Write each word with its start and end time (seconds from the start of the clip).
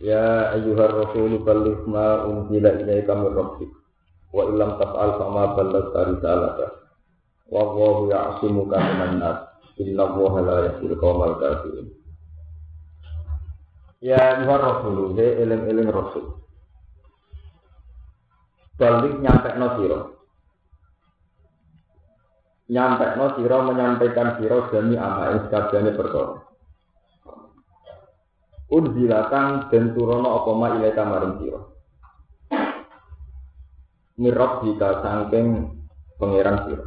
Ya 0.00 0.56
ayyuhar 0.56 0.96
rasul 0.96 1.44
balligh 1.44 1.84
ma 1.84 2.24
unzila 2.24 2.72
ilaika 2.72 3.12
min 3.20 3.36
rabbik. 3.36 3.70
Wa 4.32 4.48
illam 4.48 4.80
taf'al 4.80 5.20
fama 5.20 5.52
ballaghta 5.52 6.00
risalata. 6.16 6.66
Wa 7.52 7.68
Allahu 7.68 8.08
ya'simuka 8.08 8.80
minan 8.80 9.20
nas. 9.20 9.38
Inna 9.76 10.08
Allaha 10.08 10.40
la 10.40 10.56
yahdil 10.72 10.96
qaumal 10.96 11.36
kafirin. 11.36 11.92
Ya 14.00 14.40
ayyuhar 14.40 14.60
rasul 14.64 15.12
he 15.20 15.26
eling-eling 15.44 15.92
rasul. 15.92 16.40
Balik 18.80 19.20
nyampe 19.20 19.52
no 19.60 19.76
siro 19.76 20.00
Nyampe 22.72 23.04
no 23.20 23.36
siro 23.36 23.56
menyampaikan 23.68 24.40
siro 24.40 24.72
demi 24.72 24.96
ama 24.96 25.44
sekabiane 25.44 25.92
perkara 25.92 26.49
Unzilatan 28.70 29.66
dan 29.66 29.84
turono 29.98 30.30
apa 30.30 30.50
ma 30.54 30.78
ilai 30.78 30.94
kamaring 30.94 31.42
sira. 31.42 31.60
Mirab 34.14 34.62
jika 34.62 35.02
sangking 35.02 35.74
pangeran 36.22 36.70
sira. 36.70 36.86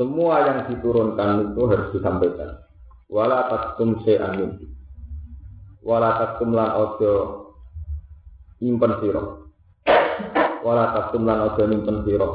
Semua 0.00 0.40
yang 0.48 0.72
diturunkan 0.72 1.52
itu 1.52 1.60
harus 1.68 1.92
disampaikan. 1.92 2.64
Wala 3.12 3.44
takum 3.52 4.00
se 4.08 4.16
amin. 4.16 4.56
Wala 5.84 6.16
takum 6.16 6.56
lan 6.56 6.72
ojo 6.72 7.12
impen 8.64 8.92
sira. 9.04 9.20
Wala 10.64 10.84
takum 10.96 11.28
lan 11.28 11.44
ojo 11.44 11.60
impen 11.68 12.08
sira. 12.08 12.28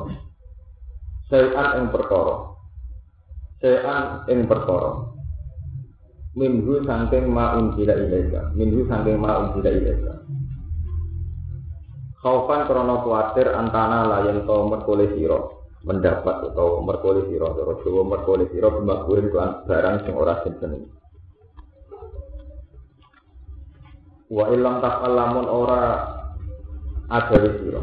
Sayan 1.34 1.81
ing 1.81 1.86
perkara. 1.90 2.36
Ing 4.30 4.45
perkara 4.45 5.12
minhu 6.34 6.81
sangking 6.86 7.30
ma 7.30 7.58
unzila 7.58 7.94
ilaika. 7.94 8.53
Minhu 8.58 8.86
sangking 8.89 9.17
ma 9.22 9.42
unzila 9.42 9.70
ilaika. 9.70 10.14
Khaufan 12.23 12.66
krono 12.66 13.03
kuatir 13.06 13.52
antana 13.53 14.08
layan 14.09 14.48
to 14.48 14.56
merkole 14.66 15.06
siro. 15.14 15.70
Mendapat 15.84 16.50
atau 16.52 16.81
merkole 16.81 17.28
siro. 17.30 17.53
Atau 17.53 17.75
Jawa 17.84 18.02
merkole 18.08 18.48
siro 18.50 18.80
bimakburin 18.80 19.30
kelan 19.30 19.52
barang 19.67 19.95
sing 20.08 20.14
ora 20.16 20.40
sinten. 20.42 20.90
Wa 24.34 24.50
ilam 24.50 24.81
tak 24.81 25.03
lamun 25.06 25.45
ora 25.45 25.81
agawe 27.12 27.50
siro. 27.62 27.81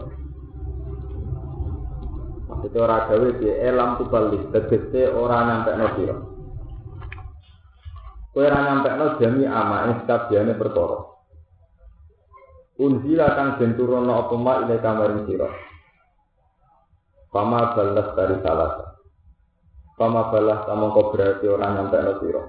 Maksudnya 2.50 2.80
ora 2.82 2.94
agawe 3.06 3.28
di 3.38 3.46
elam 3.46 4.00
tubalik 4.00 4.42
tegese 4.50 5.12
ora 5.14 5.46
nyampe 5.46 5.70
no 5.76 5.88
siro 5.94 6.29
Kowe 8.30 8.46
ora 8.46 8.62
nyampekno 8.62 9.18
jami 9.18 9.42
ama 9.42 9.90
ing 9.90 10.06
sekabiane 10.06 10.54
perkara. 10.54 11.02
Unzila 12.78 13.26
kang 13.34 13.58
den 13.58 13.74
turono 13.74 14.22
apa 14.22 14.34
ma 14.38 14.62
sira. 15.26 15.50
Pama 17.30 17.74
balas 17.74 18.08
dari 18.14 18.36
salah. 18.42 18.72
Pama 19.98 20.30
balas 20.30 20.62
samongko 20.62 21.10
berarti 21.10 21.46
ora 21.50 21.74
nyampekno 21.74 22.12
sira. 22.22 22.42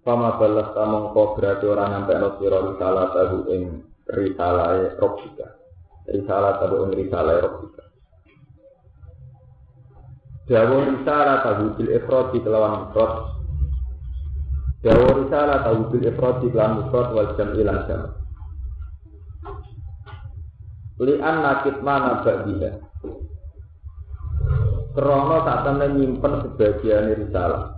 Pama 0.00 0.40
balas 0.40 0.72
samongko 0.72 1.22
berarti 1.36 1.64
ora 1.68 1.84
nyampekno 1.92 2.40
sira 2.40 2.58
risalah 2.64 3.06
tahu 3.12 3.38
ing 3.52 3.62
risalahe 4.08 4.96
Rabbika. 4.96 5.46
Risalah 6.08 6.56
tahu 6.56 6.88
ing 6.88 6.90
risalahe 6.96 7.38
Rabbika. 7.44 7.84
Jawa 10.48 10.88
risalah 10.88 11.36
tahu 11.44 11.76
bil 11.76 11.92
ifrad 11.92 12.32
kelawan 12.32 12.88
ifrad 12.88 13.37
Dawa 14.78 15.10
risalah 15.18 15.66
tahu 15.66 15.90
bil 15.90 16.06
ifrad 16.06 16.38
iklan 16.46 16.70
mufrad 16.78 17.10
wal 17.10 17.34
jam 17.34 17.50
ilan 17.58 17.78
jam. 17.90 18.02
Lian 21.02 21.36
nakit 21.42 21.82
mana 21.82 22.22
ba'diha. 22.22 22.70
Krono 24.94 25.36
saat 25.46 25.62
temen 25.66 25.98
nyimpen 25.98 26.32
sebagian 26.42 27.10
risalah. 27.10 27.74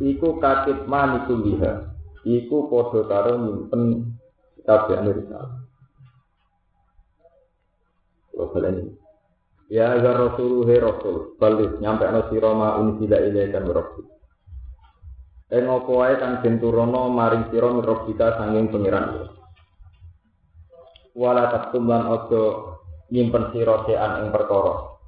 Iku 0.00 0.40
katib 0.40 0.84
maniku 0.88 1.40
liha. 1.40 1.92
Iku 2.24 2.68
podo 2.68 3.04
karo 3.04 3.36
nyimpen 3.36 4.12
sebagian 4.60 5.12
risalah. 5.12 5.60
Kalau 8.32 8.68
ini. 8.68 8.92
Ya 9.66 9.98
agar 9.98 10.20
Rasul 10.30 10.62
he 10.70 10.78
Rasul, 10.78 11.34
balik 11.42 11.82
nyampe 11.82 12.06
no 12.06 12.30
siroma 12.30 12.78
unisila 12.78 13.18
ilaikan 13.18 13.66
Rasul. 13.66 14.15
Ing 15.46 15.62
apa 15.70 15.86
wae 15.86 16.14
kang 16.18 16.42
den 16.42 16.58
turono 16.58 17.06
maring 17.06 17.54
sira 17.54 17.70
mirobika 17.70 18.34
sanging 18.34 18.66
pangeran. 18.66 19.30
Wala 21.14 21.54
taktum 21.54 21.86
lan 21.86 22.10
aja 22.10 22.42
nyimpen 23.14 23.54
sira 23.54 23.86
sean 23.86 24.26
ing 24.26 24.34
perkara. 24.34 24.98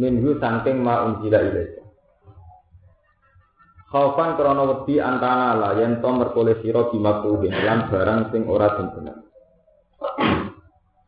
Minhu 0.00 0.40
sangking 0.40 0.80
ma 0.80 1.04
unjila 1.04 1.44
ilaika. 1.44 1.84
Khaufan 3.92 4.40
krana 4.40 4.64
wedi 4.72 5.04
antana 5.04 5.52
la 5.52 5.70
yen 5.84 6.00
to 6.00 6.08
merkole 6.16 6.56
sira 6.64 6.88
bimakruhin 6.88 7.52
lan 7.60 7.92
barang 7.92 8.32
sing 8.32 8.48
ora 8.48 8.72
bener. 8.72 9.20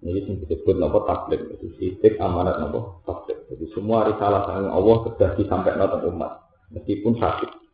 Ini 0.05 0.21
sing 0.29 0.45
disebut 0.45 0.77
napa 0.77 1.01
tablik, 1.09 1.49
itu 1.59 1.75
sitik 1.81 2.21
amanat 2.21 2.61
napa 2.61 3.01
tablik. 3.09 3.41
Jadi 3.49 3.73
semua 3.73 4.05
risalah 4.05 4.45
sang 4.47 4.69
Allah 4.69 4.97
sudah 5.09 5.31
disampaikan 5.35 5.97
ke 5.97 6.07
umat, 6.13 6.33
meskipun 6.71 7.19
sakit 7.19 7.68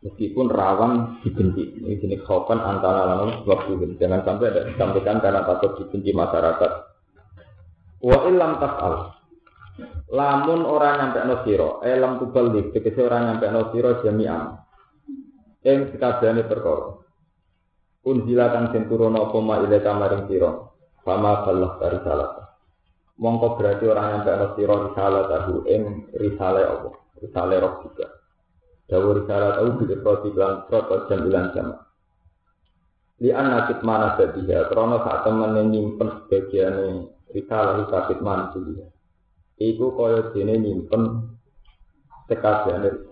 meskipun 0.00 0.48
rawan 0.48 1.20
dibenci. 1.20 1.80
Ini 1.80 2.00
jenis 2.00 2.24
khaufan 2.24 2.60
antara 2.60 3.04
lalu 3.16 3.44
waktu 3.44 3.96
Jangan 4.00 4.24
sampai 4.24 4.52
ada 4.52 4.68
disampaikan 4.68 5.20
karena 5.20 5.44
takut 5.44 5.76
dibenci 5.76 6.10
masyarakat. 6.16 6.72
Wa 8.00 8.18
ilam 8.28 8.52
tas'al. 8.60 8.94
Lamun 10.10 10.66
orang 10.66 10.98
nyampe 10.98 11.20
no 11.24 11.36
siro, 11.46 11.78
elam 11.86 12.18
tubalik, 12.18 12.74
tegesi 12.74 12.98
orang 13.00 13.30
nyampe 13.30 13.46
no 13.48 13.70
siro 13.70 14.02
jami'an. 14.02 14.58
Yang 15.62 15.94
sekabiane 15.94 16.42
perkara. 16.44 16.98
Unzila 18.00 18.48
kang 18.50 18.72
den 18.72 18.88
turono 18.88 19.28
apa 19.28 19.38
ma 19.38 19.60
kamaring 19.60 20.24
siro. 20.26 20.50
Fama 21.04 21.44
balah 21.44 21.72
dari 21.80 21.98
salat. 22.04 22.32
Mongko 23.20 23.60
berarti 23.60 23.84
orang 23.84 24.06
nyampe 24.20 24.30
no 24.34 24.46
siro 24.56 24.74
risalah 24.88 25.22
tahu 25.28 25.54
ing 25.68 25.82
risale 26.16 26.62
apa? 26.64 26.90
Risale 27.20 27.56
roh 27.60 27.74
juga. 27.84 28.19
Dawur 28.90 29.22
syarat 29.22 29.62
tahu 29.62 29.86
bila 29.86 29.96
proti 30.02 30.28
bilang 30.34 30.66
prot 30.66 31.06
jam 31.06 31.22
bilang 31.22 31.54
jam. 31.54 31.78
Li 33.22 33.30
anak 33.30 33.78
mana 33.86 34.18
sedia, 34.18 34.66
krono 34.66 35.06
saat 35.06 35.22
teman 35.22 35.54
yang 35.54 35.70
nyimpen 35.70 36.26
sebagian 36.26 37.06
rikalah 37.30 37.86
sakit 37.86 38.18
mana 38.18 38.50
dia. 38.50 38.90
Iku 39.62 39.94
kaya 39.94 40.34
dene 40.34 40.58
nyimpen 40.58 41.30
sekabian 42.26 43.06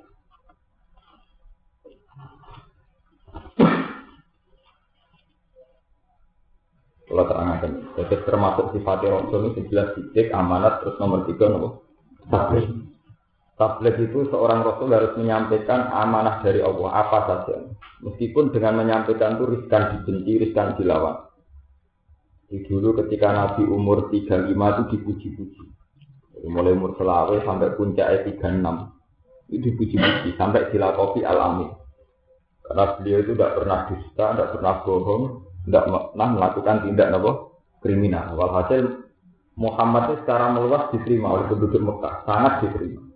Kalau 7.09 7.25
terangkan, 7.25 7.73
jadi 7.97 8.17
termasuk 8.21 8.67
sifatnya 8.77 9.17
Rasul 9.17 9.57
ini 9.57 9.65
jelas 9.73 9.97
sidik, 9.97 10.29
amanat, 10.29 10.85
terus 10.85 11.01
nomor 11.01 11.25
tiga 11.25 11.49
satu. 12.29 12.88
Tabligh 13.59 13.99
itu 14.07 14.31
seorang 14.31 14.63
Rasul 14.63 14.95
harus 14.95 15.19
menyampaikan 15.19 15.91
amanah 15.91 16.39
dari 16.47 16.63
Allah 16.63 16.95
apa 16.95 17.19
saja. 17.27 17.67
Meskipun 18.07 18.55
dengan 18.55 18.79
menyampaikan 18.79 19.35
itu 19.35 19.45
riskan 19.51 19.99
dibenci, 19.99 20.33
riskan 20.39 20.79
dilawan. 20.79 21.27
Di 22.47 22.63
dulu 22.71 22.95
ketika 23.03 23.35
Nabi 23.35 23.67
umur 23.67 24.15
35 24.15 24.47
itu 24.55 24.83
dipuji-puji. 24.95 25.65
Mulai 26.47 26.71
umur 26.79 26.95
selawe 27.03 27.35
sampai 27.43 27.75
puncaknya 27.75 28.31
36. 28.31 29.51
Itu 29.51 29.59
dipuji-puji 29.75 30.39
sampai 30.39 30.71
dilakopi 30.71 31.27
alami. 31.27 31.67
Karena 32.63 32.95
beliau 32.95 33.19
itu 33.27 33.33
tidak 33.35 33.53
pernah 33.59 33.79
dusta, 33.91 34.25
tidak 34.39 34.49
pernah 34.55 34.75
bohong, 34.87 35.23
tidak 35.67 35.85
pernah 35.89 36.29
melakukan 36.31 36.77
tindak 36.87 37.11
apa 37.11 37.33
kriminal. 37.83 38.39
Walhasil 38.39 39.09
Muhammad 39.59 40.15
itu 40.15 40.15
secara 40.23 40.55
meluas 40.55 40.95
diterima 40.95 41.35
oleh 41.35 41.51
penduduk 41.51 41.83
Mekah, 41.83 42.23
sangat 42.23 42.63
diterima. 42.63 43.08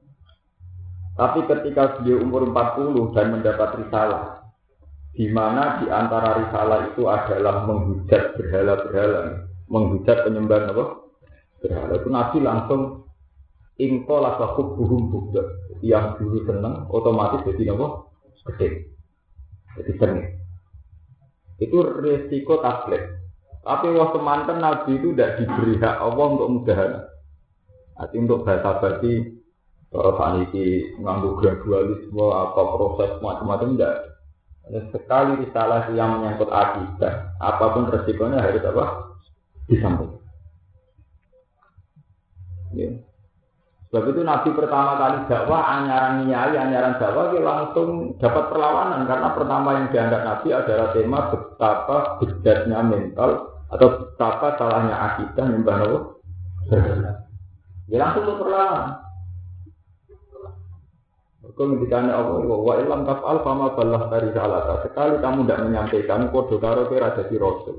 Tapi 1.12 1.44
ketika 1.44 2.00
beliau 2.00 2.24
umur 2.24 2.48
40 2.48 3.12
dan 3.12 3.26
mendapat 3.36 3.84
risalah, 3.84 4.48
di 5.12 5.28
mana 5.28 5.84
di 5.84 5.92
antara 5.92 6.40
risalah 6.40 6.88
itu 6.88 7.04
adalah 7.04 7.68
menghujat 7.68 8.32
berhala-berhala, 8.40 9.44
menghujat 9.68 10.24
penyembah 10.24 10.72
apa? 10.72 10.84
Berhala 11.60 11.94
itu 12.00 12.08
Nabi 12.08 12.38
langsung 12.40 12.80
ingko 13.76 14.16
lasakub 14.24 14.80
buhum 14.80 15.12
bukda 15.12 15.42
yang 15.84 16.16
dulu 16.16 16.48
seneng 16.48 16.88
otomatis 16.88 17.44
jadi 17.44 17.76
apa? 17.76 18.08
Gede, 18.42 18.68
jadi 19.78 19.92
seni. 20.00 20.22
Itu 21.60 21.78
resiko 22.02 22.58
tablet. 22.58 23.22
Tapi 23.62 23.94
waktu 23.94 24.18
mantan 24.18 24.58
Nabi 24.58 24.98
itu 24.98 25.14
tidak 25.14 25.38
diberi 25.38 25.78
hak 25.78 26.02
Allah 26.02 26.26
untuk 26.34 26.48
mudahan. 26.50 26.92
Arti 27.94 28.16
untuk 28.18 28.42
bahasa 28.42 28.82
basi, 28.82 29.41
kalau 29.92 30.16
saat 30.16 30.48
ini 30.48 30.96
nganggu 31.04 31.36
gradualisme 31.36 32.26
atau 32.32 32.64
proses 32.80 33.12
macam-macam 33.20 33.76
tidak 33.76 33.94
sekali 34.88 35.44
risalah 35.44 35.90
yang 35.92 36.16
menyangkut 36.16 36.48
akidah, 36.48 37.36
apa 37.42 37.64
pun 37.76 37.92
resikonya 37.92 38.40
harus 38.40 38.64
apa? 38.64 38.84
Disampaikan. 39.68 40.16
Ya. 42.72 42.88
Sebab 43.92 44.08
itu 44.08 44.24
Nabi 44.24 44.48
pertama 44.56 44.96
kali 44.96 45.28
dakwah, 45.28 45.60
anyaran 45.68 46.24
nyai, 46.24 46.56
anyaran 46.56 46.96
dakwah, 46.96 47.28
dia 47.28 47.44
langsung 47.44 48.16
dapat 48.16 48.48
perlawanan. 48.48 49.04
Karena 49.04 49.28
pertama 49.36 49.68
yang 49.76 49.86
dianggap 49.92 50.22
Nabi 50.24 50.48
adalah 50.56 50.86
tema 50.96 51.20
betapa 51.28 51.96
bedanya 52.16 52.80
mental 52.80 53.30
atau 53.68 53.88
betapa 53.92 54.56
salahnya 54.56 54.96
akidah 54.96 55.44
nyembah 55.44 55.76
Nabi. 55.76 55.96
Dia 57.92 57.98
langsung 58.00 58.40
perlawanan. 58.40 59.11
Kau 61.52 61.68
ngendikane 61.68 62.08
Allah, 62.08 62.40
wa 62.48 62.74
ilam 62.80 63.04
taf'al 63.04 63.44
fama 63.44 63.76
balah 63.76 64.08
dari 64.08 64.32
salata. 64.32 64.88
Sekali 64.88 65.20
kamu 65.20 65.44
tidak 65.44 65.60
menyampaikan, 65.68 66.20
kode 66.32 66.56
karo 66.56 66.88
kira 66.88 67.12
jadi 67.12 67.34
rasul. 67.36 67.76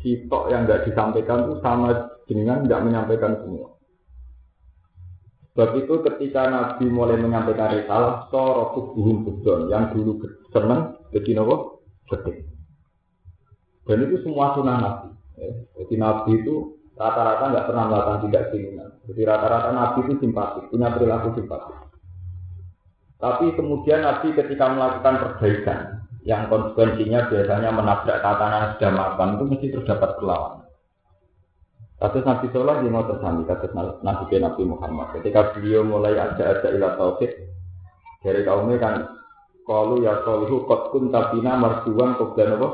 Sitok 0.00 0.48
yang 0.48 0.64
tidak 0.64 0.88
disampaikan 0.88 1.44
itu 1.44 1.54
sama 1.60 2.08
dengan 2.24 2.64
tidak 2.64 2.80
menyampaikan 2.88 3.36
semua. 3.44 3.76
Sebab 5.54 5.70
itu 5.76 5.94
ketika 6.02 6.50
Nabi 6.50 6.88
mulai 6.90 7.20
menyampaikan 7.20 7.78
risalah, 7.78 8.26
soro 8.32 8.74
kubuhum 8.74 9.22
budon, 9.22 9.70
yang 9.70 9.92
dulu 9.92 10.18
seneng, 10.50 10.98
jadi 11.14 11.30
nopo, 11.38 11.84
sedih. 12.10 12.42
Dan 13.84 14.08
itu 14.08 14.24
semua 14.24 14.56
sunnah 14.56 14.76
Nabi. 14.80 15.08
Ya. 15.38 15.52
Jadi 15.78 15.94
Nabi 16.00 16.30
itu 16.40 16.80
rata-rata 16.96 17.54
nggak 17.54 17.66
pernah 17.70 17.84
melakukan 17.86 18.20
tidak 18.26 18.42
keinginan. 18.50 18.90
Jadi 19.04 19.20
rata-rata 19.22 19.68
Nabi 19.70 19.98
itu 20.08 20.14
simpatik, 20.24 20.64
punya 20.72 20.88
perilaku 20.90 21.28
simpatik. 21.36 21.83
Tapi 23.24 23.56
kemudian 23.56 24.04
Nabi 24.04 24.36
ketika 24.36 24.68
melakukan 24.68 25.16
perbaikan 25.16 26.04
yang 26.28 26.44
konsekuensinya 26.52 27.32
biasanya 27.32 27.72
menabrak 27.72 28.20
tatanan 28.20 28.76
sudah 28.76 28.92
makan 28.92 29.28
itu 29.40 29.44
mesti 29.48 29.66
terdapat 29.72 30.10
perlawanan. 30.20 30.68
Kasus 31.96 32.20
Nabi 32.20 32.52
Soleh 32.52 32.84
di 32.84 32.92
mau 32.92 33.08
tersami, 33.08 33.48
kasus 33.48 33.72
Nabi 34.04 34.28
Nabi 34.28 34.62
Muhammad. 34.68 35.16
Ketika 35.16 35.56
beliau 35.56 35.88
mulai 35.88 36.20
ada-ada 36.20 36.68
ilah 36.68 37.00
tauhid 37.00 37.32
dari 38.20 38.44
kaumnya 38.44 38.76
kan 38.76 38.94
kalau 39.64 40.04
ya 40.04 40.20
solihu 40.20 40.68
kot 40.68 40.92
kun 40.92 41.08
tabina 41.08 41.56
marjuan 41.56 42.20
kobdan 42.20 42.60
apa? 42.60 42.68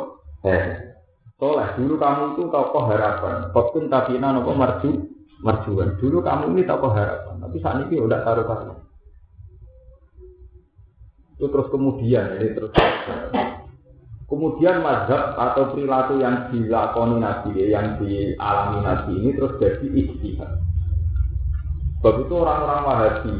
Eh, 0.50 0.64
soleh 1.38 1.78
dulu 1.78 1.94
kamu 1.94 2.34
itu 2.34 2.42
tokoh 2.50 2.90
harapan. 2.90 3.54
Kot 3.54 3.70
kun 3.70 3.86
tabina 3.86 4.34
apa 4.34 4.50
marju 4.50 4.98
marjuan. 5.46 5.94
Dulu 5.94 6.18
kamu 6.26 6.58
ini 6.58 6.66
tokoh 6.66 6.90
harapan. 6.90 7.38
Tapi 7.38 7.56
saat 7.62 7.86
ini 7.86 8.02
udah 8.02 8.18
taruh 8.26 8.42
taruh 8.50 8.89
itu 11.40 11.48
terus 11.48 11.72
kemudian 11.72 12.36
ini 12.36 12.52
terus 12.52 12.68
kemudian 14.28 14.84
mazhab 14.84 15.32
atau 15.40 15.72
perilaku 15.72 16.20
yang 16.20 16.52
dilakoni 16.52 17.16
nabi 17.16 17.64
yang 17.64 17.96
dialami 17.96 18.78
nabi 18.84 19.12
ini 19.24 19.30
terus 19.32 19.56
jadi 19.56 19.86
ijtihad. 19.88 20.60
Sebab 22.04 22.28
itu 22.28 22.34
orang-orang 22.36 22.80
wahabi 22.84 23.36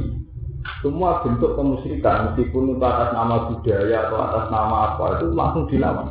semua 0.81 1.21
bentuk 1.21 1.61
kemusyrikan 1.61 2.33
meskipun 2.33 2.73
itu 2.73 2.85
atas 2.89 3.13
nama 3.13 3.53
budaya 3.53 3.97
atau 4.09 4.19
atas 4.25 4.45
nama 4.49 4.77
apa 4.97 5.05
itu 5.21 5.27
langsung 5.37 5.65
dilawan. 5.69 6.09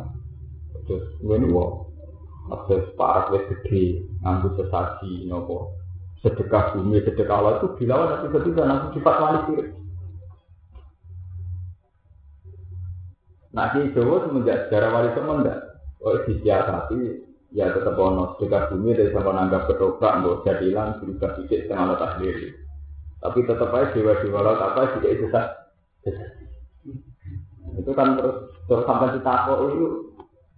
Terus 0.85 1.05
ini 1.25 1.49
wow 1.49 1.89
ada 2.53 2.85
parak 2.93 3.33
wes 3.33 3.49
gede 3.49 4.05
sesaji 4.21 5.25
nopo. 5.25 5.73
Sedekah 6.21 6.77
bumi 6.77 7.01
sedekah 7.01 7.33
Allah 7.33 7.53
itu 7.57 7.81
dilawan 7.81 8.13
tapi 8.13 8.27
ketika 8.37 8.61
langsung 8.61 8.93
sifat 8.93 9.15
wali 9.17 9.73
Nah 13.49 13.73
di 13.73 13.89
Jawa 13.97 14.29
semenjak 14.29 14.69
sejarah 14.69 14.89
wali 14.93 15.09
songo 15.17 15.33
enggak. 15.41 15.59
Oh 15.99 16.15
disiasati 16.23 16.99
ya 17.49 17.73
tetap 17.73 17.97
ono 17.97 18.37
sedekah 18.37 18.69
bumi 18.69 18.93
dari 18.93 19.09
sama 19.09 19.33
nanggap 19.33 19.65
ketoprak 19.65 20.21
untuk 20.21 20.45
jadilan 20.45 21.01
berubah 21.01 21.33
sedikit 21.33 21.65
setengah 21.65 21.85
letak 21.97 22.11
sendiri. 22.17 22.47
Tapi 23.19 23.39
tetap 23.43 23.69
aja 23.73 23.91
dewa 23.91 24.13
dewa 24.21 24.39
laut 24.45 24.61
apa 24.61 24.81
tidak 24.95 25.11
itu 25.17 25.25
sah. 25.33 25.47
Itu 27.75 27.91
kan 27.97 28.15
terus 28.15 28.53
terus 28.69 28.85
sampai 28.85 29.17
ditakok 29.17 29.59
itu 29.65 29.87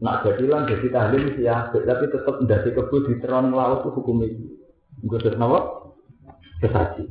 nak 0.01 0.25
jadilan 0.25 0.65
jadi 0.65 0.87
tahlil 0.89 1.23
ya, 1.37 1.69
tapi 1.69 2.05
tetap 2.09 2.35
dari 2.49 2.69
kebun 2.73 3.05
di 3.07 3.13
teron 3.21 3.53
laut 3.53 3.85
itu 3.85 3.89
hukum 3.95 4.21
itu. 4.25 4.45
Gue 5.05 5.17
terus 5.17 5.39
nawa 5.39 5.89
sesaji. 6.61 7.09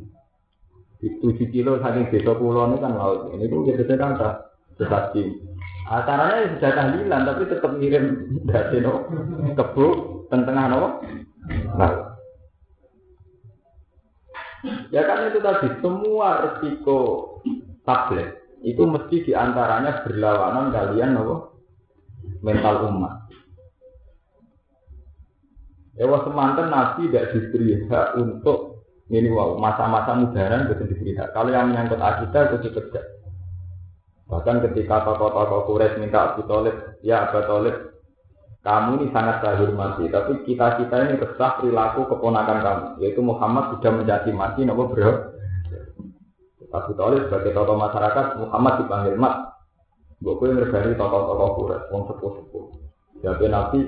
Itu 1.00 1.32
tujuh 1.32 1.48
kilo 1.50 1.80
saking 1.80 2.12
desa 2.12 2.36
pulau 2.36 2.70
ini 2.70 2.76
kan 2.78 2.94
laut. 2.94 3.32
Ini 3.32 3.48
tuh 3.48 3.66
jadi 3.66 3.94
kan 3.96 4.14
sesaji. 4.78 5.49
Acaranya 5.88 6.36
ya 6.44 6.48
sudah 6.56 6.72
tahlilan 6.76 7.22
tapi 7.24 7.42
tetap 7.48 7.72
ngirim 7.78 8.04
dari 8.44 8.78
no 8.84 9.08
kebu 9.56 9.86
tengah 10.28 10.66
no. 10.68 11.00
Nah. 11.76 11.92
Ya 14.92 15.02
kan 15.08 15.32
itu 15.32 15.40
tadi 15.40 15.68
semua 15.80 16.28
resiko 16.44 16.98
tablet 17.88 18.36
itu 18.60 18.84
mesti 18.84 19.24
di 19.24 19.32
antaranya 19.32 20.04
berlawanan 20.04 20.68
kalian 20.68 21.16
no 21.16 21.56
mental 22.44 22.92
umat. 22.92 23.26
Ya 25.98 26.08
wah 26.08 26.24
semantan 26.24 26.72
Nabi 26.72 27.12
tidak 27.12 27.36
diberi 27.36 27.84
hak 27.88 28.16
untuk 28.16 28.88
ini 29.10 29.28
wow 29.28 29.58
masa-masa 29.58 30.16
mudaran 30.16 30.70
betul 30.70 30.88
diberi 30.88 31.12
hak. 31.18 31.34
Kalau 31.36 31.50
yang 31.52 31.72
menyangkut 31.72 32.00
akidah 32.00 32.52
itu 32.52 32.70
dikerja. 32.70 33.19
Bahkan 34.30 34.62
ketika 34.70 35.02
tokoh-tokoh 35.02 35.66
Quraisy 35.66 35.98
minta 35.98 36.32
Abu 36.32 36.46
Talib, 36.46 37.02
ya 37.02 37.26
Abu 37.26 37.42
Talib, 37.42 37.76
kamu 38.62 39.02
ini 39.02 39.06
sangat 39.10 39.42
saya 39.42 39.58
hormati, 39.58 40.06
tapi 40.06 40.46
kita 40.46 40.78
kita 40.78 40.96
ini 41.02 41.18
resah 41.18 41.58
perilaku 41.58 42.06
keponakan 42.06 42.58
kamu, 42.62 42.86
yaitu 43.02 43.18
Muhammad 43.26 43.74
sudah 43.74 43.90
menjadi 43.90 44.30
mati, 44.30 44.62
nopo 44.62 44.86
bro. 44.94 45.34
Abu 46.70 46.94
Talib 46.94 47.26
sebagai 47.26 47.50
tokoh 47.50 47.74
masyarakat, 47.74 48.26
Muhammad 48.38 48.74
dipanggil 48.86 49.18
mat. 49.18 49.34
Gue 50.22 50.36
ngergani 50.38 50.94
tokoh-tokoh 50.94 51.48
Quraisy, 51.58 51.88
wong 51.90 52.02
sepuh-sepuh. 52.14 52.64
Jadi 53.26 53.44
Nabi, 53.50 53.80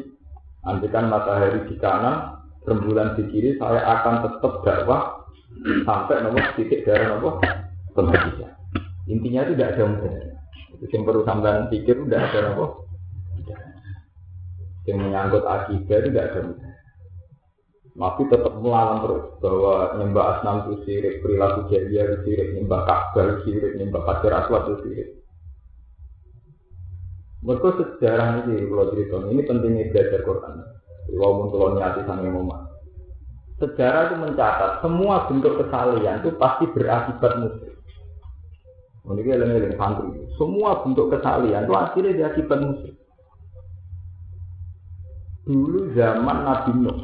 andikan 0.66 1.06
matahari 1.06 1.70
di 1.70 1.78
kanan, 1.78 2.42
rembulan 2.66 3.14
di 3.14 3.30
kiri, 3.30 3.62
saya 3.62 3.78
akan 3.78 4.26
tetap 4.26 4.52
dakwah 4.66 5.22
sampai 5.86 6.18
nopo 6.26 6.38
titik 6.58 6.82
darah 6.82 7.14
nopo 7.14 7.38
pembagian. 7.94 8.61
Intinya 9.12 9.44
itu 9.44 9.52
tidak 9.52 9.76
ada 9.76 9.84
mudah. 9.92 10.14
Itu 10.80 10.92
yang 10.96 11.04
perlu 11.04 11.22
sampean 11.28 11.68
pikir 11.68 11.96
udah 12.00 12.20
ada 12.32 12.40
apa? 12.56 12.66
Yang 14.88 14.98
menyangkut 14.98 15.44
akidah 15.44 15.96
itu 16.00 16.08
tidak 16.10 16.26
ada 16.32 16.40
Nabi 17.92 18.24
tetap 18.32 18.56
melawan 18.56 19.04
terus 19.04 19.24
bahwa 19.44 19.74
nyembah 20.00 20.24
asnam 20.32 20.56
itu 20.64 20.74
sirik, 20.88 21.20
perilaku 21.20 21.68
jahiliyah 21.68 22.04
itu 22.08 22.16
sirik, 22.24 22.48
nyembah 22.56 22.88
Ka'bah 22.88 23.24
itu 23.28 23.36
sirik, 23.44 23.72
nyembah 23.76 24.02
Hajar 24.08 24.32
Aswad 24.32 24.62
itu 24.64 24.76
sirik. 24.88 25.08
Mereka 27.44 27.68
sejarah 27.76 28.48
ini 28.48 28.64
kalau 28.64 28.86
cerita 28.96 29.16
ini 29.28 29.42
pentingnya 29.44 29.90
belajar 29.92 30.20
Quran. 30.24 30.56
Walaupun 31.12 31.46
kalau 31.52 31.68
niati 31.76 32.00
sama 32.08 32.30
mama. 32.32 32.58
Sejarah 33.60 34.02
itu 34.08 34.16
mencatat 34.24 34.72
semua 34.80 35.26
bentuk 35.28 35.58
kesalahan 35.60 36.22
itu 36.22 36.30
pasti 36.40 36.64
berakibat 36.72 37.32
musuh. 37.44 37.71
Ini 39.02 39.34
eling-eling 39.34 39.74
santri. 39.74 40.14
Semua 40.38 40.78
bentuk 40.86 41.10
kesalian 41.10 41.66
itu 41.66 41.74
akhirnya 41.74 42.12
diakibat 42.22 42.58
musuh. 42.62 42.94
Dulu 45.42 45.90
zaman 45.98 46.46
Nabi 46.46 46.70
Nuh. 46.78 46.98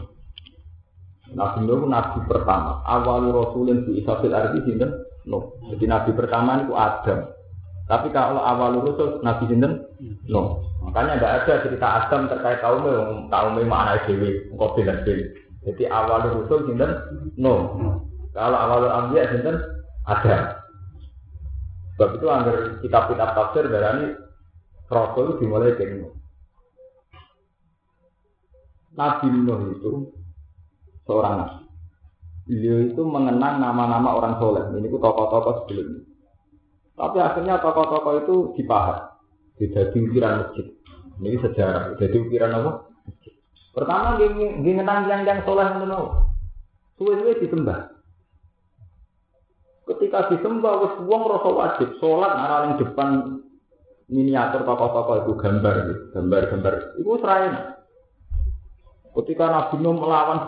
Nabi 1.34 1.58
Nuh 1.66 1.90
nabi 1.90 2.22
pertama. 2.30 2.86
Awal 2.86 3.34
Rasulin 3.34 3.82
di 3.82 3.98
Isabil 3.98 4.30
Arti 4.30 4.62
sinten 4.62 4.94
Nuh. 5.26 5.58
Jadi 5.74 5.84
nabi 5.90 6.10
pertama 6.14 6.62
itu 6.62 6.72
Adam. 6.78 7.34
Tapi 7.90 8.12
kalau 8.14 8.38
awal 8.38 8.78
Rasul 8.78 9.18
Nabi 9.26 9.50
sinten 9.50 9.82
Nuh. 10.30 10.62
Makanya 10.86 11.18
tidak 11.18 11.34
ada 11.34 11.54
cerita 11.66 11.86
Adam 11.98 12.30
terkait 12.30 12.62
kaum 12.62 12.86
kaum 13.26 13.58
mana 13.66 13.98
dewi, 14.06 14.46
kau 14.54 14.70
bilang 14.78 15.02
dewi. 15.02 15.26
Jadi 15.66 15.82
awal 15.90 16.30
Rasul 16.30 16.62
sinten 16.70 16.94
Nuh. 17.34 17.74
Kalau 18.38 18.54
awal 18.54 18.86
Ambiya 18.86 19.34
sinten 19.34 19.58
Adam. 20.06 20.57
Sebab 21.98 22.14
itu 22.14 22.26
agar 22.30 22.56
kitab-kitab 22.78 23.28
tafsir 23.34 23.66
darani 23.66 24.14
Rasul 24.86 25.42
dimulai 25.42 25.74
dari 25.74 25.98
Nuh. 25.98 26.14
Nabi 28.94 29.26
Nuh 29.34 29.74
itu 29.74 30.14
seorang 31.02 31.42
nabi. 31.42 31.66
Beliau 32.46 32.86
itu 32.86 33.02
mengenang 33.02 33.58
nama-nama 33.58 34.14
orang 34.14 34.38
soleh. 34.38 34.62
Ini 34.78 34.86
tuh 34.94 35.02
tokoh-tokoh 35.02 35.66
sebelumnya. 35.66 36.06
Tapi 36.94 37.18
akhirnya 37.18 37.58
tokoh-tokoh 37.58 38.14
itu 38.22 38.36
dipahat. 38.54 39.18
Jadi 39.58 39.98
ukiran 39.98 40.46
masjid. 40.46 40.70
Ini 41.18 41.34
sejarah. 41.42 41.98
Jadi 41.98 42.14
ukiran 42.14 42.62
apa? 42.62 42.72
Pertama 43.74 44.22
dia 44.22 44.30
ngenang 44.30 45.10
yang-yang 45.10 45.42
soleh 45.42 45.66
itu 45.66 45.86
Suwe-suwe 46.94 47.42
disembah. 47.42 47.97
Ketika 49.88 50.28
disembah, 50.28 50.85
wes 50.85 50.95
wong 51.09 51.23
rasa 51.33 51.49
wajib 51.49 51.88
sholat 51.97 52.33
nara 52.37 52.57
yang 52.68 52.75
depan 52.76 53.09
miniatur 54.12 54.64
tokoh-tokoh 54.64 55.25
itu 55.25 55.33
gambar, 55.40 55.75
gambar-gambar. 56.12 56.75
Itu 57.00 57.16
serain. 57.21 57.54
Ketika 59.16 59.45
Nabi 59.49 59.76
Nuh 59.80 59.97
melawan 59.97 60.40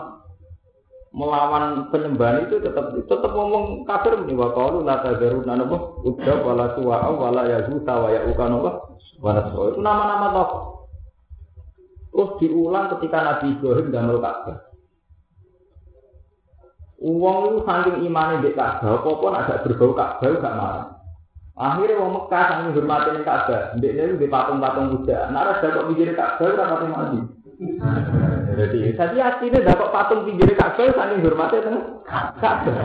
melawan 1.10 1.90
penyembahan 1.90 2.46
itu 2.46 2.62
tetap 2.62 2.94
tetap 2.94 3.32
ngomong 3.34 3.82
kafir 3.82 4.14
nih 4.28 4.36
wa 4.36 4.54
qalu 4.54 4.84
la 4.84 5.02
tadzaruna 5.02 5.58
napa? 5.58 5.76
Udda 6.06 6.34
wala 6.44 6.76
suwa 6.78 7.10
wala 7.10 7.42
yazuta 7.48 7.94
wa 7.96 8.08
yauka 8.12 8.44
napa? 8.46 8.70
Wala 9.24 9.40
itu 9.48 9.80
nama-nama 9.80 10.28
tokoh. 10.36 10.62
Terus 12.10 12.30
diulang 12.44 12.92
ketika 12.96 13.18
Nabi 13.24 13.56
Ibrahim 13.56 13.88
dan 13.88 14.12
Ka'bah 14.20 14.69
Uang 17.00 17.36
itu 17.48 17.58
saking 17.64 18.04
imane 18.04 18.44
di 18.44 18.52
Ka'bah, 18.52 19.00
apa 19.00 19.08
pun 19.08 19.32
agak 19.32 19.64
berbau 19.64 19.96
Ka'bah 19.96 20.36
gak 20.36 20.52
marah. 20.52 20.86
Akhirnya 21.56 21.96
wong 21.96 22.12
Mekah 22.12 22.44
saking 22.44 22.76
hormatin 22.76 23.24
Ka'bah, 23.24 23.72
ndekne 23.80 24.20
di 24.20 24.28
patung-patung 24.28 25.00
kuda. 25.00 25.32
Nek 25.32 25.64
ada 25.64 25.64
kok 25.64 25.86
pinggir 25.88 26.12
Ka'bah 26.12 26.44
ora 26.52 26.72
pati 26.76 26.86
mati. 26.92 27.20
Jadi, 28.50 28.80
tadi 29.00 29.16
aslinya 29.16 29.64
dapat 29.64 29.88
patung 29.88 30.28
pinggir 30.28 30.52
Ka'bah 30.52 30.92
saking 30.92 31.24
hormatin 31.24 31.64
Ka'bah. 32.36 32.76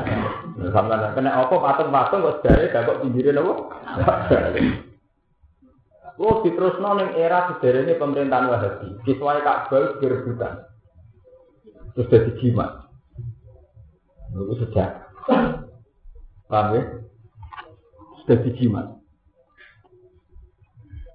Sampai 0.72 1.12
kena 1.12 1.31
apa 1.36 1.55
patung-patung 1.60 2.24
kok 2.24 2.39
dari 2.48 2.72
dapat 2.72 2.95
pinggir 3.03 3.36
apa? 3.36 3.53
Oh, 6.15 6.39
diterusno 6.39 6.95
ning 6.95 7.19
era 7.19 7.51
sederhana 7.51 8.00
pemerintahan 8.00 8.48
Wahabi. 8.48 8.95
Kiswah 9.03 9.43
Ka'bah 9.43 10.00
direbutan. 10.00 10.63
Terus 12.00 12.07
jadi 12.07 12.31
jimat. 12.39 12.85
Itu 14.36 14.54
sejak. 14.68 14.89
Paham 16.51 16.68
ya? 16.75 16.84
Sudah 18.22 18.38
dijimat. 18.44 18.86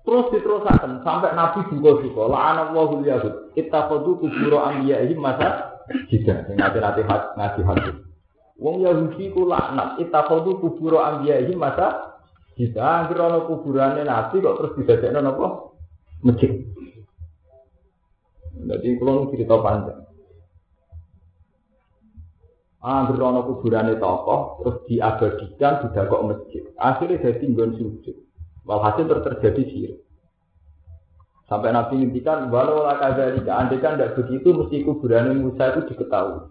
Terus 0.00 0.26
diterusakan 0.34 1.06
sampai 1.06 1.36
Nabi 1.36 1.60
juga 1.70 2.00
juga. 2.02 2.32
La'ana 2.32 2.74
wahul 2.74 3.04
yahud. 3.06 3.54
Ittakhadu 3.54 4.18
kuburo 4.18 4.58
ambiyahim 4.58 5.20
masa 5.20 5.78
jida. 6.10 6.50
Ngaji 6.50 6.78
nanti 6.82 7.00
ngaji 7.06 7.60
hadis. 7.62 7.96
Wong 8.58 8.82
Yahudi 8.82 9.30
ku 9.30 9.46
laknat. 9.46 10.02
Ittakhadu 10.02 10.58
kuburo 10.58 10.98
ambiyahim 10.98 11.60
masa 11.60 12.18
jida. 12.58 13.06
Akhirnya 13.06 13.38
ada 13.38 13.40
kuburannya 13.46 14.02
Nabi 14.02 14.42
kok 14.42 14.56
terus 14.58 14.74
didadekno 14.82 15.20
apa? 15.30 15.46
Masjid. 16.26 16.52
Jadi 18.60 18.88
kalau 18.98 19.30
cerita 19.30 19.56
panjang. 19.62 20.09
Angger 22.80 23.20
ana 23.20 23.44
kuburane 23.44 24.00
tokoh 24.00 24.64
terus 24.64 24.76
diabadikan 24.88 25.84
didakok 25.84 26.20
masjid. 26.32 26.64
Akhirnya 26.80 27.20
jadi 27.20 27.44
nggon 27.44 27.76
sujud. 27.76 28.16
Walhasil 28.64 29.04
terus 29.04 29.24
terjadi 29.28 29.62
sihir. 29.68 29.92
Sampai 31.44 31.76
Nabi 31.76 32.00
ngintikan, 32.00 32.48
walau 32.48 32.86
lah 32.86 32.96
jika 33.36 33.52
andai 33.52 33.82
kan 33.82 33.98
tidak 33.98 34.16
begitu, 34.16 34.54
mesti 34.54 34.86
kuburan 34.86 35.34
Musa 35.42 35.74
itu 35.74 35.92
diketahui. 35.92 36.46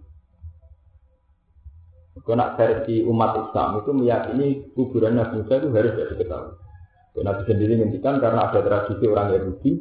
Nak 2.29 2.61
versi 2.61 3.01
umat 3.09 3.49
Islam 3.49 3.81
itu 3.81 3.89
meyakini 3.95 4.47
kuburan 4.77 5.17
Nabi 5.17 5.41
Musa 5.41 5.57
itu 5.57 5.71
harus 5.73 5.97
diketahui. 5.97 6.53
Dan 7.15 7.23
Nabi 7.25 7.41
sendiri 7.49 7.73
ngintikan 7.79 8.21
karena 8.21 8.53
ada 8.53 8.59
tradisi 8.61 9.07
orang 9.09 9.33
Yahudi 9.33 9.71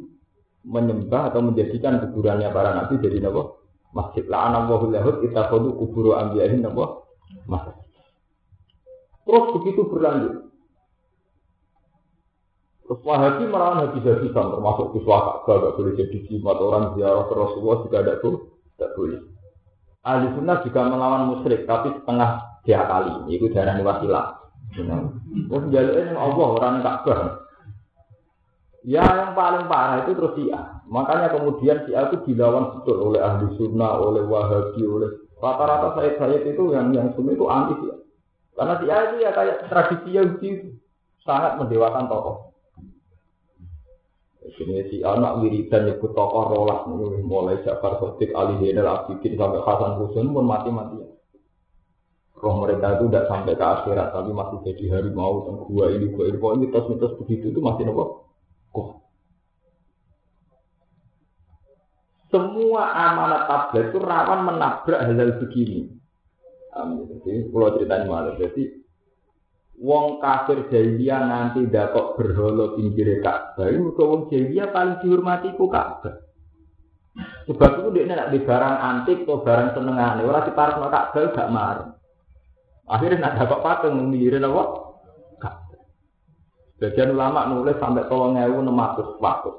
menyembah 0.65 1.29
atau 1.29 1.45
menjadikan 1.45 2.01
kuburannya 2.09 2.49
para 2.49 2.73
Nabi 2.73 2.97
jadi 2.97 3.21
nabi 3.21 3.58
masjid 3.95 4.25
la 4.29 4.49
ana 4.49 4.69
wa 4.69 4.85
yahud 4.89 5.21
kita 5.23 5.49
kodu 5.49 5.73
kuburu 5.73 6.13
ambiyahin 6.13 6.65
apa 6.65 7.03
masjid 7.49 7.75
terus 9.25 9.45
begitu 9.57 9.81
berlanjut 9.89 10.49
Terus 12.89 13.05
Wahabi 13.05 13.45
melawan 13.45 13.85
habis-habisan 13.85 14.49
termasuk 14.49 14.97
kiswah 14.97 15.45
Ka'bah 15.45 15.61
gak 15.61 15.73
boleh 15.77 15.93
jadi 15.93 16.25
jimat 16.25 16.57
orang 16.57 16.97
ziarah 16.97 17.29
ke 17.29 17.33
Rasulullah 17.37 17.85
juga 17.85 17.97
tidak 18.01 18.17
tuh 18.25 18.35
tidak 18.73 18.91
boleh. 18.97 19.21
Ahli 20.01 20.27
sunnah 20.33 20.57
juga 20.65 20.89
melawan 20.89 21.29
musyrik 21.29 21.69
tapi 21.69 21.93
setengah 21.93 22.49
dia 22.65 22.81
kali 22.89 23.29
itu 23.29 23.45
darah 23.53 23.77
wasilah. 23.77 24.25
Terus 24.73 25.63
jalur 25.69 26.17
Allah 26.17 26.47
orang 26.49 26.75
Ka'bah 26.81 27.19
Ya 28.81 29.05
yang 29.05 29.37
paling 29.37 29.69
parah 29.69 30.07
itu 30.07 30.17
terus 30.17 30.33
Syiah. 30.33 30.78
Makanya 30.89 31.29
kemudian 31.29 31.85
Syiah 31.85 32.09
itu 32.09 32.17
dilawan 32.25 32.81
betul 32.81 33.13
oleh 33.13 33.21
ahli 33.21 33.45
sunnah, 33.61 34.01
oleh 34.01 34.25
wahabi, 34.25 34.81
oleh 34.81 35.09
rata-rata 35.37 35.93
saya 35.93 36.17
saya 36.17 36.37
itu 36.41 36.73
yang 36.73 36.89
yang 36.97 37.13
sunnah 37.13 37.37
itu 37.37 37.45
anti 37.45 37.73
Syiah. 37.77 37.99
Karena 38.57 38.73
Syiah 38.81 39.01
itu 39.05 39.15
ya 39.21 39.31
kayak 39.37 39.57
tradisi 39.69 40.09
Yahudi 40.17 40.49
sangat 41.21 41.61
mendewakan 41.61 42.09
tokoh. 42.09 42.37
Ini 44.59 44.91
si 44.91 44.99
anak 45.05 45.45
wiridan 45.45 45.87
nyebut 45.87 46.11
tokoh 46.17 46.43
rolas 46.51 46.83
mulai 47.23 47.61
Jafar 47.61 48.01
Sotik, 48.01 48.33
Ali 48.33 48.57
Zainal 48.59 48.89
Abidin 48.91 49.37
sampai 49.37 49.61
Hasan 49.61 50.01
Husain 50.01 50.27
pun 50.33 50.43
mati-matian. 50.43 51.15
Roh 52.39 52.55
mereka 52.63 52.97
itu 52.97 53.11
tidak 53.11 53.27
sampai 53.27 53.53
ke 53.53 53.65
akhirat 53.67 54.15
tapi 54.15 54.31
masih 54.31 54.57
jadi 54.63 54.83
harimau 54.95 55.43
dan 55.43 55.55
gua 55.67 55.91
ini 55.91 56.07
gua 56.15 56.31
ini 56.31 56.39
pokoknya 56.39 56.59
mitos-mitos 56.65 57.13
begitu 57.19 57.51
itu 57.51 57.59
masih 57.59 57.83
nopo 57.87 58.31
kok. 58.71 59.08
Semua 62.29 62.93
amanat 62.93 63.49
tablet 63.49 63.89
itu 63.89 63.97
rawan 63.97 64.45
menabrak 64.45 65.01
hal-hal 65.01 65.41
begini. 65.41 65.89
Amin. 66.77 67.09
Jadi, 67.25 67.49
kalau 67.49 67.73
ceritanya 67.73 68.05
malah, 68.05 68.37
jadi 68.37 68.63
wong 69.81 70.21
kafir 70.21 70.69
jahiliyah 70.69 71.21
nanti 71.25 71.65
dapat 71.65 72.13
berholo 72.13 72.77
pinggir 72.77 73.17
Ka'bah. 73.25 73.73
Ini 73.73 73.89
wong 73.97 74.29
jahiliyah 74.29 74.69
paling 74.69 75.01
dihormati 75.01 75.57
ku 75.57 75.65
Ka'bah. 75.65 76.29
Sebab 77.49 77.81
itu 77.81 77.89
dia 77.97 78.13
nak 78.13 78.29
di 78.29 78.39
barang 78.45 78.77
antik 78.77 79.25
atau 79.25 79.41
barang 79.41 79.73
senengan. 79.73 80.21
Orang 80.21 80.45
di 80.45 80.53
park 80.53 80.77
Ka'bah 80.77 81.25
gak 81.33 81.49
marah. 81.49 81.89
Akhirnya 82.89 83.29
nak 83.29 83.35
dapat 83.41 83.59
patung 83.65 83.97
mengmirin 83.97 84.45
apa? 84.45 84.89
Bagian 86.79 87.11
ulama 87.11 87.43
nulis 87.51 87.75
sampai 87.75 88.07
tolong 88.07 88.39
ngewu 88.39 88.63
enam 88.63 88.79
ratus 88.79 89.19
waktu. 89.19 89.51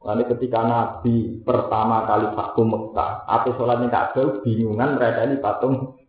Lalu 0.00 0.22
ketika 0.32 0.64
Nabi 0.64 1.44
pertama 1.44 2.08
kali 2.08 2.32
waktu 2.32 2.60
Mekah, 2.64 3.28
atau 3.28 3.52
sholatnya 3.52 3.92
Ka'bah, 3.92 4.40
bingungan 4.40 4.96
mereka 4.96 5.28
ini 5.28 5.36
patung. 5.44 6.00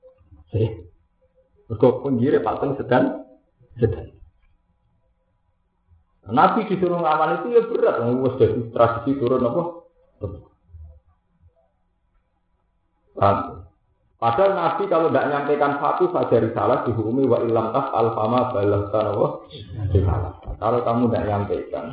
Eh, 0.56 0.92
Kok 1.72 2.04
penggiri 2.04 2.44
patung 2.44 2.76
sedang 2.76 3.24
sedang. 3.80 4.12
Nabi 6.32 6.68
disuruh 6.68 7.00
ngamal 7.00 7.44
itu 7.44 7.48
ya 7.56 7.62
berat, 7.68 7.96
nggak 8.00 8.36
jadi 8.40 8.60
tradisi 8.72 9.12
turun 9.20 9.48
apa? 9.48 9.62
Padahal 14.22 14.52
Nabi 14.54 14.84
kalau 14.86 15.10
tidak 15.10 15.28
nyampaikan 15.34 15.82
satu 15.82 16.14
saja 16.14 16.38
risalah 16.46 16.86
dihukumi 16.86 17.26
wa 17.26 17.42
ilam 17.42 17.74
tas 17.74 17.90
alfama 17.92 18.54
balas 18.54 18.94
risalah. 19.92 20.32
Kalau 20.62 20.80
kamu 20.86 21.04
tidak 21.10 21.26
nyampaikan, 21.26 21.86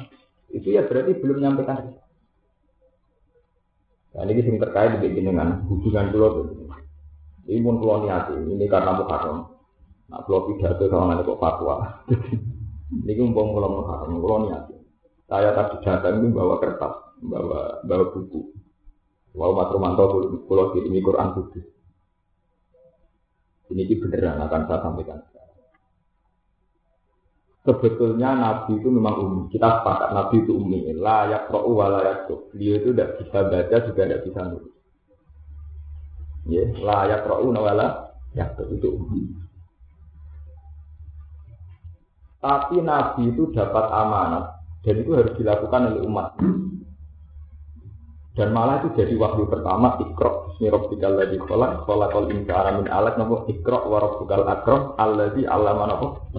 itu 0.48 0.68
ya 0.72 0.84
berarti 0.88 1.12
belum 1.20 1.38
nyampaikan. 1.44 1.92
Nah, 4.16 4.24
ini 4.24 4.42
sing 4.42 4.56
terkait 4.56 4.98
dengan 4.98 5.62
hubungan 5.68 6.10
pulau 6.10 6.48
ini 7.48 7.64
pun 7.64 7.80
pulau 7.80 8.04
niati 8.04 8.36
ini 8.36 8.68
karena 8.68 8.92
muharram. 8.92 9.48
Nah, 10.08 10.20
pulau 10.24 10.52
pidato 10.52 10.88
sama 10.88 11.16
nanti 11.16 11.24
kok 11.24 11.40
fatwa. 11.40 12.04
ini 13.08 13.20
umpam 13.24 13.56
pulau 13.56 13.80
muharram, 13.80 14.20
pulau 14.20 14.38
niati. 14.48 14.76
Saya 15.28 15.52
tadi 15.52 15.80
datang 15.84 16.24
itu 16.24 16.32
bawa 16.32 16.56
kertas, 16.60 16.94
bawa 17.20 17.84
bawa 17.84 18.04
buku. 18.12 18.40
Walau 19.36 19.54
Mas 19.60 19.70
Romanto 19.72 20.04
pulau 20.48 20.72
kirimi 20.72 21.04
Quran 21.04 21.36
putih. 21.36 21.64
Ini 23.68 24.00
beneran 24.00 24.40
akan 24.40 24.62
saya 24.64 24.80
sampaikan. 24.80 25.20
Sebetulnya 27.68 28.32
Nabi 28.32 28.80
itu 28.80 28.88
memang 28.88 29.20
umum. 29.20 29.42
Kita 29.52 29.84
sepakat 29.84 30.16
Nabi 30.16 30.40
itu 30.40 30.56
umum. 30.56 30.88
Layak 30.88 31.52
ro'u 31.52 31.76
wa 31.76 31.92
layak 31.92 32.24
Beliau 32.48 32.80
itu 32.80 32.96
tidak 32.96 33.20
bisa 33.20 33.44
baca 33.44 33.76
juga 33.84 34.02
tidak 34.08 34.24
bisa 34.24 34.40
nulis. 34.48 34.72
Ya, 36.48 36.64
layak 36.80 37.28
ro'u 37.28 37.52
wa 37.52 37.72
layak 37.76 38.56
itu 38.72 38.88
umum. 38.88 39.44
Tapi 42.40 42.80
Nabi 42.80 43.36
itu 43.36 43.52
dapat 43.52 43.84
amanat 43.92 44.64
dan 44.80 45.04
itu 45.04 45.10
harus 45.12 45.36
dilakukan 45.36 45.92
oleh 45.92 46.02
umat. 46.08 46.40
Dan 48.32 48.54
malah 48.56 48.80
itu 48.80 48.96
jadi 48.96 49.12
wahyu 49.18 49.44
pertama 49.50 49.98
ikro 49.98 50.56
Bismillahirrahmanirrahim 50.56 51.18
lagi 51.18 51.38
kolak 51.42 51.82
kolak 51.90 52.14
kol 52.14 52.30
insara 52.30 52.70
min 52.78 52.86
alat 52.86 53.18
nopo 53.18 53.50
ikro 53.50 53.90
warabukal 53.90 54.46
akrom 54.46 54.94
alladzi 54.94 55.42
allama 55.42 55.90
nopo 55.90 56.30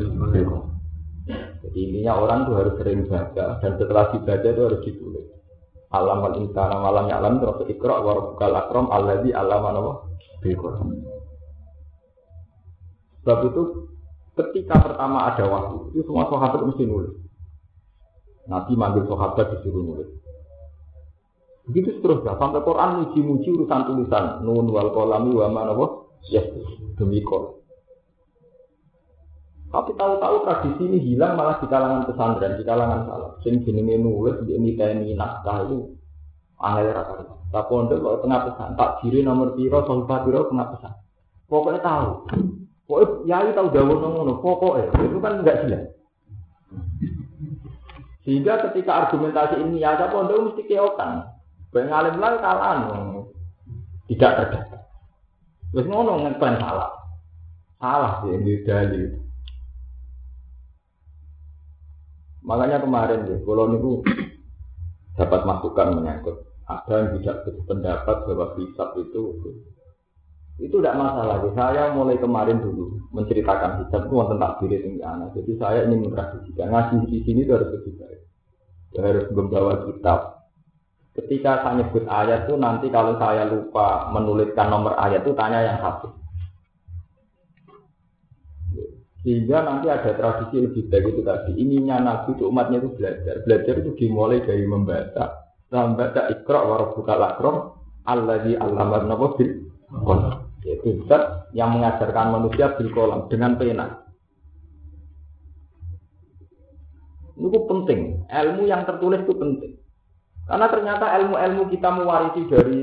Jadi 1.29 1.77
intinya 1.77 2.17
orang 2.17 2.49
tuh 2.49 2.55
harus 2.57 2.73
sering 2.81 3.05
baca 3.05 3.61
dan 3.61 3.71
setelah 3.77 4.09
dibaca 4.09 4.47
itu 4.49 4.61
harus 4.65 4.81
ditulis. 4.81 5.25
Alam 5.89 6.25
al 6.25 6.35
insana 6.41 6.77
malam 6.81 7.09
alam 7.09 7.41
terus 7.41 7.65
ikro 7.69 7.93
warabukal 8.01 8.53
akrom 8.53 8.89
alladzi 8.93 9.33
allama 9.33 9.69
nopo 9.73 9.93
Sebab 13.19 13.39
itu 13.45 13.61
ketika 14.37 14.79
pertama 14.79 15.29
ada 15.29 15.45
wahyu 15.45 15.91
itu 15.93 16.01
semua 16.07 16.29
sahabat 16.31 16.65
mesti 16.65 16.83
nulis. 16.87 17.13
Nabi 18.49 18.73
manggil 18.73 19.05
sahabat 19.05 19.59
disuruh 19.59 19.83
nulis. 19.85 20.09
Begitu 21.69 22.01
seterusnya 22.01 22.33
sampai 22.41 22.65
Quran 22.65 23.05
muji-muji 23.05 23.53
urusan 23.53 23.81
tulisan 23.85 24.41
nun 24.41 24.65
wal 24.73 24.89
kolami 24.89 25.37
wa 25.37 25.53
mana 25.53 25.77
ya 26.25 26.41
demi 26.97 27.21
kol. 27.21 27.58
Tapi 29.69 29.93
tahu-tahu 29.93 30.35
tradisi 30.49 30.81
ini 30.89 30.97
hilang 30.97 31.37
malah 31.37 31.61
di 31.61 31.69
kalangan 31.69 32.09
pesantren, 32.09 32.57
di 32.57 32.65
kalangan 32.65 33.05
salah. 33.05 33.31
Sing 33.45 33.61
jenenge 33.61 34.01
nulis 34.01 34.41
di 34.41 34.57
ini 34.57 34.73
tni 34.73 35.13
naskah 35.13 35.69
itu 35.69 35.93
angel 36.57 36.89
rata 36.89 37.13
Tak 37.49 37.65
pondok 37.65 37.97
kalau 37.97 38.21
tengah 38.21 38.41
pesan, 38.45 38.69
tak 38.77 39.01
kiri 39.01 39.25
nomor 39.25 39.57
piro, 39.57 39.81
sohibah 39.85 40.21
piro 40.21 40.49
tengah 40.49 40.69
pesan. 40.73 40.93
Pokoknya 41.49 41.81
tahu. 41.81 42.09
Pokoknya 42.85 43.25
yai 43.25 43.49
tahu 43.57 43.73
jauh 43.73 43.97
ngono, 43.97 44.33
pokoknya 44.37 44.93
itu 45.01 45.17
kan 45.17 45.33
enggak 45.41 45.57
jelas. 45.65 45.83
Sehingga 48.21 48.69
ketika 48.69 49.05
argumentasi 49.05 49.65
ini 49.65 49.81
ada 49.81 50.13
pondok 50.13 50.53
mesti 50.53 50.61
keokan. 50.69 51.25
Baik 51.73 51.89
ngalim 51.89 52.21
lah 52.21 52.37
kalah 52.37 52.73
tidak 54.09 54.31
terdaftar. 54.41 54.81
Terus 55.69 55.85
ngono 55.85 56.25
ngeklaim 56.25 56.57
salah. 56.57 56.89
Salah 57.77 58.11
sih 58.25 58.33
di 58.41 58.53
dalil. 58.65 59.28
Makanya 62.49 62.81
kemarin 62.81 63.29
ya, 63.29 63.37
kalau 63.45 63.69
niku 63.69 64.01
dapat 65.21 65.41
masukan 65.45 66.01
menyangkut 66.01 66.35
ada 66.65 66.93
yang 67.01 67.09
tidak 67.21 67.45
berpendapat 67.45 68.17
bahwa 68.25 68.45
hisab 68.57 68.89
itu 68.97 69.21
itu 70.59 70.75
tidak 70.75 70.97
masalah. 70.97 71.39
Jadi 71.45 71.55
saya 71.55 71.83
mulai 71.93 72.17
kemarin 72.17 72.57
dulu 72.57 72.97
menceritakan 73.13 73.85
hisab 73.85 74.09
itu 74.09 74.15
tentang 74.17 74.53
diri 74.59 74.77
tinggi 74.81 75.03
anak. 75.05 75.29
Jadi 75.37 75.51
saya 75.61 75.79
ingin 75.85 76.09
mentradisikan 76.09 76.67
ngaji 76.73 76.95
di 77.05 77.19
sini 77.21 77.45
itu 77.45 77.53
harus 77.53 77.69
lebih 77.69 77.93
baik. 78.01 78.21
Harus 78.97 79.27
membawa 79.31 79.85
kitab 79.85 80.39
Ketika 81.19 81.65
saya 81.65 81.81
nyebut 81.81 82.05
ayat 82.07 82.47
itu 82.47 82.55
nanti 82.55 82.87
kalau 82.87 83.19
saya 83.19 83.43
lupa 83.49 84.07
menuliskan 84.13 84.71
nomor 84.71 84.95
ayat 84.95 85.25
itu 85.25 85.35
tanya 85.35 85.59
yang 85.65 85.77
satu. 85.81 86.15
Sehingga 89.19 89.67
nanti 89.67 89.91
ada 89.91 90.15
tradisi 90.15 90.63
lebih 90.63 90.87
baik 90.87 91.11
itu 91.11 91.21
tadi. 91.27 91.51
Ininya 91.59 91.99
Nabi 91.99 92.39
itu 92.39 92.47
umatnya 92.47 92.79
itu 92.79 92.89
belajar. 92.95 93.43
Belajar 93.43 93.73
itu 93.83 93.91
dimulai 93.99 94.39
dari 94.39 94.63
membaca. 94.63 95.51
Membaca 95.67 96.21
ikra 96.31 96.59
warabbuka 96.63 97.13
lakrom. 97.19 97.57
Alladhi 98.07 98.55
allama 98.55 99.03
nabi 99.03 99.59
Yaitu 100.63 101.07
zat 101.07 101.51
yang 101.55 101.71
mengajarkan 101.75 102.35
manusia 102.35 102.75
bil 102.75 102.91
kolam 102.91 103.31
dengan 103.31 103.55
pena. 103.55 104.03
Itu 107.39 107.59
penting. 107.67 108.27
Ilmu 108.27 108.67
yang 108.67 108.83
tertulis 108.83 109.23
itu 109.23 109.35
penting. 109.35 109.79
Karena 110.49 110.67
ternyata 110.67 111.05
ilmu-ilmu 111.15 111.63
kita 111.71 111.89
mewarisi 111.93 112.41
dari 112.51 112.81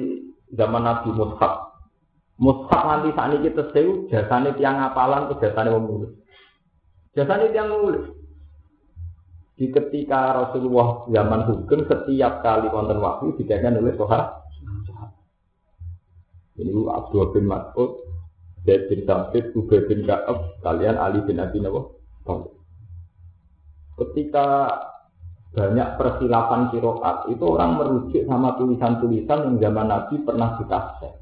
zaman 0.56 0.86
Nabi 0.86 1.10
Mushaf. 1.12 1.54
Mushaf 2.40 2.82
nanti 2.86 3.10
saat 3.12 3.34
ini 3.36 3.50
kita 3.50 3.74
tahu 3.74 4.08
jasanya 4.08 4.54
tiang 4.56 4.80
apalan 4.80 5.28
ke 5.28 5.44
jasanya 5.44 5.76
menulis. 5.76 6.14
Jasanya 7.16 7.48
tiang 7.48 7.72
menulis. 7.72 8.12
Di 9.56 9.72
ketika 9.72 10.36
Rasulullah 10.36 11.08
zaman 11.08 11.48
hukum 11.48 11.88
setiap 11.88 12.44
kali 12.44 12.68
konten 12.68 13.00
wahyu 13.00 13.32
dijadikan 13.40 13.80
oleh 13.80 13.96
sohar. 13.96 14.44
Ini 16.60 16.72
Abdul 16.72 17.32
bin 17.32 17.48
Mas'ud, 17.48 18.04
Zaid 18.68 18.92
bin 18.92 19.08
Sabit, 19.08 19.56
Ubay 19.56 19.88
bin 19.88 20.04
Ka'ab, 20.04 20.60
kalian 20.60 21.00
Ali 21.00 21.24
bin 21.24 21.40
Abi 21.40 21.60
Nawawi. 21.60 22.52
Ketika 23.96 24.76
banyak 25.56 25.88
persilapan 25.96 26.68
kiroat 26.68 27.32
itu 27.32 27.44
orang 27.48 27.80
merujuk 27.80 28.28
sama 28.28 28.60
tulisan-tulisan 28.60 29.40
yang 29.40 29.56
zaman 29.56 29.88
Nabi 29.88 30.20
pernah 30.20 30.60
ditafsir. 30.60 31.15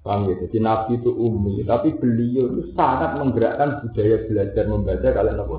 Paham 0.00 0.32
ya? 0.32 0.34
Jadi 0.48 0.58
Nabi 0.64 0.92
itu 0.96 1.12
umi, 1.12 1.60
tapi 1.68 1.92
beliau 2.00 2.48
itu 2.56 2.72
sangat 2.72 3.20
menggerakkan 3.20 3.84
budaya 3.84 4.16
belajar 4.24 4.64
membaca 4.64 5.08
kalian 5.12 5.42
apa? 5.44 5.56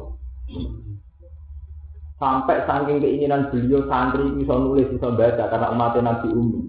Sampai 2.18 2.58
saking 2.66 2.98
keinginan 3.02 3.54
beliau 3.54 3.86
santri 3.86 4.26
bisa 4.38 4.54
nulis 4.58 4.90
bisa 4.90 5.14
baca 5.14 5.44
karena 5.46 5.68
umatnya 5.74 6.02
Nabi 6.02 6.28
umi. 6.34 6.62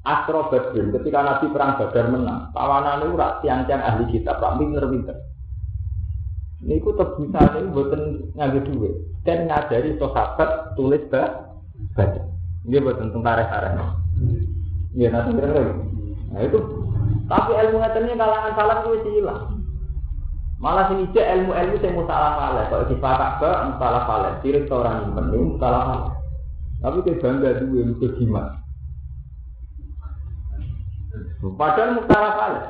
Astro 0.00 0.48
Badrin 0.48 0.96
ketika 0.96 1.20
Nabi 1.20 1.52
perang 1.52 1.76
Badar 1.76 2.06
menang, 2.08 2.48
tawanan 2.56 3.04
itu 3.04 3.20
rak 3.20 3.44
tiang-tiang 3.44 3.84
ahli 3.84 4.08
kitab, 4.08 4.40
rak 4.40 4.56
pinter-pinter. 4.56 5.12
Niku 6.60 6.92
tebusan 6.96 7.56
ini 7.56 7.72
buatan 7.72 8.02
ngambil 8.36 8.62
duit 8.68 8.94
dan 9.24 9.48
ngajari 9.48 9.96
sahabat 10.00 10.72
tulis 10.76 11.04
baca. 11.08 12.20
Ini 12.64 12.80
buatan 12.80 13.12
tentara 13.12 13.44
tarik 13.48 13.72
Iya 14.90 15.08
nanti 15.08 15.30
kira 15.38 15.48
kira. 15.54 15.72
Nah 16.34 16.40
itu 16.44 16.58
tapi 17.30 17.54
ilmu 17.54 17.78
ngetennya 17.78 18.18
kalangan 18.18 18.52
salam 18.58 18.78
itu 18.90 19.10
hilang. 19.22 19.62
Malah 20.58 20.90
sini 20.90 21.06
cek 21.14 21.26
ilmu-ilmu 21.38 21.78
saya 21.78 21.94
mau 21.94 22.04
salah 22.10 22.32
salah. 22.36 22.64
Kalau 22.66 22.88
di 22.90 22.96
Pak 22.98 23.38
mau 23.38 23.74
salah 23.78 24.02
salah. 24.04 24.30
Sirik 24.42 24.66
orang 24.66 25.06
yang 25.06 25.12
penuh 25.14 25.54
salah 25.62 25.82
salah. 25.86 26.12
Tapi 26.82 27.06
dia 27.06 27.20
bangga 27.22 27.50
dua 27.62 27.80
itu 27.86 28.06
jimat. 28.18 28.46
Padahal 31.54 31.96
mau 31.96 32.04
salah 32.10 32.32
salah. 32.34 32.64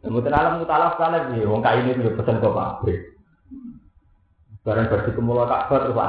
Mungkin 0.00 0.32
alam 0.32 0.64
mutalaf 0.64 0.96
kalian 0.96 1.36
sih, 1.36 1.44
wong 1.44 1.60
kain 1.60 1.84
itu 1.84 2.16
pesen 2.16 2.40
ke 2.40 2.48
pabrik. 2.48 3.00
Barang 4.64 4.88
berarti 4.88 5.12
kemula 5.12 5.44
Ka'bah 5.44 5.84
terus. 5.84 6.00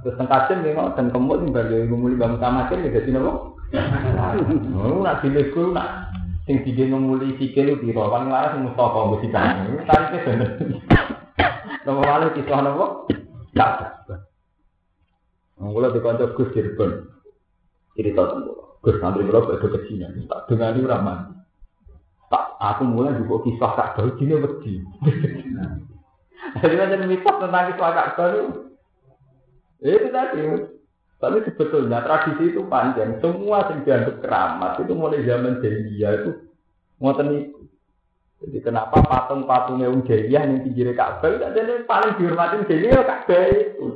Terus 0.00 0.16
nih 0.64 0.72
mau 0.72 0.96
kemul 0.96 1.44
nih 1.44 1.52
bagi 1.52 1.76
ngumuli 1.92 2.16
bangun 2.16 2.40
tamakin 2.40 2.88
ya 2.88 2.96
jadi 2.96 3.20
nopo. 3.20 3.55
Oh, 3.74 5.02
nak 5.02 5.26
dilego 5.26 5.74
nak 5.74 6.14
sing 6.46 6.62
dige 6.62 6.86
ngumuli 6.86 7.34
sikil 7.42 7.74
piro 7.82 8.06
kan 8.06 8.30
laras 8.30 8.54
Mustafa 8.62 9.00
mesti 9.10 9.28
kan. 9.34 9.66
Tarike 9.82 10.18
bener. 10.22 10.50
Nopo 11.86 12.00
wale 12.02 12.26
kisah 12.34 12.62
nopo? 12.62 12.86
Ka'bah. 13.56 14.18
Mula 15.58 15.90
dikonco 15.90 16.34
Gus 16.36 16.52
Cirebon. 16.54 17.10
Cerita 17.96 18.22
tentang 18.28 18.54
Gus 18.84 18.96
santri 19.02 19.26
kula 19.26 19.42
badhe 19.42 19.66
kecinan. 19.66 20.28
Tak 20.30 20.46
dengani 20.46 20.86
ora 20.86 20.98
mandi. 21.02 21.34
Tak 22.30 22.58
aku 22.58 22.82
mulai 22.86 23.18
juga 23.18 23.42
kisah 23.46 23.72
tak 23.74 23.90
tahu 23.98 24.14
jadi 24.18 24.34
wedi. 24.38 24.74
Jadi 26.46 26.78
macam 26.78 27.10
mitos 27.10 27.36
tentang 27.42 27.66
kisah 27.74 27.90
tak 27.90 28.08
tahu. 28.14 28.42
Itu 29.82 30.08
tadi. 30.14 30.40
Tapi 31.16 31.48
sebetulnya 31.48 32.04
tradisi 32.04 32.52
itu 32.52 32.60
panjang. 32.68 33.16
Semua 33.24 33.64
yang 33.72 33.80
dianggap 33.88 34.16
keramat 34.20 34.72
itu 34.84 34.92
mulai 34.92 35.24
zaman 35.24 35.64
jahiliyah 35.64 36.12
itu 36.20 36.30
ngoten 37.00 37.28
itu. 37.32 37.60
Jadi 38.36 38.58
kenapa 38.60 39.00
patung-patungnya 39.00 39.88
Wong 39.88 40.04
Jahiliyah 40.04 40.44
yang 40.44 40.60
pinggir 40.60 40.92
Ka'bah 40.92 41.32
itu 41.32 41.40
jadi 41.40 41.88
paling 41.88 42.20
dihormatin 42.20 42.68
Jahiliyah 42.68 43.04
Ka'bah 43.08 43.42
itu. 43.48 43.86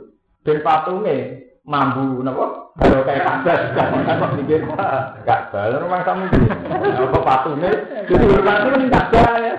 Dan 0.40 0.64
patungnya 0.64 1.44
mambu 1.68 2.24
napa? 2.24 2.72
Kalau 2.80 3.04
kayak 3.04 3.26
kabel 3.26 3.60
kok 3.76 4.30
mikir 4.40 4.62
kabel 5.26 5.70
rumah 5.84 6.00
kamu 6.06 6.32
apa 6.32 7.18
hormati 7.20 7.50
ning 7.60 8.88
kabel 8.88 9.34
ya 9.42 9.54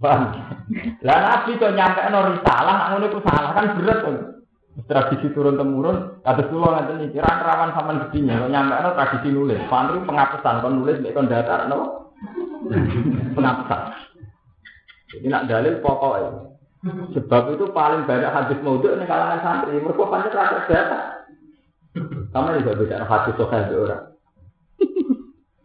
Lah 0.00 1.18
nabi 1.20 1.60
kok 1.60 1.76
nyampe 1.76 2.00
no 2.08 2.32
risalah, 2.32 2.74
nak 2.76 2.88
ngono 2.96 3.06
iku 3.12 3.20
salah 3.20 3.52
kan 3.52 3.76
berat 3.76 3.98
kan. 4.00 4.16
Tradisi 4.88 5.28
turun 5.36 5.60
temurun, 5.60 6.24
kata 6.24 6.48
kula 6.48 6.72
ngaten 6.72 7.04
iki 7.04 7.20
ra 7.20 7.42
rawan 7.44 7.76
sampean 7.76 8.00
gedinya, 8.08 8.40
kok 8.40 8.52
nyampe 8.52 8.74
no 8.80 8.90
tradisi 8.96 9.28
nulis. 9.28 9.60
Pantri 9.68 10.00
pengapesan 10.08 10.64
kon 10.64 10.80
nulis 10.80 11.04
kon 11.12 11.28
datar 11.28 11.68
no. 11.68 12.08
Pengapesan. 13.36 13.80
Jadi 15.10 15.26
nak 15.28 15.50
dalil 15.50 15.82
pokoknya 15.84 16.48
Sebab 17.12 17.52
itu 17.52 17.68
paling 17.76 18.08
banyak 18.08 18.32
hadis 18.32 18.56
maudhu 18.64 18.88
ini 18.96 19.04
kalangan 19.04 19.44
santri. 19.44 19.76
Mereka 19.76 20.00
pancet 20.00 20.32
rata 20.32 20.64
data. 20.64 21.00
Kamu 22.32 22.56
juga 22.64 22.78
bicara 22.80 23.04
hadis 23.04 23.36
sokai 23.36 23.68
orang. 23.68 24.16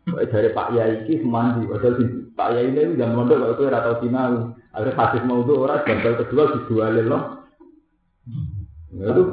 Dari 0.05 0.53
Pak 0.53 0.69
Yai 0.77 1.01
iki 1.01 1.25
semandi, 1.25 1.65
padahal 1.65 1.97
Pak 2.37 2.49
Yai 2.53 2.69
ini 2.69 2.93
jam 2.93 3.17
mondok 3.17 3.41
kok 3.41 3.51
itu 3.57 3.63
ora 3.65 3.79
tau 3.81 3.97
sinau. 4.05 4.53
Akhirnya 4.69 4.97
hadis 5.01 5.23
mau 5.25 5.41
itu 5.41 5.53
orang 5.57 5.81
gagal 5.81 6.13
kedua 6.21 6.43
dijualin 6.53 7.05
loh. 7.09 7.23
Itu 8.93 9.23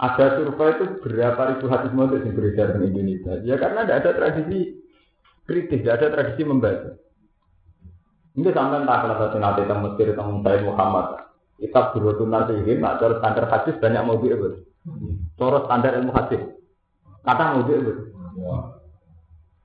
ada 0.00 0.24
survei 0.40 0.72
itu 0.72 0.84
berapa 1.04 1.40
ribu 1.52 1.66
hadis 1.68 1.92
mau 1.92 2.08
yang 2.08 2.32
beredar 2.32 2.80
di 2.80 2.88
Indonesia. 2.88 3.44
Ya 3.44 3.60
karena 3.60 3.84
tidak 3.84 3.98
ada 4.00 4.10
tradisi 4.16 4.80
kritis, 5.44 5.84
tidak 5.84 5.96
ada 6.00 6.06
tradisi 6.16 6.42
membaca. 6.48 6.90
Ini 8.36 8.48
sampai 8.52 8.84
tak 8.84 8.98
kalau 9.00 9.16
satu 9.16 9.36
nanti 9.40 9.60
tentang 9.64 9.80
Mesir 9.84 10.06
tentang 10.12 10.44
Sayyid 10.44 10.62
Muhammad. 10.64 11.06
Kitab 11.56 11.96
Durotun 11.96 12.28
Nasihin, 12.28 12.84
nak 12.84 13.00
cara 13.00 13.16
standar 13.16 13.48
hadis 13.48 13.80
banyak 13.80 14.02
mau 14.04 14.20
itu. 14.20 14.60
Cara 15.40 15.58
standar 15.64 15.92
ilmu 15.96 16.12
hadis. 16.12 16.40
Kata 17.24 17.44
mau 17.56 17.64
itu. 17.64 17.92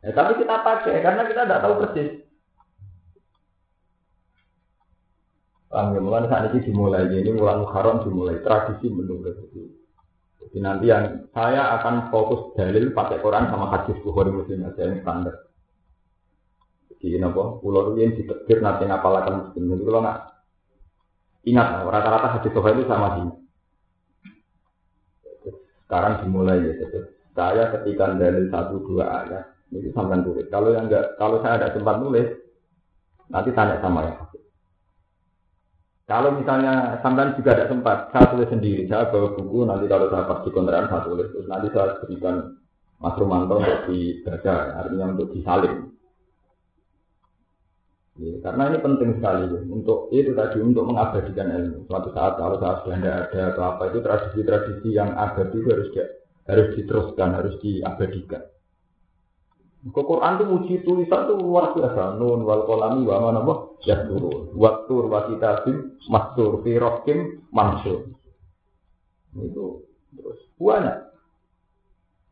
Ya, 0.02 0.10
tapi 0.18 0.42
kita 0.42 0.66
pakai 0.66 0.98
karena 1.06 1.30
kita 1.30 1.46
tidak 1.46 1.62
tahu 1.62 1.74
persis. 1.86 2.26
Paham 5.72 5.96
ya, 5.96 6.00
mulai 6.04 6.28
saat 6.28 6.52
ini 6.52 6.68
dimulai 6.68 7.08
ini 7.08 7.32
mulai 7.32 7.62
Muharram 7.62 8.04
dimulai 8.04 8.42
tradisi 8.44 8.92
menurut 8.92 9.40
itu. 9.40 9.72
Jadi 10.42 10.58
nanti 10.60 10.90
yang 10.90 11.32
saya 11.32 11.80
akan 11.80 12.12
fokus 12.12 12.58
dalil 12.58 12.92
pakai 12.92 13.22
Quran 13.22 13.48
sama 13.48 13.72
hadis 13.72 13.96
Bukhari 14.04 14.34
Muslim 14.34 14.68
aja 14.68 14.84
yang 14.84 15.00
standar. 15.06 15.48
Jadi 17.00 17.18
nopo 17.22 17.62
itu 17.64 17.98
yang 18.02 18.14
ditekir 18.18 18.58
nanti 18.60 18.84
ngapalakan 18.90 19.48
muslim 19.48 19.74
itu 19.74 19.84
kalau 19.90 20.02
nggak 20.06 20.20
ingat 21.48 21.68
rata-rata 21.88 22.28
hadis 22.36 22.52
Bukhari 22.52 22.82
itu 22.82 22.90
sama 22.90 23.08
sih. 23.16 23.26
Sekarang 25.86 26.26
dimulai 26.26 26.68
ya. 26.68 26.74
Saya 27.32 27.64
ketika 27.80 28.12
dalil 28.20 28.52
satu 28.52 28.76
dua 28.84 29.24
ayat 29.24 29.61
itu 29.72 29.90
sampai 29.96 30.20
tulis. 30.22 30.46
Kalau 30.52 30.76
yang 30.76 30.92
enggak, 30.92 31.16
kalau 31.16 31.40
saya 31.40 31.60
ada 31.60 31.72
sempat 31.72 31.96
nulis, 32.04 32.28
nanti 33.32 33.50
tanya 33.56 33.80
sama 33.80 34.04
ya. 34.04 34.16
Kalau 36.12 36.36
misalnya 36.36 37.00
sampai 37.00 37.32
juga 37.40 37.56
ada 37.56 37.72
sempat, 37.72 38.12
saya 38.12 38.36
tulis 38.36 38.52
sendiri. 38.52 38.84
Saya 38.92 39.08
bawa 39.08 39.32
buku, 39.32 39.64
nanti 39.64 39.88
kalau 39.88 40.12
saya 40.12 40.28
pas 40.28 40.44
di 40.44 40.50
kontrakan 40.52 40.92
saya 40.92 41.02
tulis. 41.08 41.28
Terus 41.32 41.48
nanti 41.48 41.68
saya 41.72 41.96
berikan 42.04 42.36
Mas 43.00 43.16
Romanto 43.16 43.64
untuk 43.64 43.80
dibaca, 43.88 44.56
artinya 44.76 45.06
untuk 45.16 45.32
disalin. 45.32 45.88
Ya, 48.20 48.38
karena 48.44 48.76
ini 48.76 48.78
penting 48.84 49.10
sekali 49.18 49.44
ya. 49.50 49.60
untuk 49.72 50.12
itu 50.12 50.36
tadi 50.36 50.60
untuk 50.60 50.84
mengabadikan 50.84 51.48
ilmu. 51.48 51.88
Suatu 51.88 52.12
saat 52.12 52.36
kalau 52.36 52.60
saya 52.60 52.84
sudah 52.84 52.98
tidak 53.00 53.18
ada 53.32 53.42
atau 53.56 53.64
apa 53.66 53.84
itu 53.88 54.00
tradisi-tradisi 54.04 54.90
yang 54.92 55.16
abadi 55.16 55.58
harus 55.64 55.90
di, 55.96 56.04
harus 56.46 56.68
diteruskan, 56.76 57.30
harus 57.40 57.56
diabadikan. 57.64 58.44
Kok 59.82 60.06
Quran 60.06 60.38
itu 60.38 60.46
muji 60.46 60.74
tulisan 60.86 61.26
itu 61.26 61.34
luar 61.42 61.74
biasa. 61.74 62.14
Nun 62.22 62.46
wal 62.46 62.70
kolami 62.70 63.02
wa 63.02 63.18
mana 63.18 63.42
boh 63.42 63.82
ya 63.82 64.06
turun. 64.06 64.54
Waktu 64.54 64.94
wa 65.10 65.26
kitabim 65.26 65.98
mastur 66.06 66.62
fi 66.62 66.78
rokim 66.78 67.42
mansur. 67.50 68.14
Itu 69.34 69.90
terus 70.14 70.38
banyak. 70.62 70.98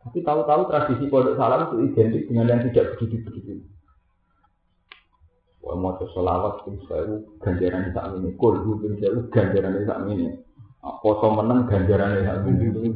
Tapi 0.05 0.21
tahu-tahu 0.21 0.61
tradisi 0.69 1.09
pondok 1.09 1.41
salam 1.41 1.73
itu 1.73 1.75
identik 1.89 2.23
dengan 2.29 2.53
yang 2.53 2.61
tidak 2.69 2.95
begitu-begitu. 2.95 3.65
Wah, 5.59 5.75
mau 5.75 5.97
selawat 5.99 6.63
pun 6.63 6.79
saya 6.87 7.19
ganjaran 7.43 7.89
di 7.89 7.91
saat 7.91 8.15
ini, 8.15 8.31
kulhu 8.39 8.79
pun 8.79 8.95
saya 8.95 9.11
ganjaran 9.27 9.75
di 9.75 9.83
saat 9.83 10.01
ini, 10.07 10.39
poso 11.03 11.27
menang 11.35 11.67
ganjaran 11.67 12.15
saat 12.23 12.41
ini. 12.47 12.95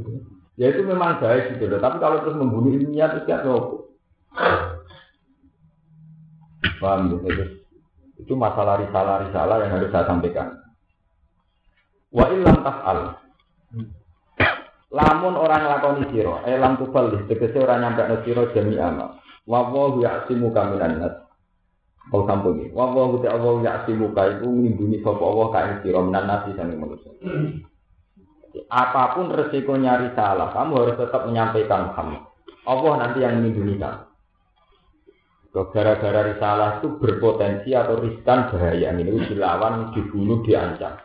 Ya 0.56 0.70
itu 0.70 0.86
memang 0.86 1.20
baik 1.20 1.58
gitu 1.58 1.66
loh. 1.68 1.82
Tapi 1.82 1.98
kalau 1.98 2.24
terus 2.24 2.38
membunuh 2.38 2.72
ilmiah 2.72 3.14
itu 3.18 3.26
kan 3.26 3.42
Paham 6.84 7.16
ya? 7.16 7.16
Itu, 7.32 7.44
itu 8.20 8.34
masalah 8.36 8.84
risalah-risalah 8.84 9.56
yang 9.64 9.72
harus 9.80 9.90
saya 9.94 10.04
sampaikan. 10.04 10.60
Wa 12.12 12.28
illam 12.30 12.60
taf'al. 12.60 13.00
Lamun 14.94 15.34
orang 15.34 15.66
lakoni 15.66 16.06
siro, 16.14 16.46
eh 16.46 16.54
lam 16.60 16.78
tubal 16.78 17.10
tegese 17.26 17.58
orang 17.58 17.82
nyampe 17.82 18.22
siro 18.22 18.52
jami 18.54 18.78
amal. 18.78 19.18
Wa 19.50 19.66
wa 19.66 19.98
ya'simu 19.98 20.54
kaminan 20.54 21.02
nas. 21.02 21.16
Kau 22.14 22.28
kampung 22.30 22.62
ini. 22.62 22.70
Wa 22.70 22.94
wa 22.94 23.18
ta 23.18 23.34
Allah 23.34 23.54
ya'simu 23.64 24.14
ka 24.14 24.38
iku 24.38 24.46
nglindungi 24.46 25.02
sapa 25.02 25.24
Allah 25.24 25.48
ka 25.50 25.60
ing 25.66 25.78
sira 25.82 26.00
minan 26.04 26.30
nasi 26.30 26.54
sange 26.54 26.78
manusia. 26.78 27.10
Apa 28.70 29.18
pun 29.18 29.34
resikonya 29.34 29.98
risalah, 29.98 30.54
kamu 30.54 30.74
harus 30.78 30.96
tetap 31.02 31.26
menyampaikan 31.26 31.90
Muhammad. 31.90 32.22
Allah 32.70 32.94
nanti 33.02 33.26
yang 33.26 33.42
melindungi 33.42 33.82
kamu. 33.82 34.13
Gara-gara 35.54 36.34
risalah 36.34 36.82
itu 36.82 36.98
berpotensi 36.98 37.78
atau 37.78 38.02
riskan 38.02 38.50
bahaya. 38.50 38.90
Ini 38.90 39.30
dilawan, 39.30 39.94
dibunuh, 39.94 40.42
diancam. 40.42 40.98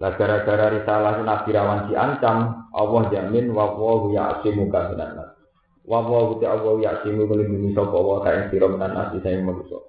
Nah, 0.00 0.12
gara-gara 0.16 0.72
risalah 0.72 1.20
Nabi 1.20 1.52
Rawan 1.52 1.92
diancam, 1.92 2.68
Allah 2.72 3.02
jamin 3.12 3.52
wawahu 3.52 4.16
ya'asimu 4.16 4.72
kaminan 4.72 5.20
nas. 5.20 5.36
Wawahu 5.84 6.40
ta'awahu 6.40 6.84
ya'asimu 6.84 7.28
melindungi 7.28 7.76
sopa 7.76 7.96
Allah 8.00 8.18
kain 8.24 8.42
siro 8.48 8.66
minan 8.72 8.96
nasi 8.96 9.20
saya 9.20 9.44
manusia. 9.44 9.80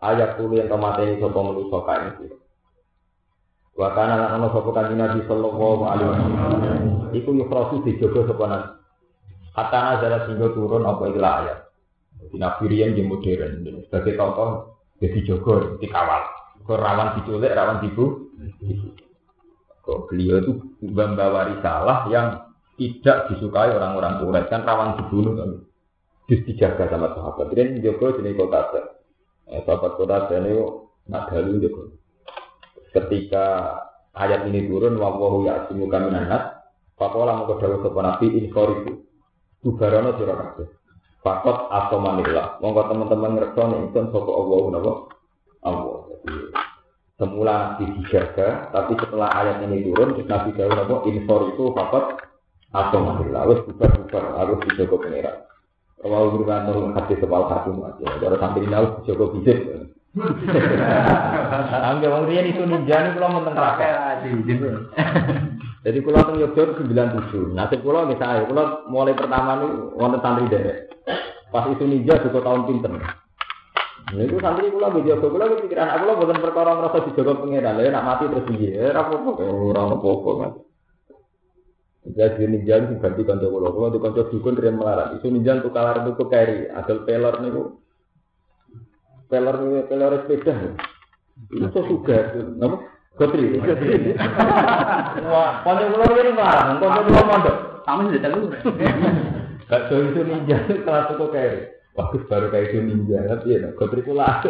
Ayat 0.00 0.36
puluh 0.36 0.60
yang 0.60 0.68
kemateni 0.68 1.16
sopa 1.16 1.40
manusia 1.40 1.78
kain 1.88 2.08
siro. 2.20 2.36
Wa 3.72 3.96
kana 3.96 4.20
lan 4.20 4.30
ana 4.40 4.48
sapa 4.52 4.70
kanjeng 4.76 5.00
Nabi 5.00 5.20
sallallahu 5.24 5.82
alaihi 5.88 6.08
wasallam. 6.12 6.80
Iku 7.16 7.30
yukhrasu 7.32 7.80
dijogo 7.80 8.28
sapa 8.28 8.44
nasi. 8.44 8.70
Hatta 9.56 9.78
nazala 9.80 10.18
sehingga 10.28 10.52
turun 10.52 10.84
apa 10.84 11.02
ikhlas 11.08 11.36
ayat. 11.44 11.58
Di 12.30 12.36
Nabi 12.38 12.64
Rian 12.70 12.94
yang 12.94 13.10
modern. 13.10 13.66
Sebagai 13.88 14.14
contoh, 14.14 14.78
jadi 15.02 15.18
dikawal. 15.82 16.22
Kok 16.62 16.78
rawan 16.78 17.18
diculik, 17.18 17.50
rawan 17.50 17.82
dibu. 17.82 18.30
Kok 19.82 20.00
beliau 20.06 20.38
itu 20.38 20.52
membawa 20.86 21.50
risalah 21.50 22.06
yang 22.06 22.54
tidak 22.78 23.30
disukai 23.30 23.74
orang-orang 23.74 24.22
Quraisy 24.22 24.50
kan 24.50 24.62
rawan 24.62 24.94
dibunuh 24.94 25.34
kan. 25.34 25.50
Terus 26.30 26.46
dijaga 26.46 26.86
sama 26.86 27.10
sahabat. 27.18 27.50
Ini 27.50 27.82
jogo 27.82 28.14
jenis 28.14 28.38
kota 28.38 28.60
eh, 29.50 29.60
Sahabat 29.66 29.92
kota 29.98 30.30
ini 30.38 30.54
nak 31.10 31.34
dalu 31.34 31.66
jogo. 31.66 31.82
Ketika 32.94 33.74
ayat 34.14 34.46
ini 34.46 34.70
turun, 34.70 35.00
wawahu 35.02 35.50
ya'asimu 35.50 35.90
kaminan 35.90 36.30
nas, 36.30 36.62
Pakola 36.94 37.34
mau 37.34 37.50
kedawa 37.50 37.82
sopan 37.82 38.04
nabi 38.06 38.26
inforiku. 38.38 39.02
Bubarono 39.62 40.14
sira 40.14 40.34
kabeh. 40.38 40.81
Fakot 41.22 41.70
atau 41.70 42.02
manila. 42.02 42.58
Monggo 42.58 42.82
teman-teman 42.90 43.38
ngerti 43.38 43.62
nih 43.62 43.80
itu 43.94 44.00
sopo 44.10 44.30
Allah 44.42 44.60
nabo 44.74 44.92
Allah. 45.62 45.98
Semula 47.14 47.78
nabi 47.78 47.86
dijaga, 48.02 48.74
tapi 48.74 48.98
setelah 48.98 49.30
ayat 49.30 49.62
ini 49.62 49.86
turun, 49.86 50.18
nabi 50.26 50.50
jauh 50.58 50.74
nabo 50.74 51.06
infor 51.06 51.54
itu 51.54 51.70
fakot 51.78 52.18
atau 52.74 52.98
manila. 53.06 53.46
Harus 53.46 53.62
bubar-bubar, 53.70 54.24
harus 54.34 54.58
dijaga 54.66 54.96
pengiran. 54.98 55.36
Kalau 56.02 56.34
berulang 56.34 56.66
turun 56.66 56.90
hati 56.98 57.14
sebal 57.22 57.46
satu 57.46 57.70
aja. 57.86 58.06
Kalau 58.18 58.38
sampai 58.42 58.66
ini 58.66 58.74
harus 58.74 58.90
dijaga 59.06 59.24
bisik. 59.38 59.58
Angga 61.88 62.12
wong 62.12 62.28
riyen 62.28 62.52
itu 62.52 62.68
ninja 62.68 63.00
niku 63.00 63.16
kula 63.16 63.32
mboten 63.32 63.56
rakyat. 63.56 64.28
Jadi 65.82 65.98
kula 66.04 66.20
teng 66.28 66.36
Yogyakarta 66.36 66.84
97. 66.84 67.56
Nasib 67.56 67.80
kula 67.80 68.04
nggih 68.04 68.20
sae. 68.20 68.44
Kula 68.44 68.84
mulai 68.92 69.16
pertama 69.16 69.62
niku 69.62 69.96
wonten 69.96 70.20
santri 70.20 70.52
derek. 70.52 70.91
Pas 71.52 71.68
itu 71.68 71.84
ninja 71.84 72.16
juga 72.24 72.40
tahun 72.40 72.64
pinter. 72.64 72.96
Nah, 72.96 74.22
itu 74.24 74.36
santri 74.40 74.72
kula 74.72 74.88
nggih 74.92 75.04
jaga 75.08 75.26
kula 75.28 75.44
pikiran 75.62 75.88
aku 75.88 76.02
lho 76.04 76.14
mboten 76.16 76.40
perkara 76.40 76.70
ngrasa 76.80 76.98
dijaga 77.12 77.32
pangeran. 77.38 77.76
Lah 77.76 77.84
nak 77.92 78.06
mati 78.08 78.24
terus 78.26 78.48
piye? 78.48 78.72
Ora 78.88 79.00
apa-apa. 79.04 79.30
Ora 79.40 79.82
apa-apa, 79.92 80.30
Mas. 80.40 80.54
Jadi 82.02 82.42
ninja 82.50 82.82
itu 82.82 82.96
ganti 82.98 83.22
kanca 83.22 83.46
kula. 83.46 83.68
Kula 83.68 83.92
di 83.92 84.00
kanca 84.00 84.26
dukun 84.32 84.56
riyen 84.56 84.80
melarat. 84.80 85.20
Itu 85.20 85.28
ninja 85.28 85.60
untuk 85.60 85.76
kalar 85.76 86.00
untuk 86.02 86.32
keri. 86.32 86.72
Adol 86.72 87.04
pelor 87.04 87.34
niku 87.44 87.62
peler 89.28 89.56
peler 89.88 90.12
sepeda 90.24 90.76
itu 91.48 91.80
juga 91.88 92.36
apa 92.60 92.76
Gotri, 93.12 93.60
Gotri. 93.60 94.16
Wah, 95.28 95.60
konco 95.64 95.84
kula 95.84 96.04
ini 96.16 96.32
marah, 96.32 96.80
konco 96.80 97.00
kula 97.04 97.22
mondok. 97.28 97.56
Sudah 97.84 98.20
tahu. 98.24 99.36
Jauh 99.72 100.04
itu 100.12 100.20
ninja 100.20 100.58
kelas 100.84 101.16
itu 101.16 101.26
kayak 101.32 101.56
bagus 101.96 102.22
baru 102.28 102.52
kayak 102.52 102.66
itu 102.68 102.78
ninja, 102.84 103.24
tapi 103.24 103.56
ya 103.56 103.72
Gotri 103.72 104.04
kula. 104.04 104.44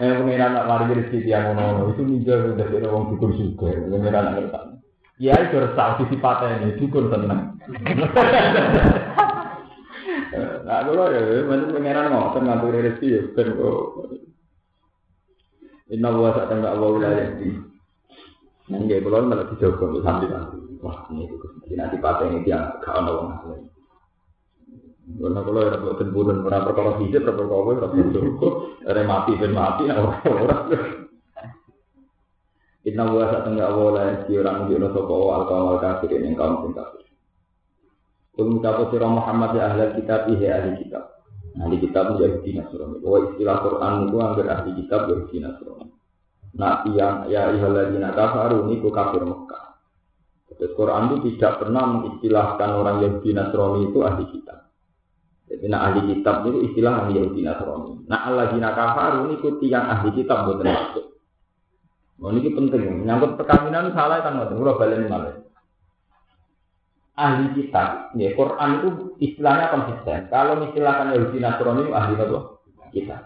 Eh 0.00 0.12
pengiran 0.16 0.54
nak 0.54 0.68
mari 0.68 0.92
rezeki 0.92 1.28
yang 1.28 1.56
ngono 1.56 1.92
itu 1.96 2.04
ninja 2.06 2.36
udah 2.36 2.68
jadi 2.68 2.86
orang 2.86 3.10
dukun 3.10 3.32
juga, 3.34 3.74
pengiran 3.74 4.22
nak 4.22 4.34
ngerti. 4.38 4.60
Ya 5.20 5.34
itu 5.40 5.56
resah 5.58 5.98
sisi 5.98 6.16
patene 6.22 6.78
dukun 6.78 7.10
tenang. 7.10 7.58
Nah, 10.40 10.86
kalau 10.86 11.10
ya, 11.10 11.42
macam 11.50 11.74
pengenan 11.74 12.14
ngotot 12.14 12.46
ngatur 12.46 12.78
rezeki 12.78 13.06
ya, 13.10 13.20
ben 13.34 13.50
kok. 13.58 13.82
Inna 15.90 16.14
wa 16.14 16.30
sa 16.30 16.46
tangga 16.46 16.70
Allah 16.70 16.88
wilayah 16.94 17.28
di. 17.34 17.50
Nang 18.70 18.86
ya, 18.86 19.02
kalau 19.02 19.26
malah 19.26 19.50
dijogo 19.50 19.98
nanti. 19.98 20.69
Wah, 20.80 21.04
ini 21.12 21.28
itu 21.28 21.36
nanti 21.76 21.96
pakai 22.00 22.32
ini 22.32 22.40
dia 22.44 22.80
gak 22.80 22.96
ada 23.04 23.10
orang 23.12 23.40
lain. 23.44 23.64
Karena 25.10 25.40
kalau 25.42 25.60
ya 25.66 25.76
buat 25.76 25.96
temburan 25.98 26.46
orang 26.46 26.64
perkara 26.70 26.90
fisik, 27.02 27.26
perkara 27.26 27.50
kowe, 27.50 27.72
perkara 27.76 29.02
mati 29.04 29.32
ben 29.36 29.52
mati, 29.52 29.84
orang 29.90 30.70
Inna 32.80 33.12
wa 33.12 33.28
saat 33.28 33.44
tengah 33.44 33.68
awal 33.68 33.92
lain 33.92 34.24
si 34.24 34.40
orang 34.40 34.72
di 34.72 34.80
sopo 34.80 35.36
al 35.36 35.44
kaum 35.44 35.76
al 35.76 35.78
kafir 35.84 36.16
yang 36.16 36.32
kaum 36.32 36.64
sing 36.64 36.72
kafir. 36.72 37.04
Kul 38.32 38.56
ngucapu 38.56 38.88
sira 38.88 39.04
Muhammad 39.04 39.52
ya 39.52 39.68
ahli 39.68 40.00
kitab 40.00 40.32
ihe 40.32 40.48
ahli 40.48 40.80
kitab. 40.80 41.04
Ahli 41.60 41.76
kitab 41.76 42.16
menjadi 42.16 42.40
di 42.40 42.50
Nasrani. 42.56 42.96
Wa 43.04 43.18
istilah 43.28 43.56
Quran 43.60 43.92
itu 44.08 44.16
anggar 44.16 44.46
ahli 44.48 44.70
kitab 44.80 45.00
jadi 45.12 45.24
di 45.28 45.38
Nasrani. 45.44 45.86
Nah 46.56 46.80
yang 46.96 47.28
ya 47.28 47.52
ihaladina 47.52 48.16
kafaru 48.16 48.64
ini 48.64 48.80
kafir 48.80 49.22
Mekah. 49.28 49.69
Terus 50.60 50.76
Quran 50.76 51.08
itu 51.08 51.40
tidak 51.40 51.64
pernah 51.64 51.88
mengistilahkan 51.88 52.68
orang 52.76 53.00
Yahudi 53.00 53.32
Nasrani 53.32 53.88
itu 53.88 53.98
ahli 54.04 54.28
kitab. 54.28 54.68
Jadi 55.48 55.64
nah 55.72 55.88
ahli 55.88 56.00
kitab 56.12 56.44
itu 56.44 56.68
istilah 56.68 57.00
ahli 57.00 57.16
Yahudi 57.16 57.40
Nasrani. 57.40 58.04
Nah 58.04 58.28
Allah 58.28 58.52
dina 58.52 58.76
kafaru 58.76 59.24
ini 59.24 59.40
ikuti 59.40 59.72
yang 59.72 59.88
ahli 59.88 60.12
kitab 60.12 60.44
bukan 60.44 60.68
maksud. 60.68 61.04
Oh, 62.20 62.28
ini 62.28 62.52
penting. 62.52 63.00
Menyangkut 63.00 63.40
perkawinan 63.40 63.96
salah 63.96 64.20
kan 64.20 64.36
ngoten. 64.36 64.60
Kula 64.60 64.76
baleni 64.76 65.08
malih. 65.08 65.40
Ahli 67.16 67.56
kitab, 67.56 68.12
ya 68.16 68.32
Quran 68.36 68.70
itu 68.80 68.88
istilahnya 69.16 69.72
konsisten. 69.72 70.28
Kalau 70.28 70.60
istilahkan 70.68 71.16
Yahudi 71.16 71.40
Nasrani 71.40 71.88
itu 71.88 71.92
ahli 71.96 72.12
apa? 72.20 72.38
Kitab. 72.92 73.22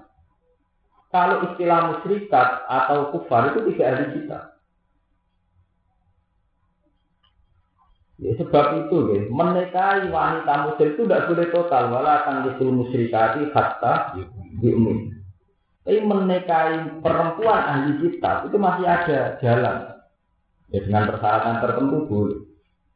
Kalau 1.11 1.37
istilah 1.51 1.79
musyrikat 1.91 2.49
atau 2.71 3.11
kufar 3.11 3.51
itu 3.51 3.75
tidak 3.75 3.87
ahli 3.91 4.07
kitab. 4.23 4.54
Ya, 8.25 8.33
sebab 8.41 8.89
itu, 8.89 8.97
ya, 9.13 9.21
menikahi 9.29 10.09
wanita 10.09 10.53
musyrik 10.65 10.97
itu 10.97 11.05
tidak 11.05 11.29
boleh 11.29 11.47
total. 11.53 11.93
Walau 11.93 12.09
akan 12.09 12.37
disul 12.49 12.73
musyrikati 12.73 13.53
hatta 13.53 14.17
diumin. 14.65 15.13
Tapi 15.85 16.01
menikahi 16.01 17.05
perempuan 17.05 17.61
ahli 17.69 18.01
kitab 18.01 18.49
itu 18.49 18.57
masih 18.57 18.89
ada 18.89 19.37
jalan. 19.45 19.77
Ya 20.73 20.81
dengan 20.81 21.05
persyaratan 21.13 21.61
tertentu 21.61 21.99
boleh. 22.09 22.41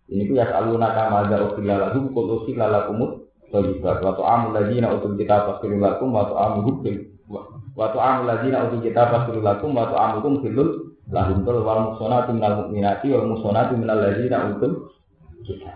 Ini 0.08 0.24
tuh 0.24 0.40
ya 0.40 0.48
selalu 0.48 0.80
nakama 0.80 1.28
ada 1.28 1.44
usia 1.44 1.76
lagu, 1.76 2.08
kul 2.16 2.40
usia 2.40 2.64
lakumut, 2.64 3.28
Sojibat, 3.52 4.04
waktu 4.04 4.24
amul 4.24 4.52
lagi 4.56 4.76
nak 4.76 5.00
untuk 5.00 5.16
kita 5.20 5.44
pasti 5.44 5.72
lakum, 5.72 6.12
waktu 6.12 6.36
amul 6.36 6.62
hukum, 6.68 6.96
waktu 7.76 7.98
amul 8.00 8.24
lagi 8.28 8.48
nak 8.52 8.68
untuk 8.68 8.80
kita 8.84 9.02
pasti 9.08 9.40
lakum, 9.40 9.72
waktu 9.72 9.96
amul 9.96 10.16
hukum 10.20 10.34
filul, 10.44 10.68
lahum 11.08 11.44
tul 11.48 11.64
wal 11.64 11.92
musonati 11.92 12.36
minal 12.36 12.64
mukminati 12.64 13.08
wal 13.08 13.24
musonati 13.24 13.72
minal 13.76 14.00
lagi 14.00 14.28
nak 14.28 14.56
untuk 14.56 14.97
kita 15.48 15.72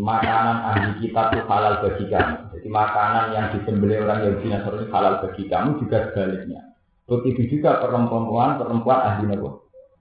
makanan 0.00 0.56
ahli 0.64 0.90
kitab 1.04 1.36
itu 1.36 1.44
halal 1.44 1.84
bagi 1.84 2.08
kamu. 2.08 2.36
Jadi 2.56 2.68
makanan 2.72 3.24
yang 3.36 3.46
disembelih 3.52 4.08
orang 4.08 4.24
Yahudi 4.24 4.46
Nasrani 4.48 4.88
halal 4.88 5.14
bagi 5.20 5.44
kamu 5.52 5.70
juga 5.84 5.98
sebaliknya. 6.08 6.60
Begitu 7.04 7.58
juga 7.58 7.76
perempuan 7.84 8.56
perempuan 8.56 8.98
ahli 9.04 9.28
Nabi 9.28 9.52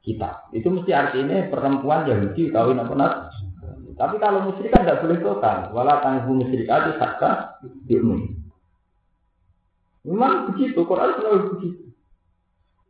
kita. 0.08 0.48
Itu 0.56 0.72
mesti 0.72 0.92
artinya 0.96 1.44
perempuan 1.52 2.08
Yahudi 2.08 2.56
kawin 2.56 2.80
apa 2.80 2.94
nas. 2.96 3.14
Tapi 4.00 4.16
kalau 4.18 4.48
musyrik 4.48 4.72
kan 4.72 4.88
tidak 4.88 5.04
boleh 5.04 5.20
total. 5.20 5.58
Walau 5.76 6.00
tangguh 6.00 6.34
musyrik 6.40 6.72
aja 6.72 6.96
sakka 6.96 7.60
diumun. 7.86 8.40
Memang 10.02 10.50
begitu, 10.50 10.82
Quran 10.82 11.14
selalu 11.14 11.54
begitu. 11.54 11.84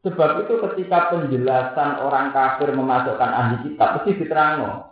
Sebab 0.07 0.47
itu 0.47 0.53
ketika 0.63 1.11
penjelasan 1.11 1.99
orang 1.99 2.31
kafir 2.31 2.71
memasukkan 2.71 3.27
ahli 3.27 3.55
kitab, 3.67 3.99
mesti 3.99 4.23
diterangkan 4.23 4.90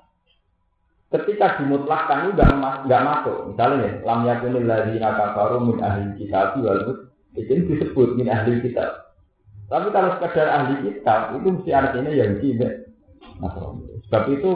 ketika 1.09 1.57
dimutlakkan 1.57 2.29
itu 2.29 2.37
nggak 2.37 3.05
masuk. 3.05 3.35
Misalnya 3.53 4.01
lam 4.05 4.19
yakunil 4.29 4.65
ladzina 4.65 5.09
kafaru 5.17 5.57
min 5.65 5.77
ahli 5.81 6.05
kitab 6.21 6.57
wal 6.61 7.01
itu 7.33 7.53
disebut 7.65 8.17
min 8.17 8.29
ahli 8.29 8.61
kitab. 8.61 9.09
Tapi 9.69 9.89
kalau 9.93 10.17
sekedar 10.17 10.47
ahli 10.49 10.75
kitab 10.85 11.37
itu 11.37 11.47
mesti 11.49 11.71
artinya 11.73 12.11
yang 12.13 12.37
tidak. 12.41 12.73
Sebab 14.09 14.23
itu 14.33 14.51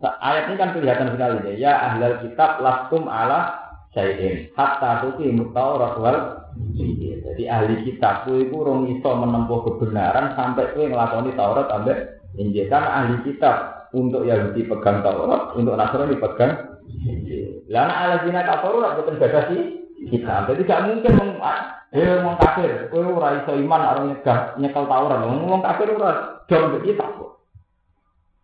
ayat 0.00 0.52
ini 0.52 0.56
kan 0.56 0.70
kelihatan 0.76 1.08
sekali 1.16 1.36
ya. 1.48 1.52
Ya 1.56 1.72
ahli 1.92 2.28
kitab 2.28 2.60
lastum 2.64 3.08
ala 3.08 3.60
sayin 3.92 4.48
hatta 4.56 5.04
tuki 5.04 5.32
mutaurat 5.32 5.96
wal 6.00 6.18
jadi 7.30 7.44
ahli 7.46 7.86
kitab 7.86 8.26
itu 8.26 8.52
orang 8.52 8.90
iso 8.90 9.10
menempuh 9.16 9.64
kebenaran 9.64 10.34
sampai 10.34 10.66
itu 10.74 10.82
ngelakoni 10.90 11.32
Taurat 11.38 11.70
sampai 11.70 12.20
Injil 12.36 12.68
ahli 12.68 13.16
kitab 13.22 13.79
untuk 13.90 14.22
Yahudi 14.26 14.66
pegang 14.66 15.02
Taurat, 15.02 15.54
untuk 15.58 15.74
Nasrani 15.74 16.16
pegang 16.18 16.52
Lana 17.70 17.94
ala 17.94 18.16
zina 18.26 18.42
kafaru 18.42 18.82
rak 18.82 18.98
boten 18.98 19.22
batasi 19.22 19.58
kita. 20.10 20.50
Jadi 20.50 20.62
tidak 20.66 20.84
mungkin 20.90 21.12
meng 21.14 21.30
eh 21.90 22.22
wong 22.22 22.36
kafir, 22.38 22.90
kowe 22.90 23.02
ora 23.02 23.42
iso 23.42 23.54
iman 23.54 23.82
arep 23.82 24.02
nyegah 24.10 24.38
nyekel 24.58 24.84
Taurat. 24.90 25.18
Wong 25.22 25.62
kafir 25.62 25.88
ora 25.94 26.42
dong 26.50 26.82
kita 26.82 27.06
kok. 27.06 27.30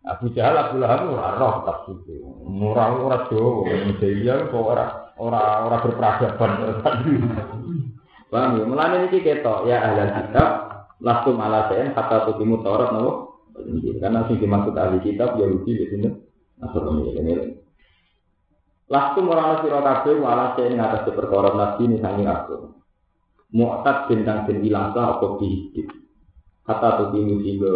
Abu 0.07 0.31
Jahal 0.31 0.55
Abu 0.55 0.79
Lahab 0.79 1.11
ora 1.11 1.35
roh 1.35 1.55
tafsir. 1.67 2.23
Ora 2.47 2.95
ora 2.95 3.17
do, 3.27 3.67
dia 3.99 4.47
kok 4.47 4.63
ora 4.63 5.11
ora 5.19 5.67
ora 5.67 5.77
berperadaban. 5.83 6.51
Paham 8.27 8.59
ya? 8.59 8.63
Mulane 8.67 9.07
iki 9.07 9.23
ketok 9.23 9.67
ya 9.67 9.79
ahli 9.79 10.11
kitab 10.11 10.47
langsung 10.99 11.39
ala 11.39 11.71
sen 11.71 11.95
kata 11.95 12.27
tukimu 12.31 12.63
Taurat 12.63 12.91
nopo 12.95 13.26
karena 13.97 14.25
sing 14.29 14.37
dimaksud 14.37 14.77
ahli 14.77 14.99
kitab 15.01 15.35
Yahudi 15.41 15.71
di 15.73 15.85
sini 15.89 16.09
Nasrani 16.57 17.13
ini. 17.13 17.33
Langsung 18.87 19.27
orang 19.27 19.61
sira 19.61 19.83
kabeh 19.83 20.15
wala 20.17 20.55
sing 20.55 20.79
ngatas 20.79 21.11
perkara 21.11 21.51
nabi 21.53 21.91
ini 21.91 21.97
sangi 21.99 22.23
aku. 22.23 22.71
Mu'tad 23.51 24.07
bintang 24.07 24.47
den 24.47 24.63
ilang 24.63 24.95
sa 24.95 25.19
apa. 25.19 25.27
Kata 26.67 26.87
tuh 26.99 27.15
ini 27.15 27.35
sehingga 27.43 27.73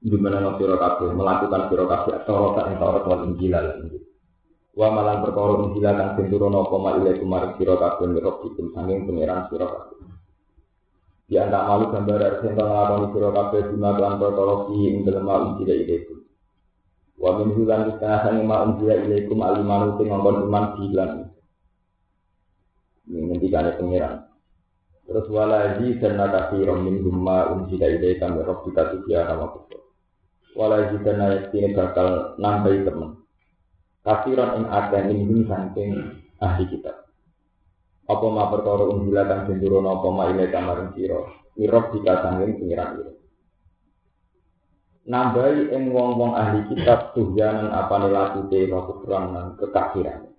gimana 0.00 0.56
sira 0.56 0.76
kabeh 0.80 1.12
melakukan 1.12 1.68
sira 1.68 1.84
kabeh 1.84 2.14
Taurat 2.24 2.64
ing 2.72 2.76
Taurat 2.80 3.04
wal 3.04 3.22
Injil 3.28 3.54
Wa 4.74 4.88
malan 4.90 5.22
perkara 5.22 5.68
Injil 5.68 5.84
kang 5.84 6.10
den 6.16 6.26
turun 6.32 6.56
apa 6.56 6.76
ma 6.80 6.90
ilaikum 6.96 7.28
marang 7.28 7.54
sira 7.60 7.76
kabeh 7.76 8.06
mirrobikum 8.08 8.72
sanging 8.72 9.04
pangeran 9.04 9.46
sira. 9.52 9.68
Di 11.24 11.40
antara 11.40 11.64
malu 11.64 11.88
gambar 11.88 12.16
dari 12.20 12.36
sentang 12.44 12.68
lakoni 12.68 13.06
siro 13.16 13.32
kabeh 13.32 13.60
bima 13.72 13.96
kelan 13.96 14.20
perkara 14.20 14.54
fi 14.68 14.76
ing 14.76 14.96
dalem 15.08 15.24
ma 15.24 15.34
unjila 15.40 15.72
ilaikum. 15.72 16.18
Wa 17.16 17.30
min 17.40 17.48
hulan 17.56 17.80
setengah 17.88 18.20
sangi 18.28 18.42
ma 18.44 18.56
unjila 18.68 18.94
ilaikum 19.00 19.38
alimanu 19.40 19.96
sing 19.96 20.06
ngongkon 20.12 20.36
iman 20.44 20.64
bilan. 20.76 21.10
Ini 23.08 23.18
ngendikane 23.24 23.70
pengiran. 23.80 24.14
Terus 25.04 25.26
walaji 25.32 25.86
dan 26.00 26.12
nakasi 26.20 26.56
romin 26.60 27.00
gumma 27.00 27.56
unjila 27.56 27.86
ilaikum 27.88 28.36
ya 28.36 28.44
robbika 28.44 28.82
tujuh 28.92 29.16
nama 29.16 29.46
kubur. 29.48 29.80
Walaji 30.52 30.96
dan 31.08 31.16
nakasi 31.24 31.72
bakal 31.72 32.36
nambahi 32.36 32.84
temen. 32.84 33.24
Kasiron 34.04 34.60
ing 34.60 34.64
akeh 34.68 35.02
ing 35.08 35.48
saking 35.48 35.90
ahli 36.36 36.64
kitab 36.68 37.03
apa 38.04 38.26
ma 38.28 38.52
perkara 38.52 38.84
unggila 38.88 39.24
kang 39.24 39.48
den 39.48 39.84
apa 39.84 40.08
ma 40.12 40.28
ile 40.28 40.52
kamaring 40.52 40.92
sira? 40.92 41.20
Mirok 41.54 41.94
dikasangin 41.94 42.58
pengiran 42.58 42.90
ira 43.00 43.14
nambahi 45.04 45.68
ing 45.68 45.92
wong-wong 45.92 46.32
ahli 46.32 46.64
kitab 46.72 47.12
tuhyanan 47.12 47.68
apa 47.68 47.94
nelakute 48.00 48.60
wa 48.72 48.80
kufran 48.88 49.24
kekafiran. 49.60 50.32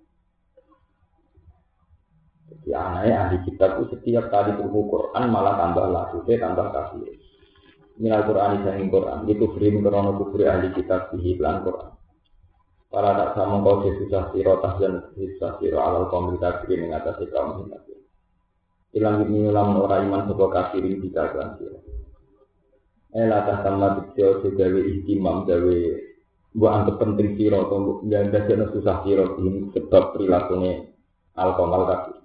Jadi 2.46 2.70
anaknya 2.74 3.14
ahli 3.26 3.36
kitab 3.46 3.78
itu 3.78 3.94
setiap 3.94 4.26
kali 4.30 4.58
buku 4.58 4.80
Quran 4.90 5.30
malah 5.30 5.54
tambah 5.54 5.86
lakute 5.86 6.34
tambah 6.38 6.66
kafir. 6.74 7.14
Minal 7.96 8.28
Quran 8.28 8.60
isang 8.60 8.90
Quran 8.92 9.18
itu 9.30 9.44
free 9.56 9.72
krono 9.72 10.10
kufri 10.20 10.44
ahli 10.44 10.68
kitab 10.74 11.14
di 11.14 11.38
lan 11.40 11.64
Quran 11.64 11.95
Para 12.86 13.18
tak 13.18 13.34
sama 13.34 13.66
kau 13.66 13.82
susah 13.82 14.30
siro 14.30 14.62
tahjan 14.62 15.10
susah 15.18 15.58
siro 15.58 15.78
alal 15.82 16.06
kaum 16.06 16.38
kafir 16.38 16.78
yang 16.78 16.94
atas 16.94 17.18
kaum 17.34 17.66
kafir. 17.66 17.98
Ilang 18.94 19.26
ini 19.26 19.50
ulang 19.50 19.76
orang 19.82 20.06
iman 20.06 20.22
sebuah 20.30 20.50
kafirin 20.54 21.02
tidak 21.02 21.34
kan 21.34 21.48
siro. 21.58 21.82
Eh 23.10 23.26
latah 23.26 23.66
sama 23.66 24.00
tiksio 24.00 24.38
segawe 24.44 24.80
istimam 24.86 25.44
gawe 25.44 25.78
buat 26.56 26.72
anggap 26.72 26.96
penting 27.02 27.34
siro 27.34 27.68
atau 27.68 28.00
yang 28.06 28.30
dasarnya 28.30 28.70
susah 28.70 29.02
siro 29.02 29.34
ini 29.42 29.68
sebab 29.74 30.14
perilakunya 30.14 30.86
al 31.34 31.58
kaum 31.58 31.74
kafir. 31.90 32.16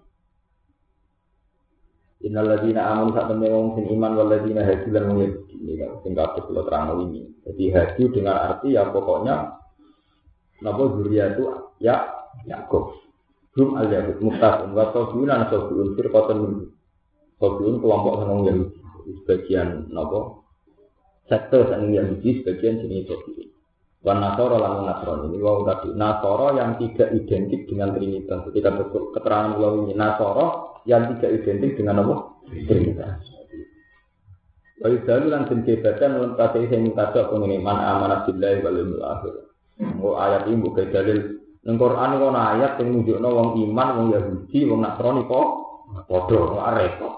Ladina 2.22 2.86
amun 2.86 3.18
sak 3.18 3.34
temne 3.34 3.50
iman 3.50 4.12
wal 4.14 4.30
ladina 4.30 4.62
hadu 4.62 4.94
lan 4.94 5.10
wong 5.10 5.20
ini 5.58 5.74
kan 5.82 5.92
sing 6.06 6.14
kabeh 6.14 6.46
terang 6.54 7.02
ini. 7.10 7.26
Jadi 7.50 7.64
hadu 7.74 8.04
dengan 8.14 8.38
arti 8.38 8.78
ya 8.78 8.86
pokoknya 8.94 9.61
Napa 10.62 10.84
zuriya 10.98 11.36
itu 11.36 11.44
ya 11.82 12.10
Yakub. 12.46 12.98
Rum 13.58 13.76
al 13.76 13.90
Yakub 13.90 14.18
muftahun 14.22 14.72
wa 14.78 14.94
sobiun 14.94 15.30
an 15.30 15.50
sobiun 15.50 15.98
firqatan 15.98 16.38
min 16.40 16.54
sobiun 17.42 17.82
kelompok 17.82 18.14
seneng 18.22 18.40
Yahudi. 18.48 18.80
Sebagian 19.02 19.90
napa 19.90 20.46
sektor 21.26 21.66
seneng 21.68 21.92
Yahudi 21.92 22.46
sebagian 22.46 22.86
jenis 22.86 23.10
sobiun. 23.10 23.52
Wan 24.02 24.18
Nasoro 24.18 24.58
lan 24.58 24.82
Nasrani 24.82 25.30
ini 25.30 25.38
wau 25.46 25.62
tadi 25.62 25.94
Nasoro 25.94 26.58
yang 26.58 26.74
tidak 26.82 27.14
identik 27.14 27.70
dengan 27.70 27.94
Trinitas. 27.94 28.50
Ketika 28.50 28.74
betul 28.74 29.14
keterangan 29.14 29.62
wau 29.62 29.86
ini 29.86 29.94
Nasoro 29.94 30.82
yang 30.90 31.06
tidak 31.14 31.38
identik 31.38 31.78
dengan 31.78 32.02
apa? 32.02 32.16
Trinitas. 32.50 33.22
Wa 34.82 34.90
yudalu 34.90 35.26
lan 35.30 35.46
den 35.46 35.62
kebatan 35.62 36.18
lan 36.18 36.34
kate 36.34 36.66
sing 36.74 36.90
man 37.62 37.78
amanah 37.78 38.26
billahi 38.26 38.66
wal 38.66 38.74
yawmil 38.74 39.06
akhir. 39.06 39.51
Oh 40.02 40.20
ayat 40.20 40.50
ini 40.50 40.62
bukan 40.62 40.92
dalil 40.92 41.20
Nang 41.62 41.78
Quran 41.78 42.18
kok 42.18 42.34
ayat 42.34 42.72
sing 42.82 42.90
nunjukno 42.90 43.30
wong 43.30 43.50
iman, 43.70 43.88
wong 43.94 44.08
Yahudi, 44.18 44.66
wong 44.66 44.82
Nasrani 44.82 45.22
kok 45.30 45.48
padha 46.10 46.40
kok 46.42 46.66
repot. 46.74 47.14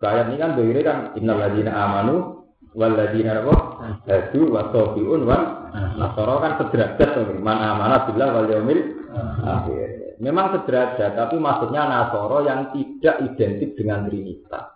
Ayat 0.00 0.32
ini 0.32 0.36
kan 0.40 0.56
dhewe 0.56 0.80
kan 0.80 0.98
innal 1.14 1.44
amanu 1.44 2.42
wal 2.72 2.96
apa? 2.96 3.54
Hadu 4.08 4.40
wa 4.48 4.72
sabiun 4.72 5.28
wa 5.28 5.38
nasara 6.00 6.34
kan 6.40 6.52
sederajat. 6.64 7.36
Man 7.36 7.58
amana 7.60 8.08
billah 8.08 8.28
wal 8.32 8.48
yaumil 8.48 8.80
akhir. 9.44 10.16
Memang 10.24 10.56
sederajat, 10.56 11.18
tapi 11.18 11.36
maksudnya 11.36 11.82
Nasoro 11.82 12.46
yang 12.46 12.70
tidak 12.70 13.26
identik 13.26 13.74
dengan 13.74 14.06
Trinitas. 14.06 14.71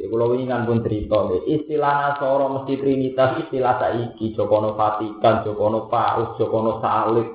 Ya 0.00 0.08
kalau 0.08 0.32
ini 0.32 0.48
kan 0.48 0.64
pun 0.64 0.80
cerita 0.80 1.28
deh. 1.28 1.42
Istilah 1.44 1.92
Nasoro 2.00 2.46
mesti 2.60 2.74
Trinitas, 2.80 3.44
istilah 3.44 3.76
saiki 3.76 4.32
Jokono 4.32 4.72
Vatikan, 4.72 5.44
Jokono 5.44 5.92
Paus, 5.92 6.40
Jokono 6.40 6.80
Salib. 6.80 7.28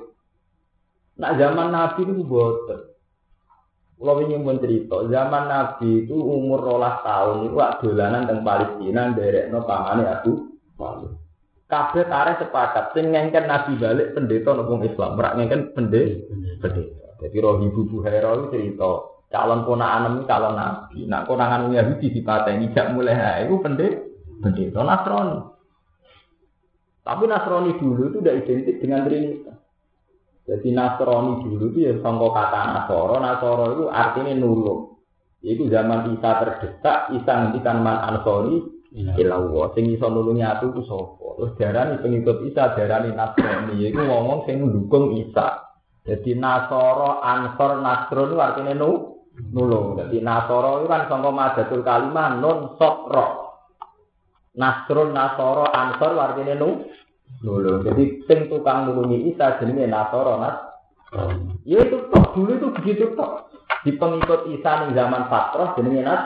Nak 1.18 1.34
zaman 1.38 1.70
Nabi 1.70 2.00
itu 2.02 2.22
boten. 2.22 2.80
Kalau 3.98 4.22
ingin 4.22 4.46
mencerita, 4.46 5.10
zaman 5.10 5.50
Nabi 5.50 6.06
itu 6.06 6.14
umur 6.14 6.62
rolas 6.62 7.02
tahun 7.02 7.50
itu 7.50 7.58
dolanan 7.82 8.30
teng 8.30 8.46
Palestina 8.46 9.10
derek 9.10 9.50
no 9.50 9.66
pamane 9.66 10.06
aku. 10.06 10.54
Kabeh 11.66 12.06
tarik 12.06 12.38
sepakat, 12.38 12.94
sing 12.94 13.10
ngengken 13.10 13.50
Nabi 13.50 13.74
balik 13.74 14.14
pendeta 14.14 14.54
nopo 14.54 14.78
Islam, 14.86 15.18
merak 15.18 15.34
ngengken. 15.34 15.60
Pendeta. 15.74 16.68
Jadi 17.18 17.36
roh 17.42 17.58
ibu 17.58 17.82
Buhaira 17.90 18.38
itu 18.38 18.46
cerita, 18.54 19.17
calon 19.28 19.64
ponakan 19.64 20.24
calon 20.24 20.54
Nabi. 20.56 21.04
Nak 21.04 21.24
konangan 21.28 21.68
Yahudi 21.72 22.12
dipateni 22.12 22.72
jak 22.72 22.92
mulai 22.92 23.16
ha 23.16 23.30
itu 23.44 23.60
pendeta. 23.60 24.04
Pendeta 24.38 24.80
Nasrani. 24.86 25.38
Tapi 27.02 27.24
Nasrani 27.24 27.72
dulu 27.80 28.12
itu 28.12 28.18
tidak 28.20 28.36
identik 28.44 28.76
dengan 28.78 29.02
Trinitas. 29.08 29.58
Jadi 30.48 30.68
Nasrani 30.72 31.32
dulu 31.44 31.64
itu 31.74 31.78
ya 31.88 31.92
sangka 32.00 32.28
kata 32.32 32.60
Nasoro, 32.72 33.14
Nasoro 33.20 33.64
itu 33.74 33.84
artinya 33.90 34.32
nulung. 34.36 35.00
Itu 35.38 35.70
zaman 35.70 36.18
Isa 36.18 36.30
terdesak, 36.42 37.14
Isa 37.14 37.32
ngendikan 37.32 37.78
man 37.82 38.02
ansori 38.10 38.58
ilawo. 38.94 39.70
Sing 39.76 39.86
iso 39.92 40.10
nulungi 40.10 40.42
aku 40.42 40.74
ku 40.74 40.82
sapa? 40.82 41.26
Terus 41.38 41.52
darani 41.60 41.94
pengikut 42.02 42.42
Isa 42.48 42.74
darani 42.74 43.14
Nasrani. 43.14 43.78
Iku 43.86 44.02
ngomong 44.02 44.48
sing 44.48 44.64
mendukung 44.64 45.14
Isa. 45.14 45.68
Jadi 46.08 46.32
Nasoro, 46.40 47.20
Ansor, 47.20 47.84
Nasron 47.84 48.32
itu 48.32 48.36
artinya 48.40 48.72
nu, 48.72 49.07
nulung. 49.50 49.98
Jadi 49.98 50.18
Nasoro 50.20 50.82
itu 50.82 50.86
kan 50.90 51.06
sangka 51.06 51.30
madatul 51.30 51.82
kalimah 51.86 52.38
non 52.38 52.74
sokro. 52.76 53.26
Nasron, 54.58 55.14
Nasoro, 55.14 55.70
Ansor 55.70 56.18
artinya 56.18 56.58
nu, 56.58 56.82
nulung. 57.46 57.86
Jadi 57.86 58.26
sing 58.26 58.50
tukang 58.50 58.90
nulungi 58.90 59.30
Isa 59.30 59.58
jenenge 59.62 59.86
Nasoro 59.86 60.42
Nas. 60.42 60.56
Ya 61.64 61.80
itu 61.86 62.10
toh 62.10 62.24
dulu 62.34 62.52
itu 62.58 62.68
begitu 62.82 63.04
toh. 63.14 63.48
Di 63.86 63.94
pengikut 63.94 64.50
Isa 64.50 64.84
ning 64.84 64.98
zaman 64.98 65.30
Fatrah 65.30 65.78
jenenge 65.78 66.02
Nas. 66.02 66.22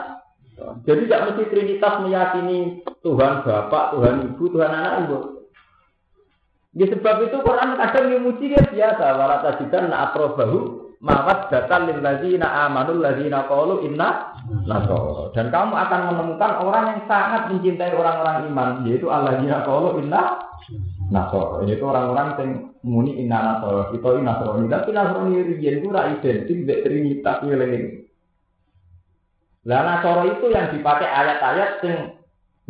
Jadi 0.85 1.09
tidak 1.09 1.33
mesti 1.33 1.43
Trinitas 1.49 1.93
meyakini 2.05 2.85
Tuhan 3.01 3.41
Bapak, 3.41 3.97
Tuhan 3.97 4.15
Ibu, 4.31 4.43
Tuhan 4.53 4.71
Anak 4.71 4.93
Ibu. 5.05 5.17
Ya 6.73 6.89
sebab 6.89 7.29
itu 7.29 7.37
Quran 7.41 7.77
kadang 7.77 8.05
memuji 8.09 8.49
dia 8.49 8.65
biasa. 8.65 9.05
Walata 9.13 9.61
jidan 9.61 9.93
na 11.03 11.11
aprobahu 11.11 11.27
mawat 11.27 11.39
datan 11.51 11.81
lil 11.91 11.99
ladzina 11.99 12.47
amanul 12.67 13.03
ladzina 13.03 13.43
qalu 13.45 13.83
inna 13.91 14.39
nasara. 14.63 15.35
Dan 15.35 15.51
kamu 15.51 15.73
akan 15.75 16.01
menemukan 16.15 16.51
orang 16.63 16.85
yang 16.95 17.01
sangat 17.11 17.51
mencintai 17.51 17.91
orang-orang 17.91 18.47
iman, 18.47 18.69
yaitu 18.87 19.11
alladzina 19.11 19.67
qalu 19.67 19.99
inna 19.99 20.39
nasara. 21.11 21.67
Itu 21.67 21.83
orang-orang 21.83 22.27
yang 22.39 22.49
muni 22.87 23.19
inna 23.19 23.59
nasara. 23.59 23.91
Kita 23.91 24.09
inna 24.15 24.31
nasrani. 24.39 24.65
Tapi 24.71 24.89
nasrani 24.95 25.43
riyen 25.43 25.83
itu 25.83 25.87
ora 25.91 26.07
identik 26.07 26.57
dengan 26.63 26.81
trinitas 26.87 27.37
wilayah. 27.43 27.83
Lah 29.63 29.81
nasara 29.83 30.23
itu 30.27 30.45
yang 30.51 30.71
dipakai 30.71 31.07
ayat-ayat 31.07 31.71
yang 31.83 31.99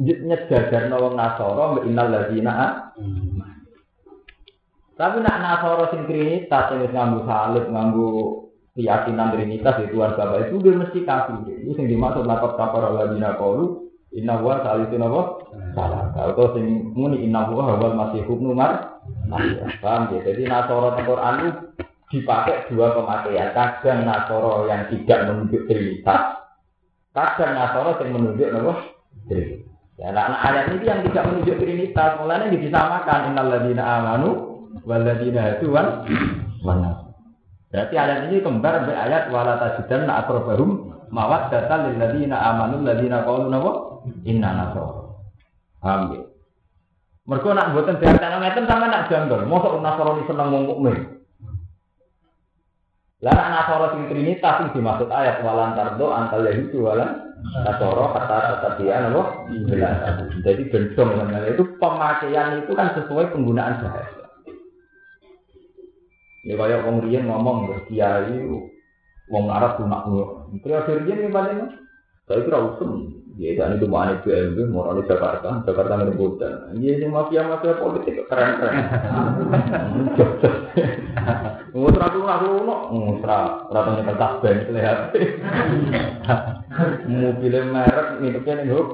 nyejajar 0.02 0.90
wong 0.90 1.14
nasara 1.14 1.64
mbek 1.78 1.86
innal 1.86 2.10
ladzina 2.10 2.54
tapi 4.94 5.26
nak 5.26 5.42
nasoro 5.42 5.90
sing 5.90 6.06
trinitas 6.06 6.70
yang 6.70 6.94
nganggu 6.94 7.20
salib, 7.26 7.66
nganggu 7.66 8.10
keyakinan 8.78 9.34
trinitas 9.34 9.82
itu 9.82 9.98
Tuhan 9.98 10.14
Bapak 10.14 10.50
itu 10.50 10.56
dia 10.62 10.74
mesti 10.78 11.00
kafir. 11.02 11.38
Itu 11.50 11.74
yang 11.78 11.90
dimaksud 11.90 12.26
lakot 12.30 12.54
kapar 12.58 12.94
Allah 12.94 13.10
bina 13.10 13.34
kaulu 13.38 13.90
inna 14.14 14.38
huwa 14.38 14.62
salisu 14.62 14.96
napa? 15.02 15.22
Salah. 15.74 16.14
Kalau 16.14 16.54
sing 16.54 16.94
muni 16.94 17.26
inna 17.26 17.50
huwa 17.50 17.74
hawal 17.74 17.98
masih 17.98 18.22
hukmu 18.30 18.54
mar. 18.54 19.02
Paham 19.82 20.14
ya? 20.14 20.22
Jadi 20.30 20.46
nasoro 20.46 20.94
di 20.94 21.02
Quran 21.10 21.34
itu 21.42 21.52
dipakai 22.14 22.70
dua 22.70 22.94
pemakaian. 22.94 23.50
Kadang 23.58 24.06
nasoro 24.06 24.70
yang 24.70 24.86
tidak 24.94 25.20
menunjuk 25.26 25.66
trinitas. 25.66 26.38
Kadang 27.18 27.52
nasoro 27.58 27.98
yang 27.98 28.10
menunjuk 28.14 28.50
napa? 28.54 28.74
Trinitas. 29.26 29.74
Ya, 29.94 30.10
nah, 30.10 30.42
ayat 30.42 30.74
ini 30.74 30.90
yang 30.90 31.06
tidak 31.06 31.30
menunjuk 31.30 31.62
trinitas, 31.62 32.18
mulanya 32.18 32.50
disamakan 32.50 33.30
innal 33.30 33.46
ladina 33.46 33.84
amanu 34.02 34.53
waladina 34.84 35.58
itu 35.60 35.72
wan 35.72 36.08
mana. 36.64 37.04
Berarti 37.74 37.96
ayat 37.98 38.30
ini 38.30 38.46
kembar 38.46 38.86
dengan 38.86 39.02
ayat 39.10 39.34
wala 39.34 39.58
tajidan 39.58 40.06
akrobahum 40.06 40.94
mawat 41.10 41.50
data 41.50 41.90
lil 41.90 41.98
ladina 41.98 42.38
amanu 42.54 42.86
ladina 42.86 43.26
qalu 43.26 43.50
napa 43.50 43.72
inna 44.28 44.50
nasara. 44.54 45.18
Paham 45.82 46.02
ya? 46.14 46.24
Mergo 47.24 47.50
nak 47.56 47.72
mboten 47.72 47.98
diartine 47.98 48.38
ngeten 48.40 48.70
sama 48.70 48.86
nak 48.92 49.08
janggal. 49.10 49.48
Mosok 49.48 49.80
nasrani 49.82 50.24
seneng 50.28 50.54
wong 50.54 50.64
mukmin. 50.70 50.98
Lah 53.24 53.34
nak 53.34 53.50
nasara 53.56 53.86
sing 53.96 54.12
trinitas 54.12 54.54
sing 54.60 54.68
dimaksud 54.76 55.10
ayat 55.10 55.42
walan 55.42 55.74
tardo 55.74 56.12
antal 56.12 56.44
yahudi 56.44 56.78
walan 56.78 57.34
nasara 57.64 58.06
kata 58.12 58.38
kata 58.60 58.70
dia 58.78 59.02
napa? 59.02 59.50
Jadi 60.46 60.62
bendong 60.70 61.10
itu 61.50 61.64
pemakaian 61.82 62.62
itu 62.62 62.72
kan 62.78 62.94
sesuai 63.02 63.34
penggunaan 63.34 63.82
bahasa. 63.82 64.23
Ya 66.44 66.60
kaya 66.60 66.84
wong 66.84 67.08
riyen 67.08 67.32
ngomong 67.32 67.72
ke 67.72 67.96
kiai 67.96 68.44
wong 69.32 69.46
Arab 69.48 69.80
lunak 69.80 70.04
ngono. 70.08 70.52
Periode 70.60 70.92
riyen 71.04 71.24
iki 71.24 71.32
paling 71.32 71.60
saya 72.28 72.44
kira 72.44 72.60
usum. 72.60 73.24
Ya 73.34 73.58
itu 73.58 73.90
mau 73.90 74.06
itu 74.06 74.30
MB 74.30 74.70
mau 74.70 74.94
di 74.94 75.10
Jakarta, 75.10 75.66
Jakarta 75.66 75.98
ngerebutan. 75.98 76.78
Iya 76.78 77.02
sing 77.02 77.10
mafia 77.10 77.42
mafia 77.42 77.74
politik 77.82 78.30
keren 78.30 78.62
keren. 78.62 78.78
Mutra 81.74 82.06
tuh 82.14 82.30
aku 82.30 82.70
no, 82.70 82.94
mutra 82.94 83.66
ratanya 83.74 84.14
kertas 84.14 84.34
band 84.46 84.70
lihat. 84.70 85.10
Mobil 87.10 87.56
merek 87.66 88.22
ngidupnya 88.22 88.54
nih 88.62 88.70
huk. 88.70 88.88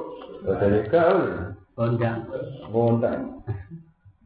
Jadi 0.48 0.88
kau. 0.88 1.20
Bondang. 1.76 2.24
Bondang. 2.72 3.44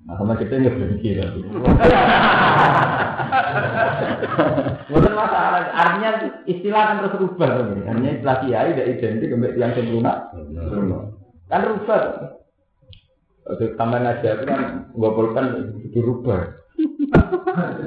Nah, 0.03 0.19
sama 0.19 0.35
kita 0.35 0.59
nggak 0.59 0.75
berhenti 0.75 1.09
lagi. 1.15 1.39
Bukan 4.91 5.13
masalah, 5.15 5.63
artinya 5.71 6.09
istilah 6.43 6.83
kan 6.91 6.97
terus 6.99 7.19
rubah 7.23 7.49
kan? 7.55 7.87
Artinya 7.87 8.11
istilah 8.19 8.37
kiai 8.43 8.75
tidak 8.75 8.89
identik 8.99 9.29
dengan 9.31 9.55
yang 9.55 9.71
sempurna. 9.71 10.13
Kan 11.47 11.61
rubah. 11.71 12.01
Untuk 13.43 13.75
tambah 13.75 13.99
aja 13.99 14.29
itu 14.39 14.43
kan 14.47 14.61
gopolkan 14.95 15.45
dirubah. 15.91 16.41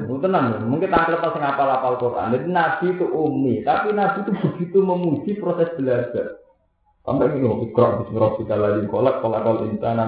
Tenang, 0.07 0.64
mungkin 0.64 0.88
tangkel 0.88 1.20
pas 1.20 1.37
ngapal 1.37 1.68
apal 1.68 2.00
Quran. 2.00 2.33
Jadi 2.33 2.46
Nabi 2.48 2.87
itu 2.96 3.07
umi, 3.12 3.61
tapi 3.66 3.92
Nabi 3.92 4.24
itu 4.24 4.33
begitu 4.40 4.79
memuji 4.81 5.36
proses 5.36 5.68
belajar. 5.76 6.40
Sampai 7.05 7.36
ini 7.36 7.47
ikrar 7.70 8.03
bismillahirrahmanirrahim 8.03 8.90
kolak 8.90 9.22
kolak 9.22 9.45
kol 9.45 9.62
insan 9.68 10.01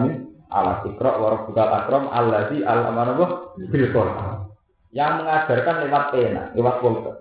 ala 0.49 0.81
sikra 0.85 1.21
wa 1.21 1.29
rabbukal 1.37 1.69
akram 1.69 2.05
allazi 2.09 2.65
alama 2.65 3.17
bil 3.57 3.87
Qur'an. 3.93 4.49
Yang 4.89 5.13
mengajarkan 5.21 5.77
lewat 5.85 6.05
pena, 6.17 6.43
lewat 6.57 6.77
pulpen. 6.81 7.17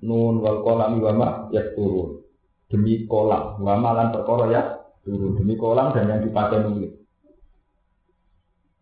Nun 0.00 0.40
wal 0.40 0.64
kolam 0.64 0.96
wama 1.04 1.52
ya 1.52 1.60
turun. 1.76 2.24
Demi 2.72 3.04
kolam, 3.04 3.60
wama 3.60 3.90
lan 3.92 4.08
perkara 4.16 4.44
ya 4.48 4.62
turun. 5.04 5.36
Demi 5.36 5.60
kolam 5.60 5.92
dan 5.92 6.08
yang 6.08 6.20
dipakai 6.24 6.64
nulis. 6.64 6.96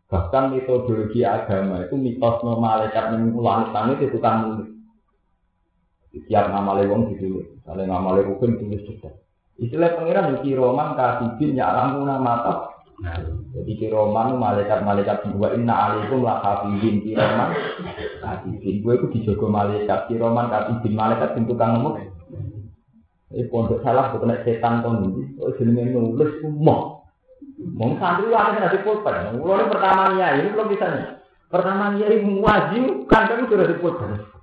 Bahkan 0.06 0.54
metodologi 0.54 1.26
agama 1.26 1.82
itu 1.82 1.98
mitos 1.98 2.38
malaikat 2.44 3.18
yang 3.18 3.34
langit 3.42 3.98
itu 4.06 4.18
kan 4.22 4.46
nulis. 4.46 4.70
Setiap 6.14 6.46
nama 6.54 6.78
lewong 6.78 7.10
ditulis. 7.10 7.58
Kalau 7.66 7.82
nama 7.82 8.14
lewong 8.14 8.38
tulis 8.38 8.86
juga. 8.86 9.10
Istilah 9.54 9.94
pengiran 9.94 10.34
yuki 10.34 10.58
roman 10.58 10.98
katibin 10.98 11.54
ya 11.54 11.70
alamuna 11.70 12.18
mata. 12.18 12.74
Jadi 13.54 13.72
kiroman 13.78 14.38
malaikat-malaikat 14.38 15.34
dua 15.34 15.54
inna 15.58 15.74
alaikum 15.74 16.22
la 16.22 16.38
hafizin 16.42 17.02
kiroman 17.02 17.50
hafizin. 18.22 18.82
Gue 18.82 18.94
itu 18.98 19.06
dijogo 19.14 19.50
malaikat 19.50 20.10
kiroman 20.10 20.50
hafizin 20.50 20.94
malaikat 20.94 21.34
sing 21.34 21.46
tukang 21.46 21.78
ngomong. 21.78 22.02
Ini 23.34 23.50
pondok 23.50 23.82
salah 23.82 24.14
bukan 24.14 24.38
setan 24.46 24.82
kon 24.86 25.10
ini. 25.10 25.38
Oh 25.42 25.50
jenenge 25.58 25.90
nulis 25.90 26.38
umum. 26.46 27.02
Mau 27.74 27.94
santri 27.98 28.30
ada 28.30 28.58
nasi 28.58 28.78
pulpen. 28.82 29.38
Mulai 29.38 29.70
pertama 29.70 30.14
ini 30.14 30.50
belum 30.54 30.70
bisa 30.70 30.86
nih. 30.90 31.06
Pertama 31.50 31.94
ini 31.94 32.42
wajib 32.42 33.06
kan 33.06 33.30
kan 33.30 33.46
sudah 33.46 33.66
dipulpen. 33.70 34.18
Oh, 34.18 34.33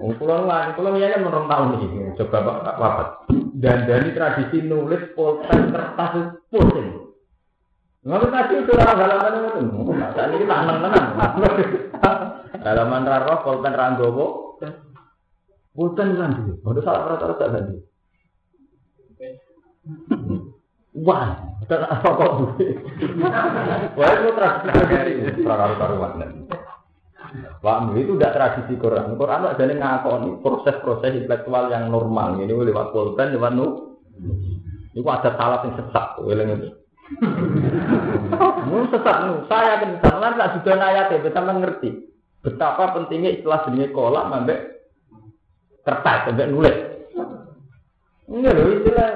pulau 0.00 0.48
wajib 0.48 0.80
pulau 0.80 0.96
ya 0.96 1.12
kan 1.12 1.20
menurut 1.20 1.46
tahun 1.46 1.68
ini. 1.76 2.16
Coba 2.16 2.38
pak 2.40 2.76
wafat. 2.80 3.08
Dan 3.60 3.84
dari 3.84 4.08
tradisi 4.16 4.58
nulis 4.64 5.12
pulpen 5.12 5.68
kertas 5.68 6.40
pulpen. 6.48 6.86
Nggak 8.00 8.32
tadi 8.32 8.54
itu 8.64 8.72
orang 8.72 8.96
halaman 8.96 9.34
itu. 9.44 9.60
Saat 10.16 10.32
ini 10.32 10.44
tak 10.48 10.60
menang 10.64 11.06
Halaman 12.60 13.08
raro, 13.08 13.34
pulpen 13.44 13.76
ranggowo. 13.76 14.56
Pulpen 15.76 16.16
kan 16.16 16.32
dulu. 16.32 16.52
Udah 16.64 16.82
salah 16.84 17.02
rata-rata 17.16 17.46
tadi. 17.60 17.76
Wah, 21.00 21.38
dan 21.70 21.86
apa 21.86 22.08
kok? 22.08 22.32
Wah 23.96 24.10
itu 24.10 24.28
tradisi 24.34 25.40
karuan 25.46 26.12
Pak 27.62 27.94
itu 27.94 28.18
tidak 28.18 28.34
tradisi 28.34 28.74
Quran. 28.74 29.14
Quran 29.14 29.46
ada 29.46 29.62
yang 29.62 29.78
ngakoni 29.78 30.42
proses-proses 30.42 31.14
intelektual 31.14 31.70
yang 31.70 31.86
normal. 31.86 32.38
Ini 32.42 32.50
lewat 32.50 32.90
pulpen, 32.90 33.34
lewat 33.38 33.52
nu. 33.54 33.66
Itu 34.90 35.06
ada 35.06 35.30
salah 35.38 35.62
yang 35.62 35.78
sesat. 35.78 36.08
Ini 36.26 36.54
Mun 38.70 38.86
sesat 38.90 39.16
nu, 39.26 39.46
saya 39.50 39.82
akan 39.82 39.98
sampean 39.98 40.38
tak 40.38 40.50
sudah 40.58 40.74
ayat 40.78 41.06
ya, 41.10 41.30
sampean 41.30 41.58
ngerti 41.58 41.90
betapa 42.40 42.96
pentingnya 42.96 43.36
istilah 43.36 43.66
jenis 43.68 43.92
kolak 43.92 44.30
sampai 44.30 44.58
kertas 45.84 46.18
sampai 46.28 46.48
nulis. 46.48 46.76
Enggak 48.30 48.52
loh 48.54 48.70
istilah 48.78 49.08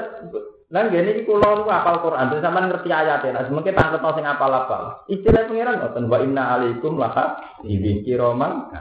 Lan 0.74 0.90
gini 0.90 1.14
iki 1.14 1.22
kula 1.22 1.62
niku 1.62 1.70
apal 1.70 2.02
Quran, 2.02 2.34
terus 2.34 2.42
sampean 2.42 2.66
ngerti 2.66 2.90
ayat 2.90 3.22
ya. 3.22 3.30
Nah, 3.30 3.46
mungkin 3.46 3.78
tanglet 3.78 4.02
sing 4.02 4.26
apal-apal. 4.26 5.06
Istilah 5.06 5.46
pengiran 5.46 5.78
ngoten 5.78 6.10
wa 6.10 6.18
inna 6.18 6.42
alaikum 6.58 6.98
laka 6.98 7.38
ibi 7.62 8.02
kiroman 8.02 8.74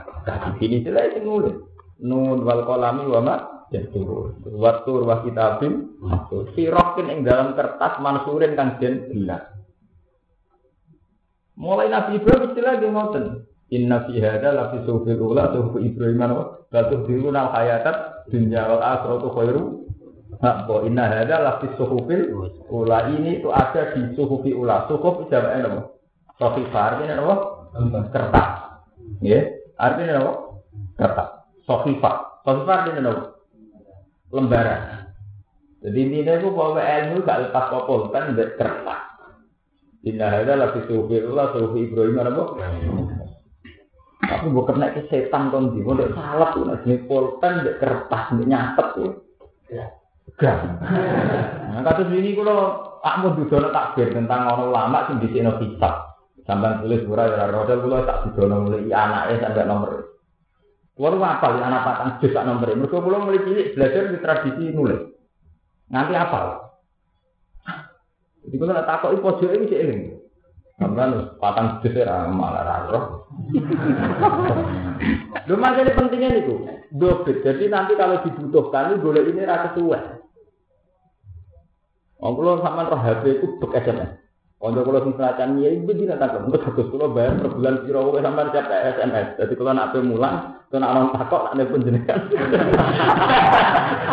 ini 0.58 0.82
istilah 0.82 1.14
sing 1.14 1.22
nulis. 1.22 1.54
Nun 2.02 2.42
wal 2.42 2.66
kolami 2.66 3.06
wa 3.06 3.22
ma 3.22 3.34
jatuh. 3.70 4.34
Watur 4.42 5.06
wa 5.06 5.22
kitabim 5.22 5.94
sirokin 6.58 7.14
ing 7.14 7.22
dalam 7.22 7.54
kertas 7.54 8.02
mansurin 8.02 8.58
kang 8.58 8.82
den 8.82 9.14
gelas. 9.14 9.54
Mulai 11.54 11.94
Nabi 11.94 12.18
Ibrahim 12.18 12.50
istilah 12.50 12.74
dia 12.82 12.90
ngoten. 12.90 13.24
Inna 13.70 14.02
fi 14.10 14.18
hada 14.18 14.50
la 14.50 14.74
fi 14.74 14.82
ula 14.82 15.54
suhuf 15.54 15.78
Ibrahim 15.78 16.26
wa 16.26 16.58
batu 16.74 17.06
diruna 17.06 17.54
hayatat 17.54 18.26
dunya 18.34 18.66
wal 18.66 18.82
akhiratu 18.82 19.30
khairu. 19.30 19.83
Nah, 20.40 20.66
bahwa 20.66 20.82
inna 20.88 21.04
hada 21.06 21.36
la 21.38 21.52
fi 21.62 21.66
suhufil 21.76 22.22
ula 22.72 23.12
ini 23.12 23.38
itu 23.38 23.52
ada 23.52 23.94
di 23.94 24.14
suhufi 24.16 24.50
ula. 24.50 24.88
Suhuf 24.90 25.28
jamaknya 25.30 25.70
apa? 25.70 25.80
Sofifar 26.40 26.98
ini 27.04 27.14
apa? 27.14 27.34
Kertas. 28.10 28.50
Ya, 29.22 29.54
artinya 29.78 30.24
apa? 30.24 30.32
Kertas. 30.98 31.28
Sofifar. 31.68 32.42
Sofifar 32.42 32.90
ini 32.90 33.04
apa? 33.04 33.34
lembaran. 34.34 35.14
Jadi 35.84 35.98
intinya 36.00 36.34
itu 36.42 36.48
bahwa 36.50 36.82
ilmu 36.82 37.22
gak 37.22 37.40
lepas 37.46 37.64
popol 37.70 38.10
kan 38.10 38.34
kertas. 38.34 39.00
Inna 40.04 40.26
hadza 40.26 40.58
la 40.58 40.74
fi 40.74 40.80
suhufillah 40.90 41.54
suhufi 41.54 41.86
Ibrahim 41.86 42.18
apa? 42.18 42.42
Tapi 44.24 44.46
gue 44.50 44.64
kena 44.64 44.96
ke 44.96 45.04
setan 45.12 45.52
kon 45.52 45.76
di 45.76 45.84
salah 45.84 46.50
tuh 46.56 46.64
nek 46.64 47.04
pulpen 47.04 47.60
kertas 47.76 48.24
ndek 48.32 48.48
nyatet 48.48 48.88
tuh. 48.96 49.12
Gak. 50.34 50.58
Nah, 51.70 51.82
kasus 51.86 52.10
ini 52.10 52.34
kalau 52.34 52.82
tak 52.98 53.22
mau 53.22 53.38
dudono 53.38 53.70
takbir 53.70 54.10
tentang 54.10 54.50
orang 54.50 54.74
lama 54.74 54.98
sing 55.06 55.22
disikno 55.22 55.62
kitab. 55.62 56.10
Sampai 56.44 56.82
tulis 56.82 57.06
ora 57.08 57.24
ya 57.30 57.48
rodel 57.48 57.86
kula 57.86 58.02
tak 58.02 58.28
dudono 58.28 58.66
mulai 58.68 58.90
anake 58.90 59.40
sampai 59.40 59.64
nomor 59.64 59.92
Kulo 60.94 61.18
apa 61.18 61.58
anak 61.58 61.82
patang 61.86 62.10
jus 62.18 62.34
tak 62.34 62.46
nomor. 62.46 62.70
Mereka 62.70 62.98
kula 62.98 63.18
mulai 63.22 63.46
cilik 63.46 63.78
belajar 63.78 64.02
di 64.10 64.18
tradisi 64.18 64.64
nulis. 64.74 65.00
Nanti 65.90 66.14
apa? 66.18 66.70
Jadi 68.44 68.54
kalau 68.58 68.74
tak 68.74 68.86
takut 68.90 69.18
pojok 69.22 69.54
ini 69.54 69.70
sih 69.70 69.78
ini. 69.78 69.96
Sampai 70.78 71.14
patang 71.38 71.78
jus 71.82 71.94
ya 71.94 72.26
malah. 72.26 72.90
Lu 75.46 75.54
makanya 75.58 75.94
pentingnya 75.94 76.42
itu 76.42 76.54
dobet. 76.94 77.42
Jadi 77.42 77.70
nanti 77.70 77.94
kalau 77.94 78.22
dibutuhkan 78.22 78.98
boleh 78.98 79.22
ini 79.30 79.46
rasa 79.46 79.74
tua. 79.74 80.23
Oh, 82.22 82.30
kalau 82.38 82.62
sama 82.62 82.86
roh 82.86 83.00
HP 83.00 83.42
itu 83.42 83.46
bek 83.58 83.74
SMS. 83.82 84.24
Kalau 84.64 84.80
kalau 84.80 85.04
sing 85.04 85.12
selatan 85.20 85.60
ya 85.60 85.68
ibu 85.76 85.92
di 85.92 86.08
nanti 86.08 86.24
kalau 86.24 86.48
bagus 86.48 86.88
kalau 86.88 87.12
bayar 87.12 87.36
per 87.36 87.52
bulan 87.52 87.84
kira 87.84 88.00
sampai 88.00 88.48
siap 88.48 88.64
SMS. 88.96 89.26
Jadi 89.36 89.52
kalau 89.60 89.76
nak 89.76 89.92
mulang, 90.00 90.36
kalau 90.72 90.80
nak 90.80 90.92
non 90.96 91.12
takok 91.12 91.42
nak 91.44 91.54
nih 91.60 91.68
penjenengan. 91.68 92.20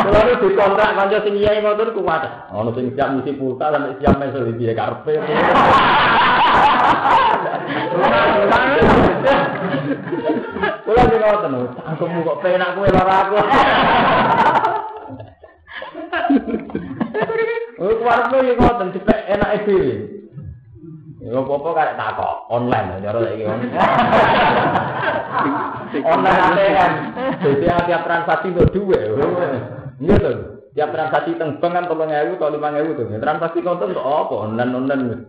Kalau 0.01 0.27
itu 0.27 0.51
dikontrak 0.51 0.91
kanca 0.91 1.23
sing 1.23 1.39
iya 1.39 1.55
ngoten 1.63 1.95
kuat. 1.95 2.51
Ono 2.51 2.75
sing 2.75 2.91
siap 2.91 3.15
misi 3.15 3.31
pulsa 3.39 3.71
sampai 3.71 3.95
siap 4.03 4.19
mesel 4.19 4.43
di 4.51 4.59
dia 4.59 4.75
karpe. 4.75 5.15
Kalau 10.83 11.03
di 11.07 11.15
ngoten, 11.15 11.53
cangkemmu 11.79 12.27
kok 12.27 12.39
penak 12.43 12.75
kowe 12.75 12.91
lara 12.91 13.15
aku. 13.23 13.39
Oh, 17.81 17.97
keluarga 17.97 18.45
yo 18.45 18.53
ngoten, 18.61 18.93
cepet 18.93 19.19
enak 19.25 19.65
dhewe. 19.65 20.21
Ya 21.21 21.37
apa-apa 21.37 21.69
karek 21.77 21.97
takok 22.01 22.49
online 22.49 22.97
cara 23.01 23.21
saiki 23.25 23.45
online 26.13 26.41
ATM. 26.49 26.93
Jadi 27.41 27.65
tiap 27.89 28.03
transaksi 28.05 28.49
untuk 28.53 28.73
dua. 28.73 28.99
Iya 30.01 30.15
tuh. 30.17 30.65
Tiap 30.73 30.89
transaksi 30.93 31.37
teng 31.37 31.57
bank 31.61 31.73
kan 31.77 31.85
tolong 31.85 32.09
ewu 32.09 32.37
atau 32.37 32.53
lima 32.53 32.73
ewu 32.73 32.97
tuh. 32.97 33.05
Transaksi 33.17 33.61
konten 33.61 33.93
untuk 33.93 34.05
apa? 34.05 34.33
Online 34.49 34.73
online. 34.77 35.05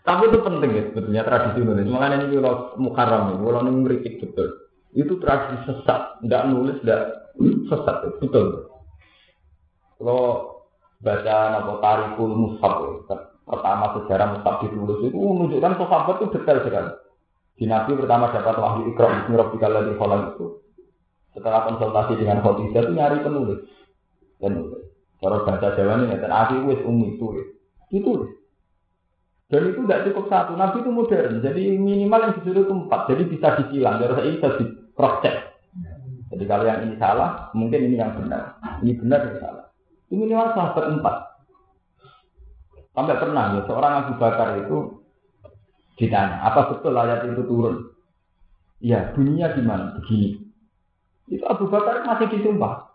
Tapi 0.00 0.22
itu 0.32 0.38
penting 0.40 0.70
ya 0.72 0.82
sebetulnya 0.92 1.22
tradisi 1.28 1.60
Indonesia. 1.60 1.92
Makanya 1.92 2.24
ini 2.24 2.40
kalau 2.40 2.72
mukarram 2.80 3.36
ini, 3.36 3.44
kalau 3.44 3.60
ini 3.68 3.72
merikit 3.84 4.14
betul. 4.20 4.48
Itu 4.96 5.20
tradisi 5.20 5.56
sesat, 5.68 6.24
tidak 6.24 6.44
nulis, 6.50 6.80
tidak 6.82 7.30
sesat, 7.68 7.96
betul. 8.18 8.69
Kalau 10.00 10.20
baca 11.04 11.36
nopo 11.52 11.72
tarikul 11.84 12.32
mushaf 12.32 13.04
pertama 13.44 14.00
sejarah 14.00 14.40
mushaf 14.40 14.64
ditulis 14.64 15.04
itu 15.04 15.16
menunjukkan 15.20 15.76
sahabat 15.76 16.14
itu 16.16 16.26
detail 16.40 16.58
sekali. 16.64 16.92
Di 17.60 17.64
Nabi 17.68 17.92
pertama 17.92 18.32
dapat 18.32 18.56
wahyu 18.56 18.88
ikram 18.88 19.12
Bismi 19.20 19.36
Rabbika 19.36 19.68
di 19.68 19.92
kolam 20.00 20.32
itu. 20.32 20.64
Setelah 21.36 21.68
konsultasi 21.68 22.16
dengan 22.16 22.40
Khadijah 22.40 22.80
itu 22.88 22.92
nyari 22.96 23.18
penulis. 23.20 23.60
Dan 24.40 24.64
Cara 25.20 25.44
bahasa 25.44 25.76
Jawa 25.76 26.00
ini, 26.00 26.16
dan 26.16 26.32
aku 26.32 26.72
wis 26.72 26.80
umi 26.80 27.20
tulis. 27.20 27.44
Ditulis. 27.92 28.32
Dan 29.52 29.68
itu 29.68 29.84
tidak 29.84 30.08
cukup 30.08 30.32
satu. 30.32 30.56
Nabi 30.56 30.80
itu 30.80 30.88
modern. 30.88 31.44
Jadi 31.44 31.76
minimal 31.76 32.20
yang 32.24 32.34
disuruh 32.40 32.64
itu 32.64 32.74
empat. 32.86 33.00
Jadi 33.12 33.22
bisa 33.28 33.48
disilang. 33.60 34.00
Jadi 34.00 34.16
saya 34.16 34.30
bisa 34.32 34.48
di 34.56 34.64
cross 34.96 35.20
check. 35.20 35.36
Jadi 36.30 36.44
kalau 36.46 36.64
yang 36.64 36.86
ini 36.88 36.96
salah, 36.96 37.52
mungkin 37.52 37.90
ini 37.90 38.00
yang 38.00 38.16
benar. 38.16 38.56
Ini 38.80 38.96
benar, 38.96 39.20
ini 39.28 39.36
salah. 39.42 39.59
Itu 40.10 40.18
minimal 40.18 40.58
sahabat 40.58 40.84
empat. 40.90 41.16
Sampai 42.90 43.14
pernah 43.22 43.54
ya, 43.54 43.62
seorang 43.70 43.92
Abu 44.02 44.12
Bakar 44.18 44.58
itu 44.58 45.06
ditanya, 46.02 46.42
apa 46.42 46.74
betul 46.74 46.98
ayat 46.98 47.30
itu 47.30 47.46
turun? 47.46 47.94
Ya, 48.82 49.14
bunyinya 49.14 49.54
gimana? 49.54 49.94
Begini. 50.02 50.50
Itu 51.30 51.46
Abu 51.46 51.70
Bakar 51.70 52.02
masih 52.02 52.26
disumpah. 52.26 52.90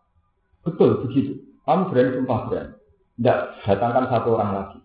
Betul, 0.67 1.07
begitu. 1.07 1.39
Kamu 1.63 1.87
berani 1.87 2.19
sumpah 2.19 2.39
berani. 2.51 2.75
Tidak, 3.15 3.39
datangkan 3.63 4.05
satu 4.11 4.29
orang 4.35 4.51
lagi. 4.51 4.79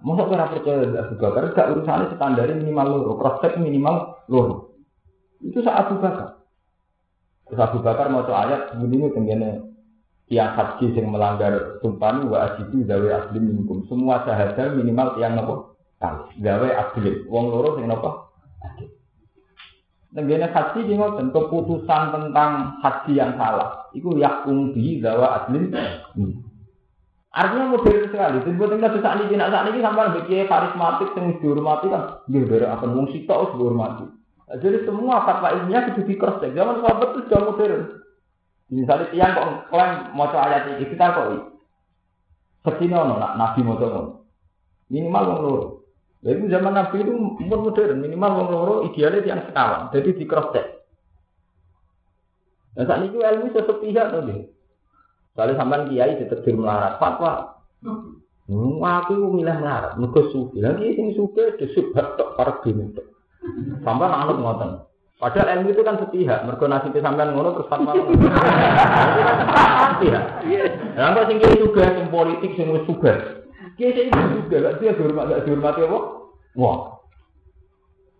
Masa 0.00 0.22
kira 0.32 0.48
percaya 0.48 0.80
Abu 0.96 1.14
Bakar, 1.20 1.42
gak 1.52 1.68
urusannya 1.76 2.16
standar 2.16 2.48
minimal 2.56 2.86
loro, 2.88 3.12
prospek 3.20 3.60
minimal 3.60 4.24
loro. 4.32 4.80
Itu 5.44 5.60
saat 5.60 5.92
Abu 5.92 6.00
Bakar. 6.00 6.40
Terus 7.44 7.60
Abu 7.60 7.84
Bakar 7.84 8.08
mau 8.08 8.24
ayat, 8.24 8.72
begini 8.80 9.12
tenggine 9.12 9.75
tiang 10.26 10.58
haji 10.58 10.90
yang 10.90 11.14
melanggar 11.14 11.78
sumpah 11.78 12.18
wa 12.26 12.38
ajidu 12.50 12.82
gawe 12.82 13.08
asli 13.14 13.38
minkum. 13.38 13.86
Semua 13.86 14.26
sahaja 14.26 14.74
minimal 14.74 15.14
tiang 15.14 15.38
nopo 15.38 15.78
kali 16.02 16.42
gawe 16.42 16.68
asli. 16.74 17.26
Wong 17.30 17.44
loro 17.50 17.78
sing 17.78 17.86
nopo 17.86 18.34
asli. 18.62 18.90
Nenggene 20.16 20.50
haji 20.50 20.80
di 20.82 20.94
ngoten 20.98 21.30
keputusan 21.30 22.02
tentang 22.10 22.82
haji 22.82 23.12
yang 23.14 23.38
salah. 23.38 23.86
Iku 23.94 24.18
yakum 24.18 24.74
bi 24.74 24.98
gawa 24.98 25.46
asli. 25.46 25.70
Artinya 27.36 27.68
modern 27.68 28.08
sekali. 28.08 28.40
Jadi 28.40 28.56
buat 28.56 28.72
kita 28.80 28.96
saat 29.04 29.20
ini, 29.28 29.36
saat 29.36 29.68
ini 29.68 29.84
sampai 29.84 30.16
bikin 30.16 30.48
karismatik 30.48 31.12
yang 31.20 31.36
dihormati 31.36 31.92
kan, 31.92 32.24
dari 32.24 32.64
akan 32.64 33.12
sitok 33.12 33.36
harus 33.36 33.54
dihormati. 33.60 34.04
Jadi 34.56 34.88
semua 34.88 35.20
fatwa 35.20 35.52
ilmiah 35.52 35.84
itu 35.92 36.00
di 36.08 36.16
cross 36.16 36.40
check. 36.40 36.56
Zaman 36.56 36.80
sahabat 36.80 37.12
itu 37.12 37.20
sudah 37.28 37.40
modern. 37.44 37.82
Misalnya 38.66 39.10
tiang 39.14 39.32
kok 39.36 39.48
klaim 39.70 39.92
mau 40.16 40.26
ayat 40.30 40.74
ini, 40.74 40.90
kita 40.90 41.14
kok 41.14 41.28
Sekini 42.66 42.98
ono 42.98 43.14
nak 43.22 43.38
nabi 43.38 43.62
mau 43.62 43.78
Minimal 44.90 45.22
wong 45.22 45.38
loro. 45.42 45.66
Jadi 46.22 46.50
zaman 46.50 46.74
nabi 46.74 47.02
itu 47.02 47.14
modern, 47.46 48.02
minimal 48.02 48.30
wong 48.42 48.48
loro 48.50 48.74
idealnya 48.90 49.22
tiang 49.22 49.42
sekawan. 49.46 49.94
Jadi 49.94 50.18
di 50.18 50.24
cross 50.26 50.50
check. 50.50 50.66
Nah 52.74 52.84
saat 52.84 53.06
ini 53.06 53.18
ilmu 53.22 53.54
sesepihak 53.54 54.10
tuh 54.10 54.50
kalau 55.36 55.52
sampean 55.52 55.92
kiai 55.92 56.16
ditetir 56.16 56.56
melarat, 56.56 56.96
fatwa. 56.96 57.60
Hmm, 57.84 58.80
aku 58.80 59.36
milih 59.36 59.60
melarat, 59.60 60.00
mergo 60.00 60.32
sufi. 60.32 60.64
Lagi 60.64 60.96
sing 60.96 61.12
sufi 61.12 61.44
disubhat 61.60 62.16
tok 62.16 62.40
pargi 62.40 62.72
itu. 62.72 63.04
Sampean 63.84 64.16
anut 64.16 64.40
ngoten. 64.40 64.70
Padahal 65.16 65.64
ilmu 65.64 65.72
itu 65.72 65.80
kan 65.80 65.96
sepihak, 65.96 66.44
mergo 66.44 66.68
nasib 66.68 66.92
sampean 67.00 67.32
ngono 67.32 67.56
terus 67.56 67.72
fatwa. 67.72 67.96
Sepihak. 69.96 70.24
Lah 70.92 71.16
kok 71.16 71.26
sing 71.32 71.40
juga 71.40 71.88
sing 71.88 72.06
politik 72.12 72.52
sing 72.52 72.68
wis 72.68 72.84
suga. 72.84 73.40
Kiai 73.80 73.96
sing 73.96 74.12
juga 74.12 74.56
gak 74.60 74.76
dia 74.76 74.92
dihormati 74.92 75.32
gak 75.32 75.44
dihormati 75.48 75.80
apa? 75.88 75.98
Wah, 76.56 76.78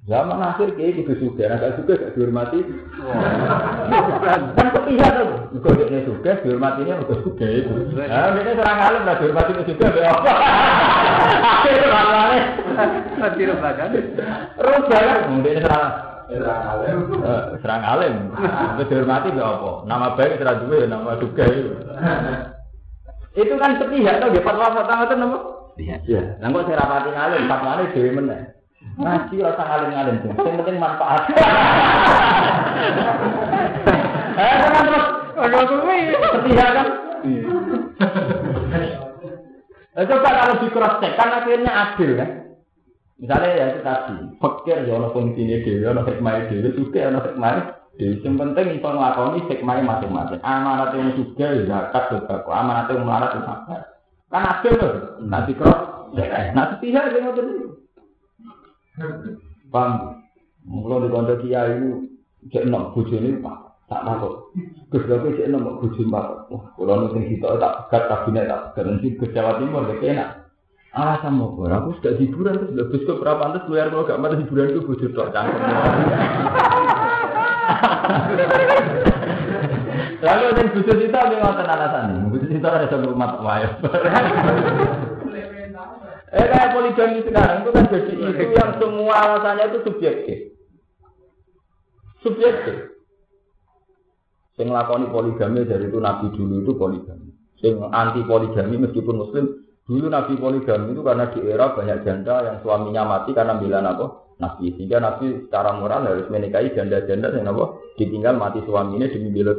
Zaman 0.07 0.39
akhir 0.39 0.79
kiai 0.79 0.95
juga 0.95 1.19
suka, 1.19 1.45
agak 1.51 1.83
juga 1.83 1.93
gak 2.01 2.13
dihormati. 2.17 2.63
Kan 4.57 4.69
sepihak 4.73 5.11
tuh, 5.21 5.29
juga 5.53 5.85
dia 5.85 6.01
suka, 6.07 6.31
dihormatinya 6.47 7.03
juga 7.05 7.17
suka 7.27 7.47
itu. 7.51 7.75
Nah, 7.93 8.33
ini 8.41 8.53
serang 8.57 8.81
alim 8.81 9.03
lah 9.05 9.17
dihormati 9.21 9.53
juga, 9.67 9.87
be 9.93 10.01
apa? 10.01 10.33
Akhir 11.61 11.77
serang 11.77 12.09
Nanti 13.21 13.43
rubah 13.51 13.73
kan? 13.77 13.89
Rubah 14.57 15.01
kan? 15.03 15.19
Kemudian 15.27 15.59
serang 15.61 16.16
serang 16.31 16.63
alim. 16.67 16.99
Serang 17.63 17.83
alim. 17.83 18.15
dihormati 18.87 19.29
be 19.31 19.43
apa? 19.43 19.71
Nama 19.87 20.07
baik 20.19 20.39
serang 20.39 20.59
dua, 20.67 20.87
nama 20.91 21.19
juga 21.23 21.45
itu. 21.47 21.73
Itu 23.37 23.55
kan 23.61 23.77
sepihak 23.77 24.19
tuh, 24.25 24.33
dia 24.33 24.43
fatwa-fatwa 24.43 25.05
itu 25.07 25.15
nama. 25.15 25.39
Iya. 25.77 26.21
Nah, 26.41 26.49
kok 26.49 26.65
saya 26.67 26.81
rapati 26.81 27.11
alim, 27.13 27.43
fatwanya 27.51 27.93
dewi 27.93 28.11
meneh. 28.17 28.43
Ngaji 28.97 29.37
rasa 29.45 29.63
ngalim-ngalim 29.67 30.17
tuh. 30.25 30.33
Yang 30.41 30.57
penting 30.63 30.77
manfaat. 30.81 31.23
Eh, 34.37 34.53
kan 34.61 34.85
terus 34.85 35.07
kalau 35.33 35.81
kuwi 35.81 36.13
setia 36.13 36.67
kan. 36.77 36.87
Nah, 39.97 40.05
coba 40.05 40.29
kalau 40.29 40.55
di 40.61 40.69
cross 40.69 41.01
check 41.01 41.17
kan 41.17 41.41
akhirnya 41.41 41.73
adil 41.73 42.11
kan. 42.21 42.31
Misalnya 43.17 43.51
ya 43.57 43.65
itu 43.73 43.81
tadi, 43.81 44.17
fakir 44.37 44.85
ya 44.85 44.93
ono 45.01 45.09
fungsinya 45.17 45.57
dewi, 45.65 45.89
ono 45.89 46.05
hikmah 46.05 46.53
dewi, 46.53 46.69
juga 46.77 47.09
ono 47.09 47.21
hikmah 47.25 47.53
dewi. 47.97 48.21
Yang 48.21 48.35
penting 48.37 48.67
itu 48.77 48.89
ngelakoni 48.89 49.41
hikmah 49.49 49.77
masing-masing. 49.81 50.41
Amanat 50.45 50.93
yang 50.93 51.17
juga 51.17 51.47
ya 51.49 51.63
zakat 51.65 52.05
juga, 52.13 52.45
amanat 52.53 52.93
yang 52.93 53.09
melarat 53.09 53.41
itu 53.41 53.49
Kan 54.27 54.43
adil 54.43 54.75
loh. 54.77 54.93
Nah 55.25 55.47
di 55.47 55.55
cross, 55.55 56.11
nah 56.53 56.65
setia 56.75 57.01
dia 57.09 57.23
ngotot 57.23 57.47
Paham? 59.71 60.23
Mulai 60.67 61.07
di 61.07 61.09
kantor 61.15 61.37
kiai 61.45 61.73
itu 61.79 61.91
cek 62.51 62.67
enam 62.67 62.91
bujuni 62.91 63.39
pak 63.39 63.57
tak 63.87 64.03
takut. 64.03 64.51
Lagi 64.91 65.37
cek 65.39 65.47
enam 65.47 65.79
bujuni 65.79 66.11
pak. 66.11 66.51
Wah, 66.51 66.63
kalau 66.75 67.07
nanti 67.07 67.37
kita 67.37 67.61
tak 67.63 67.87
gat 67.93 68.03
kabinet 68.11 68.51
tak 68.51 68.75
garansi 68.75 69.15
ke 69.15 69.31
Jawa 69.31 69.63
Timur 69.63 69.87
enak. 69.87 70.46
Alasan 70.97 71.37
mau 71.37 71.53
gue, 71.53 71.69
aku 71.69 72.01
sudah 72.01 72.17
hiburan 72.17 72.57
terus 72.57 72.73
lebih 72.73 73.05
ke 73.05 73.21
berapa 73.21 73.37
pantas 73.37 73.69
luar 73.69 73.93
kalau 73.93 74.09
gak 74.09 74.17
mati 74.17 74.41
hiburan 74.41 74.73
itu 74.73 74.81
bujur 74.81 75.13
tok 75.13 75.29
cangkem. 75.29 75.61
Lalu 80.25 80.43
yang 80.57 80.73
bujur 80.73 80.97
kita 80.97 81.19
dia 81.29 81.37
ngotot 81.37 81.69
alasan, 81.69 82.33
bujur 82.33 82.49
kita 82.49 82.69
ada 82.73 82.89
satu 82.89 83.13
rumah 83.13 83.37
wayang. 83.45 83.77
Eh 86.33 86.47
kayak 86.49 86.73
poligami 86.73 87.21
sekarang 87.29 87.61
itu 87.61 87.71
kan 87.77 87.85
jadi 87.93 88.13
itu 88.17 88.45
yang 88.57 88.73
semua 88.81 89.15
alasannya 89.21 89.65
itu 89.69 89.79
subjektif. 89.85 90.39
Subjektif. 92.25 92.77
Yang 94.57 94.69
lakoni 94.73 95.13
poligami 95.13 95.69
dari 95.69 95.93
itu 95.93 96.01
nabi 96.01 96.33
dulu 96.33 96.65
itu 96.65 96.73
poligami. 96.73 97.37
Yang 97.61 97.85
anti 97.93 98.21
poligami 98.25 98.81
meskipun 98.81 99.21
muslim 99.21 99.66
dulu 99.87 100.07
nabi 100.11 100.35
poligami 100.35 100.91
itu 100.91 101.03
karena 101.07 101.31
di 101.31 101.39
era 101.47 101.71
banyak 101.71 102.03
janda 102.03 102.43
yang 102.43 102.57
suaminya 102.67 103.07
mati 103.07 103.31
karena 103.31 103.55
bilang 103.55 103.87
apa 103.87 104.35
nabi 104.43 104.75
sehingga 104.75 104.99
nabi 104.99 105.47
secara 105.47 105.79
moral 105.79 106.11
harus 106.11 106.27
menikahi 106.27 106.75
janda-janda 106.75 107.31
yang 107.31 107.55
apa 107.55 107.79
ditinggal 107.95 108.35
mati 108.35 108.59
suaminya 108.67 109.07
demi 109.07 109.31
bela 109.31 109.55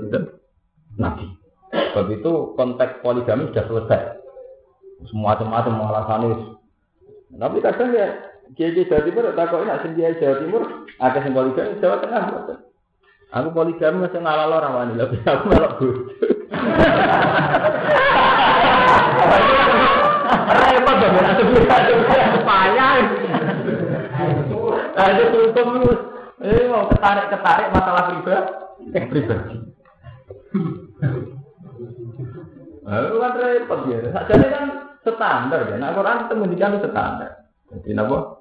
nabi. 0.99 1.25
Sebab 1.67 2.07
itu 2.11 2.31
konteks 2.55 2.99
poligami 3.03 3.47
sudah 3.51 3.65
selesai. 3.67 4.01
Semua 5.07 5.35
macam-macam 5.39 5.73
alasannya 5.87 6.57
tapi 7.35 7.59
kadang 7.59 7.91
ya 7.91 8.07
Kiai 8.55 8.71
Jawa 8.71 9.03
Timur 9.03 9.27
tak 9.35 9.51
kok 9.51 9.67
nak 9.67 9.83
sendiri 9.83 10.15
Jawa 10.15 10.39
Timur 10.39 10.63
ada 11.03 11.19
yang 11.19 11.35
poligami 11.35 11.79
Jawa 11.83 11.99
Tengah. 11.99 12.23
Aku 13.35 13.51
poligami 13.51 14.07
masih 14.07 14.23
ngalah 14.23 14.47
orang 14.47 14.75
wani 14.75 14.95
tapi 14.95 15.19
aku 15.27 15.45
malah 15.51 15.71
bodoh. 15.75 16.07
Repot 20.47 20.95
dong, 21.03 21.11
nanti 21.19 21.43
bisa 21.43 22.39
payah. 22.47 22.91
Nah 24.95 25.05
itu 25.11 25.23
hukum 25.51 25.67
ini 26.37 26.69
mau 26.71 26.87
ketarik 26.87 27.27
ketarik 27.33 27.67
masalah 27.75 28.03
pribadi, 28.07 28.53
pribadi. 29.11 29.55
Nah, 32.87 33.03
itu 33.03 33.17
kan 33.19 33.31
repot 33.35 33.79
ya. 33.91 33.97
Jadi 34.31 34.45
kan 34.47 34.65
standar 35.03 35.59
ya. 35.67 35.75
Nah 35.75 35.91
Quran 35.91 36.23
itu 36.23 36.33
menjadikan 36.39 36.79
standar. 36.79 37.31
Jadi 37.67 37.91
napa? 37.91 38.36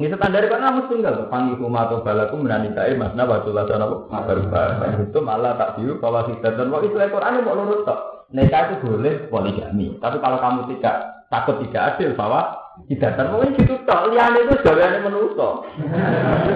Ini 0.00 0.16
standar 0.16 0.48
kan 0.48 0.64
harus 0.64 0.88
tinggal. 0.88 1.28
Panggil 1.28 1.60
rumah 1.60 1.84
atau 1.84 2.00
balaku 2.00 2.40
menanikai 2.40 2.96
mas 2.96 3.12
napa 3.12 3.44
tulah 3.44 3.68
sana 3.68 3.84
berubah. 3.84 4.96
Itu 4.96 5.20
malah 5.20 5.60
tak 5.60 5.76
diu 5.76 6.00
bahwa 6.00 6.24
kita 6.24 6.56
dan 6.56 6.72
waktu 6.72 6.88
itu 6.88 6.96
Quran 6.96 7.44
mau 7.44 7.52
lurus 7.52 7.84
tok. 7.84 8.32
Nikah 8.32 8.80
itu 8.80 8.88
boleh 8.88 9.28
poligami. 9.28 10.00
Tapi 10.00 10.16
kalau 10.24 10.40
kamu 10.40 10.72
tidak 10.72 11.28
takut 11.28 11.60
tidak 11.60 11.82
adil 11.92 12.16
bahwa 12.16 12.48
tidak 12.88 13.12
terpenuhi 13.12 13.52
gitu 13.60 13.76
tok. 13.84 14.08
Liane 14.08 14.40
itu 14.40 14.54
gaweane 14.64 14.98
menuso. 15.04 15.68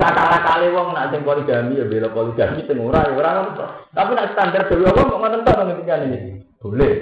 Kata 0.00 0.40
kali 0.40 0.72
wong 0.72 0.96
nak 0.96 1.12
sing 1.12 1.20
poligami 1.20 1.76
ya 1.76 1.84
bela 1.84 2.08
poligami 2.16 2.64
sing 2.64 2.80
ora 2.80 3.04
ya 3.04 3.44
Tapi 3.92 4.10
nak 4.16 4.32
standar 4.32 4.72
dewe 4.72 4.88
wong 4.88 5.04
kok 5.04 5.20
ngoten 5.20 5.44
tok 5.44 5.56
ngendikan 5.68 6.08
ini. 6.08 6.40
Boleh. 6.64 6.94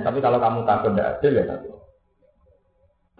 Tapi 0.00 0.18
kalau 0.24 0.40
kamu 0.40 0.64
takut 0.64 0.96
tidak 0.96 1.20
adil 1.20 1.36
ya 1.36 1.44
takut. 1.52 1.71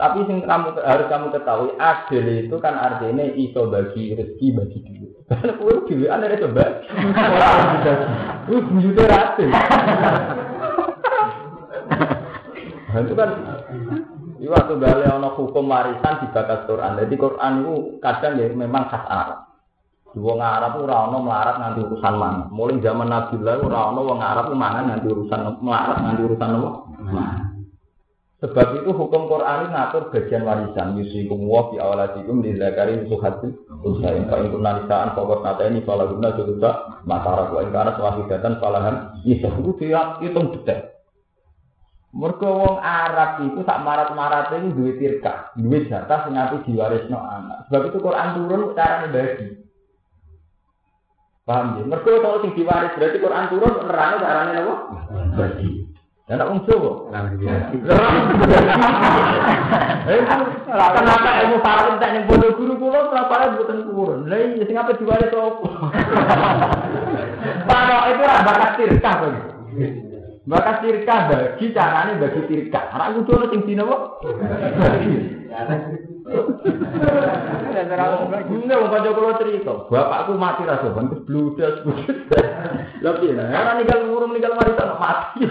Tapi 0.02 0.26
yang 0.26 0.42
kamu 0.42 0.82
harus 0.82 1.06
kamu 1.06 1.26
ketahui 1.30 1.78
adil 1.78 2.26
itu 2.26 2.56
kan 2.58 2.74
artinya 2.74 3.22
iso 3.38 3.70
bagi 3.70 4.18
rezeki 4.18 4.46
bagi 4.50 4.78
diri. 4.82 5.06
Karena 5.30 5.54
kue 5.54 5.74
diri 5.86 6.10
anda 6.10 6.26
itu 6.26 6.50
bagi. 6.50 6.90
Kue 8.50 9.06
adil. 9.06 9.50
Nah, 12.92 12.98
itu 12.98 13.14
kan 13.14 13.30
itu 14.42 14.50
waktu 14.50 14.74
balik 14.74 15.06
ono 15.06 15.38
hukum 15.38 15.70
warisan 15.70 16.18
di 16.18 16.26
bakas 16.34 16.66
Quran. 16.66 16.98
Jadi 16.98 17.14
Quran 17.14 17.52
itu 17.62 17.74
kadang 18.02 18.42
ya 18.42 18.50
memang 18.50 18.90
khas 18.90 19.06
Arab. 19.06 19.38
Wong 20.18 20.42
Arab 20.42 20.82
ora 20.82 21.06
ono 21.06 21.22
melarat 21.22 21.62
nanti 21.62 21.78
urusan 21.78 22.14
mana. 22.18 22.50
Mulai 22.50 22.82
zaman 22.82 23.06
Nabi 23.06 23.38
lah 23.38 23.62
ora 23.62 23.94
ono 23.94 24.00
wong 24.02 24.18
Arab 24.18 24.50
mana 24.50 24.82
nanti 24.82 25.06
urusan 25.06 25.62
melarat 25.62 26.02
nanti 26.02 26.26
urusan 26.26 26.58
apa? 26.58 27.51
Sebab 28.42 28.82
itu 28.82 28.90
hukum 28.90 29.30
Quran 29.30 29.70
ngatur 29.70 30.10
bagian 30.10 30.42
warisan. 30.42 30.98
Yusikum 30.98 31.46
wa 31.46 31.70
fi 31.70 31.78
awalatikum 31.78 32.42
di 32.42 32.58
zakari 32.58 32.98
suhati 33.06 33.54
usain. 33.86 34.26
Fa 34.26 34.42
in 34.42 34.50
nisaan 34.50 35.14
fokus 35.14 35.46
nata 35.46 35.62
ini 35.70 35.86
salah 35.86 36.10
guna 36.10 36.34
juta 36.34 36.70
matara 37.06 37.54
wa 37.54 37.62
in 37.62 37.70
kana 37.70 37.94
swahidatan 37.94 38.58
salahan 38.58 39.14
nisa 39.22 39.46
itu 39.46 39.70
dia 39.78 40.18
hitung 40.18 40.50
detail. 40.58 40.90
Mergo 42.12 42.50
wong 42.50 42.76
Arab 42.82 43.46
itu 43.46 43.62
tak 43.62 43.80
marat-marat 43.86 44.52
ini 44.58 44.74
duit 44.76 45.00
tirka, 45.00 45.54
duit 45.56 45.88
jatah 45.88 46.26
sing 46.28 46.34
diwaris 46.36 46.66
diwarisno 46.68 47.16
anak. 47.22 47.70
Sebab 47.70 47.88
itu 47.88 47.98
Quran 48.02 48.28
turun 48.36 48.62
cara 48.74 49.06
bagi. 49.06 49.48
Paham 51.46 51.78
ya? 51.78 51.82
Mergo 51.86 52.10
kalau 52.18 52.42
sing 52.42 52.58
diwaris 52.58 52.98
berarti 52.98 53.22
Quran 53.22 53.46
turun 53.54 53.72
nerangno 53.86 54.18
carane 54.18 54.52
apa? 54.60 54.74
Bagi. 55.38 55.81
Ya 56.30 56.38
nak 56.38 56.54
wong 56.54 56.62
Jawa. 56.70 57.10
Kenapa 60.78 61.28
ilmu 61.42 61.58
farang 61.66 61.98
tak 61.98 62.14
yang 62.14 62.30
bodoh 62.30 62.54
guru 62.54 62.78
kula 62.78 63.10
kenapa 63.10 63.58
buatan 63.58 63.90
kurun? 63.90 64.30
Lah 64.30 64.38
iya 64.38 64.62
sing 64.62 64.78
apa 64.78 64.94
diwaris 64.94 65.34
opo? 65.34 65.66
Para 67.66 68.06
itu 68.14 68.22
ora 68.22 68.46
bakat 68.46 68.70
tirkah 68.78 69.14
kok. 69.18 69.34
Maka 70.46 70.82
tirka 70.82 71.16
bagi 71.26 71.66
carane 71.74 72.18
bagi 72.22 72.40
tirka. 72.46 72.80
Ora 72.94 73.10
kudu 73.18 73.30
ono 73.34 73.46
sing 73.50 73.60
dina 73.66 73.82
apa? 73.82 73.96
Enggak, 77.82 78.78
mau 78.78 78.90
kanca 78.94 79.42
cerita. 79.42 79.72
Bapakku 79.90 80.38
mati 80.38 80.62
ra 80.62 80.78
sopan 80.78 81.10
terus 81.10 81.26
bludas. 81.26 81.82
Lah 83.02 83.18
piye? 83.18 83.34
Ora 83.34 83.72
ninggal 83.74 84.06
ngurung 84.06 84.30
ninggal 84.30 84.54
mari 84.54 84.78
tak 84.78 84.94
mati. 85.02 85.42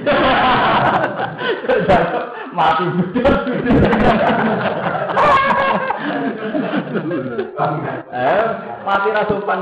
Mati 2.52 2.84
bludas. 2.84 3.40
Eh, 8.12 8.44
mati 8.88 9.08
ra 9.12 9.24
sopan. 9.28 9.60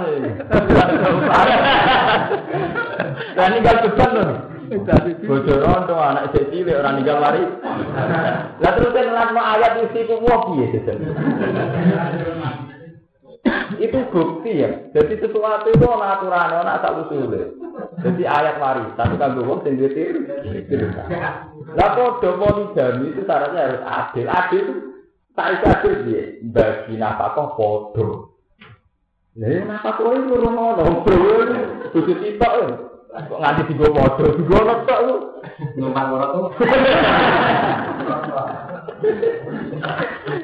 Beban. 3.34 4.59
Bojo 4.70 5.54
rondo 5.66 5.96
anak 5.98 6.30
sik 6.30 6.54
cilik 6.54 6.78
ora 6.78 6.94
ninggal 6.94 7.18
mari. 7.18 7.42
Lah 8.62 8.72
terus 8.78 8.94
ngelakno 8.94 9.42
ayat 9.42 9.82
isi 9.90 10.06
ku 10.06 10.22
piye 10.22 10.68
Itu 13.80 14.00
bukti 14.12 14.62
ya. 14.62 14.92
Jadi 14.92 15.24
sesuatu 15.24 15.72
itu 15.72 15.86
ana 15.88 16.20
aturan, 16.20 16.52
ana 16.62 16.84
tak 16.84 17.08
usule. 17.08 17.56
Jadi 18.04 18.24
ayat 18.28 18.60
mari, 18.60 18.84
tapi 19.00 19.16
kanggo 19.16 19.48
wong 19.48 19.64
sing 19.64 19.80
duwe 19.80 20.06
Lah 21.74 21.90
padha 21.96 22.30
poligami 22.36 23.16
itu 23.16 23.22
syaratnya 23.24 23.62
harus 23.64 23.84
adil. 23.88 24.28
Adil 24.28 24.66
tak 25.34 25.48
adil 25.64 25.94
piye? 26.04 26.24
Bagi 26.52 27.00
nafkah 27.00 27.56
padha. 27.56 28.10
Lah 29.40 29.64
nafkah 29.66 30.12
itu 30.14 30.36
ngono, 30.36 30.84
bro. 31.08 31.18
Kudu 31.96 32.14
sitok 32.20 32.54
ya. 32.60 32.89
Kok 33.10 33.42
nganti 33.42 33.74
digo 33.74 33.90
padha, 33.90 34.26
digo 34.38 34.58
tok 34.86 35.00
lu. 35.10 35.16
Numpak 35.82 36.14
ora 36.14 36.28
to. 36.30 36.42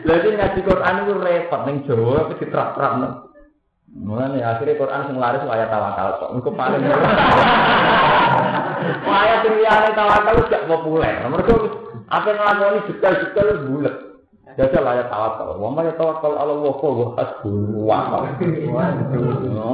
Jadi 0.06 0.28
ngaji 0.34 0.60
Quran 0.66 1.02
itu 1.06 1.14
repot 1.22 1.62
ning 1.70 1.86
Jawa 1.86 2.26
tapi 2.26 2.34
diterap-terapno. 2.42 3.10
Mulane 3.96 4.42
akhirnya 4.42 4.82
Quran 4.82 5.06
sing 5.06 5.18
laris 5.22 5.46
ayat 5.46 5.70
tawakal 5.70 6.10
kok. 6.18 6.32
Engko 6.34 6.50
paling 6.58 6.82
ayat 9.06 9.38
sing 9.46 9.54
liyane 9.62 9.90
tawakal 9.94 10.36
gak 10.50 10.66
populer. 10.66 11.22
Mergo 11.30 11.56
apa 12.10 12.30
nglakoni 12.34 12.86
detail-detail 12.90 13.50
bulet. 13.70 13.96
Jajal 14.56 14.88
ayat 14.88 15.12
tawakal. 15.12 15.60
Wa 15.60 15.70
ma 15.72 15.84
tawakal. 15.84 16.34
Ala 16.40 16.52
Allah 16.56 16.74
fa 16.80 16.88
wa 16.88 17.08
hasbuhu 17.20 17.80
wa 17.84 18.00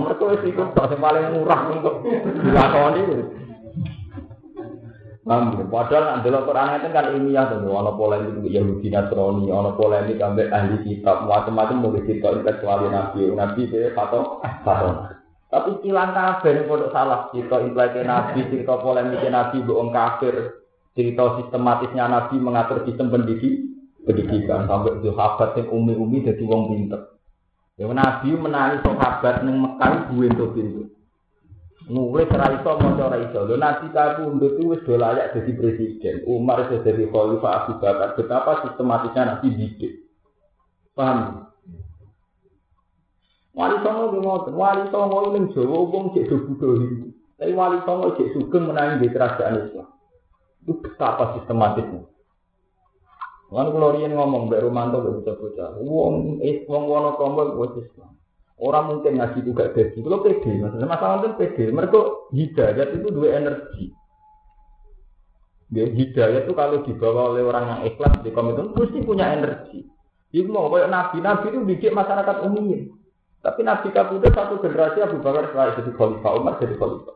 Mergo 0.02 0.26
wis 0.34 0.44
iku 0.50 0.74
tok 0.74 0.90
sing 0.90 1.00
paling 1.00 1.38
murah 1.38 1.62
untuk 1.70 2.02
dilakoni. 2.42 3.02
Paham 5.22 5.70
Padahal 5.70 6.04
nak 6.18 6.20
delok 6.26 6.50
Quran 6.50 6.82
itu 6.82 6.88
kan 6.90 7.06
ilmiah 7.14 7.46
tuh, 7.54 7.72
ana 7.78 7.94
polemik 7.94 8.42
Yahudi 8.42 8.90
Nasrani, 8.90 9.54
ana 9.54 9.72
polemik 9.78 10.18
ambek 10.18 10.50
ahli 10.50 10.82
kitab, 10.82 11.30
macam-macam 11.30 11.78
nulis 11.78 12.10
cerita 12.10 12.34
intelektual 12.34 12.90
Nabi, 12.90 13.30
Nabi 13.30 13.62
itu 13.70 13.94
fato, 13.94 14.42
fato. 14.66 15.14
Tapi 15.54 15.78
hilang 15.86 16.18
kafir 16.18 16.58
yang 16.58 16.66
pondok 16.66 16.90
salah, 16.90 17.30
cerita 17.30 17.62
intelektual 17.62 18.10
Nabi, 18.10 18.40
cerita 18.50 18.74
polemik 18.82 19.22
Nabi, 19.30 19.58
bohong 19.62 19.94
kafir, 19.94 20.36
cerita 20.98 21.24
sistematisnya 21.38 22.06
Nabi 22.10 22.36
mengatur 22.42 22.82
sistem 22.90 23.14
pendidik, 23.14 23.62
pendidikan 24.06 24.66
sampai 24.66 25.02
sahabat 25.04 25.50
yang 25.58 25.68
umi-umi 25.70 26.26
jadi 26.26 26.44
wong 26.46 26.74
pinter. 26.74 27.02
Ya 27.80 27.90
Nabi 27.90 28.36
menangis 28.38 28.86
sahabat 28.86 29.46
yang 29.46 29.58
Mekah 29.58 29.92
gue 30.14 30.26
untuk 30.30 30.52
pintu. 30.54 30.84
Nulis 31.90 32.30
ora 32.30 32.54
iso 32.54 32.72
maca 32.78 33.04
ora 33.10 33.18
iso. 33.20 33.42
Lho 33.42 33.58
nabi 33.58 33.90
kabundut 33.90 34.54
itu 34.56 34.70
wis 34.70 34.86
layak 34.86 35.34
jadi 35.34 35.52
presiden. 35.58 36.16
Umar 36.30 36.70
iso 36.70 36.78
jadi 36.86 37.10
khalifah 37.10 37.66
Abu 37.66 37.82
Bakar. 37.82 38.14
Betapa 38.14 38.52
sistematisnya 38.64 39.22
nabi 39.26 39.48
didik. 39.58 40.06
Paham? 40.94 41.50
Wali 43.52 43.76
songo 43.84 44.16
di 44.16 44.20
ngoten, 44.24 44.56
wali 44.56 44.84
songo 44.94 45.36
ning 45.36 45.52
Jawa 45.52 45.78
wong 45.92 46.16
cek 46.16 46.30
do. 46.32 46.70
Tapi 47.36 47.52
wali 47.52 47.84
songo 47.84 48.16
cek 48.16 48.32
sugeng 48.38 48.70
menangi 48.70 49.02
di 49.04 49.12
kerajaan 49.12 49.68
Islam. 49.68 49.88
Itu 50.64 50.78
betapa 50.80 51.36
sistematisnya. 51.36 52.11
Lan 53.52 53.68
kula 53.76 54.00
riyen 54.00 54.16
ngomong 54.16 54.48
mbek 54.48 54.64
Romanto 54.64 55.04
mbek 55.04 55.14
bocah-bocah. 55.22 55.70
Wong 55.84 56.40
eh 56.40 56.64
wong 56.72 56.84
Wonosobo 56.88 57.60
wis 57.60 57.84
Islam. 57.84 58.16
Orang 58.62 58.86
mungkin 58.94 59.20
ngaji 59.20 59.40
juga 59.44 59.74
gaji. 59.74 60.00
Kalau 60.00 60.22
pede, 60.22 60.52
maksudnya 60.62 60.88
masalah 60.88 61.26
itu 61.26 61.36
pede. 61.36 61.66
Mereka 61.74 62.00
hidayat 62.32 62.90
itu 62.96 63.08
dua 63.10 63.30
energi. 63.42 63.86
Ya, 65.74 65.90
hidayat 65.90 66.46
itu 66.46 66.54
kalau 66.54 66.86
dibawa 66.86 67.34
oleh 67.34 67.44
orang 67.44 67.66
yang 67.68 67.82
ikhlas 67.92 68.22
di 68.22 68.30
komitmen 68.32 68.72
pasti 68.78 69.02
punya 69.02 69.34
energi. 69.34 69.84
Ibu 70.32 70.48
mau 70.48 70.72
kayak 70.72 70.88
nabi, 70.88 71.18
nabi 71.20 71.46
itu 71.52 71.60
bikin 71.68 71.92
masyarakat 71.92 72.38
umum. 72.48 72.88
Tapi 73.42 73.60
nabi 73.66 73.90
kabudut 73.92 74.32
satu 74.32 74.62
generasi 74.62 75.04
Abu 75.04 75.20
Bakar 75.20 75.50
setelah 75.50 75.76
jadi 75.76 75.92
khalifah, 75.98 76.32
Umar 76.38 76.54
jadi 76.62 76.76
khalifah. 76.78 77.16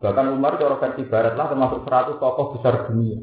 Bahkan 0.00 0.26
Umar 0.32 0.58
cara 0.58 0.80
versi 0.80 1.02
barat 1.06 1.36
lah 1.36 1.46
termasuk 1.52 1.84
100 1.84 2.16
tokoh 2.18 2.46
besar 2.56 2.88
dunia. 2.88 3.20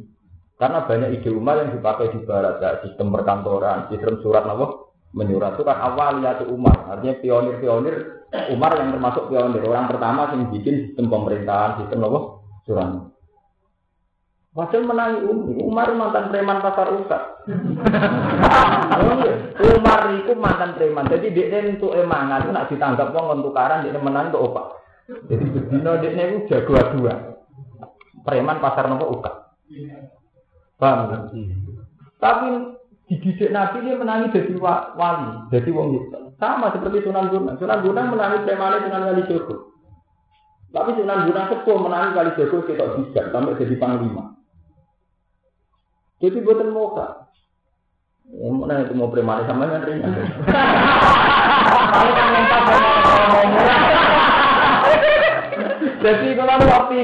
Karena 0.64 0.88
banyak 0.88 1.20
ide 1.20 1.30
Umar 1.36 1.60
yang 1.60 1.76
dipakai 1.76 2.16
di 2.16 2.24
barat, 2.24 2.64
ya, 2.64 2.80
sistem 2.88 3.12
perkantoran, 3.12 3.92
sistem 3.92 4.24
surat 4.24 4.48
nama 4.48 4.84
menyurat 5.14 5.54
itu 5.56 5.64
kan 5.64 5.78
awal 5.78 6.20
ya 6.26 6.42
Umar 6.50 6.90
artinya 6.90 7.16
pionir-pionir 7.22 8.26
Umar 8.50 8.82
yang 8.82 8.98
termasuk 8.98 9.30
pionir 9.30 9.62
orang 9.62 9.86
pertama 9.86 10.34
yang 10.34 10.50
bikin 10.50 10.90
sistem 10.90 11.06
pemerintahan 11.08 11.86
sistem 11.86 12.10
apa 12.10 12.20
surat 12.66 12.90
Padahal 14.54 14.86
menangi 14.86 15.20
Umar 15.66 15.90
mantan 15.98 16.30
preman 16.30 16.62
pasar 16.62 16.94
usah. 16.94 17.42
Umar 19.74 20.14
itu 20.14 20.38
mantan 20.38 20.78
preman. 20.78 21.10
Jadi 21.10 21.34
dia 21.34 21.58
untuk 21.66 21.98
emangan 21.98 22.46
itu 22.46 22.54
nak 22.54 22.70
ditangkap 22.70 23.18
wong 23.18 23.42
tukaran 23.42 23.82
dia 23.82 23.98
menang 23.98 24.30
untuk 24.30 24.54
opak. 24.54 24.78
Jadi 25.26 25.58
bedino 25.58 25.98
dia 26.06 26.14
itu 26.14 26.54
jago 26.54 26.78
dua. 26.94 27.34
Preman 28.22 28.62
pasar 28.62 28.94
nopo 28.94 29.18
uka. 29.18 29.58
Paham? 30.84 31.32
Tapi 32.20 32.48
dididik 33.08 33.56
Nabi 33.56 33.88
dia 33.88 33.96
menangi 33.96 34.36
jadi 34.36 34.52
wali, 34.60 35.48
jadi 35.48 35.70
wong 35.72 35.88
itu. 35.96 36.20
Sama 36.36 36.76
seperti 36.76 37.08
Sunan 37.08 37.32
Gunung. 37.32 37.56
Sunan 37.56 37.80
Gunung 37.80 38.12
menangi 38.12 38.44
premane 38.44 38.84
Sunan 38.84 39.08
Kali 39.08 39.24
Jogo. 39.32 39.72
Tapi 40.76 40.92
Sunan 41.00 41.24
Gunung 41.24 41.48
sepuh 41.48 41.78
menangi 41.80 42.12
Kali 42.12 42.36
Jogo 42.36 42.68
kita 42.68 43.00
bisa 43.00 43.32
sampai 43.32 43.56
jadi 43.56 43.80
panglima. 43.80 44.36
Jadi 46.20 46.44
buatan 46.44 46.76
muka. 46.76 47.32
Ya, 48.28 48.48
mana 48.48 48.88
itu 48.88 48.96
mau 48.96 49.12
premane 49.12 49.44
sama 49.48 49.68
yang 49.68 49.84
ringan. 49.88 50.12
Kan 50.12 50.28
Jadi 56.04 56.36
kalau 56.36 56.60
waktu 56.60 56.96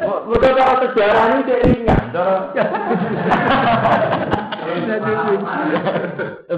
Bukan 0.00 0.56
cara 0.56 0.80
sejarah 0.80 1.24
ini 1.28 1.44
saya 1.44 1.60
ringan. 1.68 2.04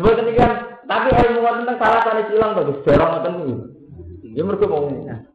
Bukan 0.03 0.27
ini 0.27 0.33
kan, 0.39 0.51
tapi 0.87 1.09
ilmu 1.11 1.51
tentang 1.63 1.79
salah 1.81 2.01
tadi 2.05 2.23
silang 2.31 2.55
bagus, 2.55 2.85
jarang 2.87 3.11
ngoten 3.19 3.35
itu. 3.43 3.55
Ya 4.33 4.49
mereka 4.49 4.65
mau 4.65 4.89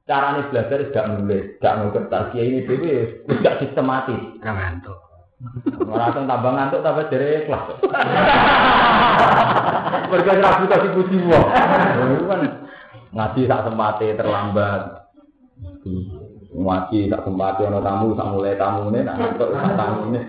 cara 0.09 0.33
ini 0.33 0.49
belajar 0.49 0.77
tidak 0.89 1.05
nulis, 1.13 1.45
tidak 1.61 1.73
ngerti. 1.77 2.33
Ya 2.33 2.43
ini 2.43 2.65
dewi 2.65 2.89
tidak 3.29 3.57
sistematis. 3.61 4.21
Ngantuk. 4.41 4.97
Merasa 5.85 6.25
tambah 6.25 6.51
ngantuk 6.57 6.81
tambah 6.81 7.05
dari 7.13 7.45
kelas. 7.45 7.77
Mereka 10.07 10.39
ragu 10.41 10.65
kasih 10.65 10.91
puji 10.97 11.17
wong. 11.29 11.45
ngaji 13.15 13.47
tak 13.47 13.63
semate 13.69 14.07
terlambat. 14.17 14.81
Ngaji 16.57 17.13
tak 17.13 17.21
semate 17.21 17.69
ono 17.69 17.85
tamu 17.85 18.17
tak 18.17 18.33
mulai 18.33 18.57
tamu 18.57 18.89
ini, 18.89 19.05
nah 19.05 19.13
untuk 19.13 19.53
tamu 19.53 20.09
ini 20.09 20.21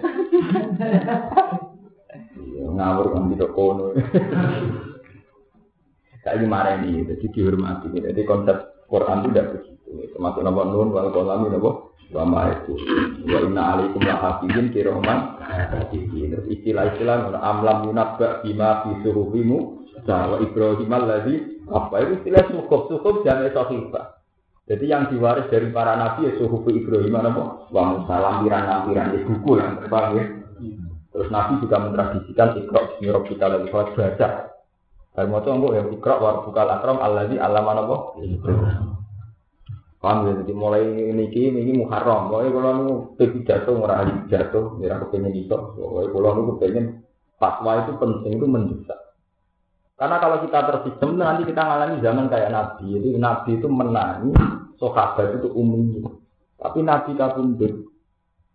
ngawur 2.78 3.06
kan 3.10 3.32
tidak 3.34 3.50
kono. 3.58 3.90
Saya 6.22 6.44
marah 6.44 6.78
ini, 6.82 7.08
jadi 7.08 7.26
dihormati. 7.32 7.88
Jadi 7.90 8.20
konsep 8.28 8.86
Quran 8.86 9.24
tidak 9.30 9.56
begitu. 9.56 10.12
Termasuk 10.14 10.42
nama 10.44 10.62
nun 10.68 10.92
wal 10.92 11.08
kolami 11.10 11.48
nama 11.48 11.70
lama 12.12 12.40
itu. 12.52 12.74
Wa 13.24 13.38
inna 13.42 13.62
alaikum 13.74 14.02
la 14.04 14.16
hafizin 14.20 14.68
kiroman. 14.70 15.40
Terus 15.88 16.46
istilah-istilah 16.52 17.32
amlam 17.40 17.88
yunabba 17.88 18.44
bima 18.44 18.84
fi 18.84 18.90
suhufimu. 19.02 19.58
Wa 20.04 20.36
Ibrahim 20.38 20.92
apa 21.68 21.94
itu 22.00 22.12
istilah 22.22 22.42
suhuf 22.48 22.82
suhuf 22.92 23.24
jangan 23.24 23.50
sahifah. 23.50 24.17
Jadi 24.68 24.84
yang 24.84 25.08
diwaris 25.08 25.48
dari 25.48 25.72
para 25.72 25.96
nabi 25.96 26.28
ya 26.28 26.36
suhuf 26.36 26.60
Ibrahim 26.68 27.16
apa? 27.16 27.72
Wa 27.72 27.82
Musa 27.88 28.14
lampiran-lampiran 28.20 29.16
di 29.16 29.18
buku 29.24 29.50
yang 29.56 29.80
terbang 29.80 30.06
ya. 30.12 30.24
Terus 31.08 31.28
Nabi 31.32 31.52
juga 31.64 31.76
mentradisikan 31.80 32.52
ikhrok 32.60 33.00
bismi 33.00 33.08
kita 33.32 33.48
lagi 33.48 33.66
sholat 33.72 33.96
baca. 33.96 34.28
Kalau 35.16 35.28
mau 35.32 35.40
tunggu 35.40 35.72
ya 35.72 35.82
ikhrok 35.88 36.20
war 36.20 36.44
bukal 36.44 36.68
akram 36.68 37.00
alladzi 37.00 37.40
alama 37.40 37.72
nabo. 37.80 37.96
Paham 39.98 40.30
ya, 40.30 40.32
jadi 40.46 40.52
mulai 40.54 40.84
niki 41.10 41.50
niki 41.50 41.74
Muharram. 41.74 42.30
Pokoknya 42.30 42.54
kalau 42.54 42.70
nu 42.78 42.86
pergi 43.18 43.42
jatuh 43.42 43.74
ora 43.82 44.06
ahli 44.06 44.30
jatuh, 44.30 44.78
ya 44.78 44.94
aku 44.94 45.10
pengen 45.10 45.34
itu. 45.34 45.50
Pokoknya 45.50 46.14
kalau 46.14 46.30
nu 46.38 46.54
pengen 46.62 47.02
fatwa 47.34 47.82
itu 47.82 47.92
penting 47.98 48.32
itu 48.38 48.46
mendesak. 48.46 49.00
Karena 49.98 50.16
kalau 50.22 50.38
kita 50.46 50.58
tersistem 50.62 51.18
nanti 51.18 51.42
kita 51.42 51.58
ngalami 51.58 51.98
zaman 51.98 52.30
kayak 52.30 52.54
Nabi. 52.54 52.86
Jadi 52.94 53.08
Nabi 53.18 53.50
itu 53.58 53.66
menangi 53.66 54.30
sahabat 54.78 55.42
itu 55.42 55.50
umum. 55.58 56.06
Tapi 56.54 56.86
Nabi 56.86 57.18
kabundut. 57.18 57.74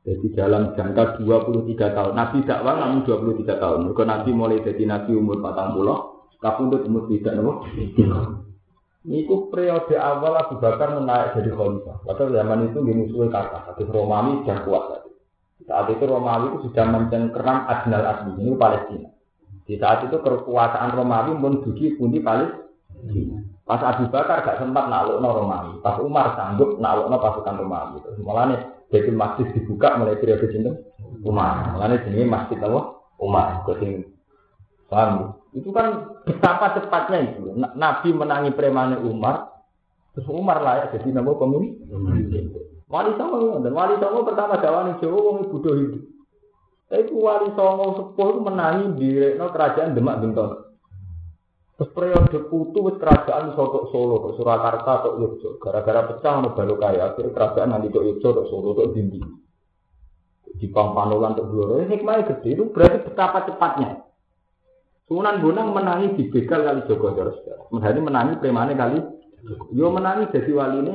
Jadi 0.08 0.28
dalam 0.36 0.72
jangka 0.72 1.20
23 1.20 1.96
tahun. 1.96 2.14
Nabi 2.16 2.48
dakwah 2.48 2.76
namun 2.80 3.04
23 3.04 3.60
tahun. 3.60 3.80
Mereka 3.88 4.04
Nabi 4.08 4.30
mulai 4.32 4.64
jadi 4.64 4.84
Nabi 4.88 5.12
umur 5.16 5.44
40. 5.44 6.40
Kabundut 6.40 6.82
umur 6.88 7.08
tidak 7.12 7.36
nopo. 7.40 7.68
Niku 9.04 9.52
periode 9.52 10.00
awal 10.00 10.40
Abu 10.40 10.64
Bakar 10.64 10.96
menaik 10.96 11.36
jadi 11.36 11.52
khalifah. 11.52 12.08
Padahal 12.08 12.40
zaman 12.40 12.72
itu 12.72 12.80
dimusuhi 12.80 13.28
kata. 13.28 13.68
Hadis 13.68 13.92
Romawi 13.92 14.44
sudah 14.44 14.60
kuat. 14.64 14.84
Saat 15.68 15.88
itu 15.92 16.04
Romawi 16.08 16.56
itu 16.56 16.72
sudah 16.72 16.86
mencengkeram 16.88 17.68
Adnal 17.68 18.04
Asli. 18.04 18.32
Ini 18.40 18.56
Palestina. 18.56 19.13
Di 19.64 19.80
saat 19.80 20.04
itu 20.08 20.20
kekuasaan 20.20 20.92
Romawi 20.92 21.40
pun 21.40 21.64
dugi 21.64 21.96
pundi 21.96 22.20
Palestina. 22.20 23.40
Pas 23.64 23.80
Abu 23.80 24.12
Bakar 24.12 24.44
gak 24.44 24.60
sempat 24.60 24.92
naklukno 24.92 25.30
Romawi. 25.32 25.80
Pas 25.80 25.96
Umar 26.04 26.36
sanggup 26.36 26.84
naklukno 26.84 27.16
pasukan 27.16 27.56
Romawi. 27.64 28.04
Malah 28.20 28.46
nih 28.52 28.60
jadi 28.92 29.10
masjid 29.16 29.48
dibuka 29.56 29.96
mulai 29.96 30.20
periode 30.20 30.52
cinta 30.52 30.76
Umar. 31.24 31.72
Malah 31.72 31.96
nih 31.96 32.28
masjid 32.28 32.60
apa? 32.60 33.00
Umar. 33.24 33.64
Kucing 33.64 34.04
paham? 34.92 35.40
Itu 35.56 35.72
kan 35.72 36.12
betapa 36.28 36.76
cepatnya 36.76 37.20
itu. 37.24 37.56
Nabi 37.56 38.10
menangi 38.12 38.52
preman 38.52 39.00
Umar, 39.06 39.64
terus 40.12 40.28
Umar 40.28 40.60
layak 40.60 40.98
jadi 40.98 41.14
nama 41.16 41.32
pemimpin. 41.32 42.52
Wali 42.90 43.10
Songo 43.18 43.58
dan 43.64 43.74
Wali 43.74 43.98
Songo 43.98 44.22
pertama 44.22 44.62
Jawa 44.62 44.94
Jawa 45.02 45.18
wong 45.18 45.50
ibu 45.50 45.58
hidup. 45.66 46.13
Tapi 46.94 47.10
Wali 47.10 47.50
Songo 47.58 47.98
sepuh 47.98 48.28
itu 48.30 48.40
menangi 48.46 48.86
di 49.02 49.10
no, 49.34 49.50
kerajaan 49.50 49.98
Demak 49.98 50.22
Bintang. 50.22 50.78
Terus 51.74 51.90
periode 51.90 52.38
putu 52.54 52.86
wis 52.86 53.02
kerajaan 53.02 53.58
Soto 53.58 53.90
Solo, 53.90 54.22
ke 54.30 54.38
Surakarta 54.38 55.02
atau 55.02 55.18
Yogyo. 55.18 55.58
Gara-gara 55.58 56.06
pecah 56.06 56.38
no 56.38 56.54
balu 56.54 56.78
kaya, 56.78 57.10
akhirnya 57.10 57.34
kerajaan 57.34 57.74
nanti 57.74 57.90
ke 57.90 57.98
Yogyo 57.98 58.30
atau 58.38 58.46
Solo 58.46 58.78
atau 58.78 58.94
Dindi. 58.94 59.18
Di 60.54 60.70
Pampanulan 60.70 61.34
untuk 61.34 61.50
dua, 61.50 61.82
hikmahnya 61.82 62.30
gede 62.30 62.62
itu 62.62 62.70
berarti 62.70 63.10
betapa 63.10 63.42
cepatnya. 63.50 64.06
Sunan 65.10 65.42
Bonang 65.42 65.74
menangi 65.74 66.14
di 66.14 66.30
begal 66.30 66.62
kali 66.62 66.86
Joko 66.86 67.10
Terus. 67.18 67.42
Mereka 67.74 68.06
menangi 68.06 68.38
premane 68.38 68.78
kali. 68.78 69.02
Yo 69.74 69.90
menangi 69.90 70.30
jadi 70.30 70.52
wali 70.54 70.78
ini 70.86 70.94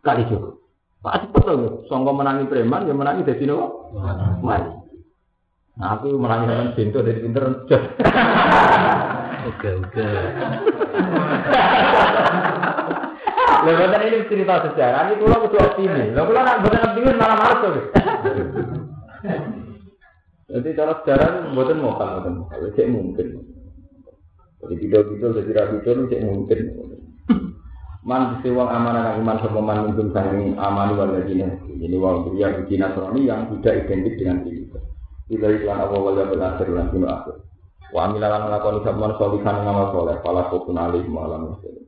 kali 0.00 0.24
Joko. 0.32 0.56
Pak 1.04 1.28
cepet 1.28 1.44
loh, 1.52 1.84
songko 1.84 2.16
menangi 2.16 2.48
preman, 2.48 2.88
yo 2.88 2.96
menangi 2.96 3.28
jadi 3.28 3.44
nopo 3.44 3.92
wali. 4.40 4.85
Nah 5.76 6.00
aku 6.00 6.16
menangi 6.16 6.48
dengan 6.48 6.72
pintu 6.72 7.04
dari 7.04 7.20
pinter. 7.20 7.44
Oke 9.46 9.68
oke. 9.76 10.08
Lepas 13.66 13.98
ini 14.08 14.30
cerita 14.30 14.62
sejarah, 14.62 15.10
ini 15.10 15.20
pulau 15.20 15.42
kudu 15.44 15.58
optimis. 15.60 16.16
Lo 16.16 16.24
pulau 16.24 16.42
nak 16.46 16.64
bukan 16.64 16.86
optimis 16.86 17.18
malah 17.20 17.36
marah 17.36 17.58
tuh. 17.60 17.74
Jadi 20.46 20.68
cara 20.78 20.92
sejarah 21.02 21.26
itu 21.28 21.40
buatan 21.52 21.78
mokal, 21.82 22.08
buatan 22.16 22.34
mokal, 22.40 22.58
cek 22.72 22.88
mungkin. 22.88 23.26
Jadi 24.62 24.74
bidol-bidol, 24.80 25.30
jadi 25.42 25.50
rabidol, 25.60 26.08
cek 26.08 26.22
mungkin. 26.24 26.60
Man 28.06 28.38
uang 28.38 28.70
amanah 28.70 29.18
iman 29.18 29.36
sama 29.42 29.60
man 29.60 29.90
mungkin 29.90 30.14
aman 30.56 30.94
warga 30.94 31.26
Cina. 31.26 31.58
Jadi 31.66 31.96
di 31.98 32.64
Cina 32.70 32.86
yang 33.18 33.50
tidak 33.50 33.82
identik 33.82 34.14
dengan 34.14 34.46
diri. 34.46 34.85
Tidak 35.26 35.50
iklan 35.58 35.82
apa 35.82 35.94
wal 35.98 36.14
yang 36.14 36.30
berakhir 36.30 36.66
dan 36.70 36.86
sinu 36.94 37.06
akhir. 37.10 37.36
Wa 37.90 38.06
amilan 38.06 38.46
ngelakoni 38.46 38.80
sabman 38.86 39.12
solihan 39.18 39.56
ngamal 39.62 39.86
soleh. 39.90 40.16
Pala 40.22 40.42
kokun 40.54 40.78
alih 40.78 41.02
malam 41.10 41.50
muslim. 41.50 41.82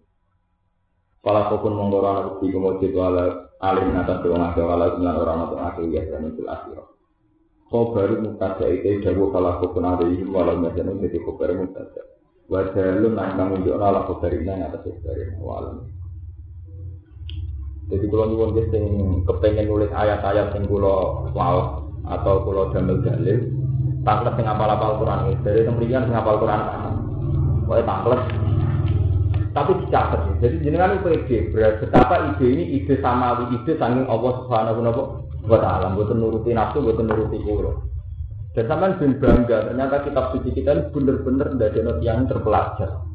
Pala 1.22 1.46
kokun 1.46 1.74
mengkoran 1.78 2.18
aku 2.18 2.30
di 2.42 2.54
kemujud 2.54 2.92
wala 2.98 3.54
alih 3.62 3.86
atas 3.94 4.22
doang 4.26 4.42
akhir 4.42 4.62
wala 4.66 4.90
sembilan 4.90 5.16
orang 5.22 5.38
atau 5.46 5.58
akhir 5.58 5.84
ya 5.86 6.02
akhir. 6.50 6.78
Khobar 7.68 8.10
mutada 8.18 8.66
itu 8.74 9.06
dawu 9.06 9.30
kalau 9.30 9.62
kokun 9.62 9.86
alih 9.86 10.26
walau 10.26 10.58
majalah 10.58 10.98
jadi 10.98 11.18
khobar 11.22 11.54
mutada. 11.54 12.02
Wajalun 12.50 13.12
nangkang 13.14 13.54
unjuk 13.54 13.78
ala 13.78 14.02
khobar 14.02 14.34
ini 14.34 14.50
atas 14.50 14.82
khobar 14.82 15.14
ini 15.14 15.38
walau. 15.38 15.86
Jadi 17.88 18.04
kalau 18.12 18.26
nyuwun 18.28 18.52
yang 18.52 18.84
kepengen 19.24 19.64
nulis 19.64 19.88
ayat-ayat 19.94 20.52
yang 20.52 20.68
kulo 20.68 21.32
wow 21.32 21.87
atau 22.08 22.44
kulo 22.44 22.72
damel 22.72 23.04
dalil, 23.04 23.38
tanglet 24.02 24.34
sing 24.36 24.46
apal-apal 24.48 25.00
Quran. 25.00 25.36
Dari 25.44 25.64
tempat 25.68 25.84
sing 25.84 26.16
apal 26.16 26.36
Quran, 26.40 26.60
boleh 27.68 27.84
tanglet. 27.84 28.20
Tapi 29.52 29.70
dicatat. 29.84 30.20
Jadi 30.44 30.56
jenengan 30.62 31.00
ide 31.02 31.50
betapa 31.52 32.30
ide 32.32 32.46
ini 32.46 32.64
ide 32.78 33.00
samawi, 33.00 33.52
ide 33.58 33.72
sanging 33.80 34.06
Allah 34.06 34.32
Subhanahu 34.44 34.80
wa 35.48 35.58
taala, 35.58 35.96
buat 35.96 36.12
nuruti 36.12 36.52
nafsu, 36.52 36.84
buat 36.84 37.00
nuruti 37.00 37.40
kulo. 37.42 37.88
Dan 38.56 38.64
sampean 38.66 38.98
ben 38.98 39.12
bangga, 39.22 39.70
ternyata 39.70 40.02
kitab 40.02 40.34
suci 40.34 40.50
kita 40.50 40.74
ini 40.74 40.90
bener-bener 40.90 41.52
ada 41.54 41.68
yang 42.02 42.26
terpelajar. 42.26 43.06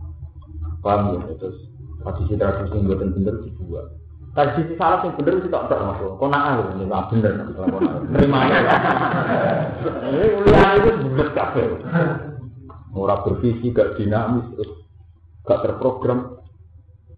Paham 0.80 1.20
ya? 1.20 1.36
Terus 1.36 1.58
tradisi 2.00 2.34
tradisi 2.40 2.76
yang 2.76 2.88
bener-bener 2.88 3.36
dibuat. 4.34 4.50
Tradisi 4.58 4.74
salah 4.82 5.00
yang 5.06 5.14
bener 5.18 5.34
itu 5.38 5.50
tak 5.50 5.70
termasuk. 5.70 6.18
Kau 6.18 6.28
nak 6.28 6.44
aku 6.58 6.64
ini 6.74 6.84
nggak 6.90 7.06
bener. 7.14 7.34
Terima 8.18 8.40
Ini 10.10 10.26
ulian 10.42 10.74
itu 10.82 10.90
bulat 11.14 11.30
kafe. 11.38 11.64
Murah 12.94 13.26
bervisi, 13.26 13.74
gak 13.74 13.98
dinamis, 13.98 14.46
gak 15.50 15.66
terprogram. 15.66 16.38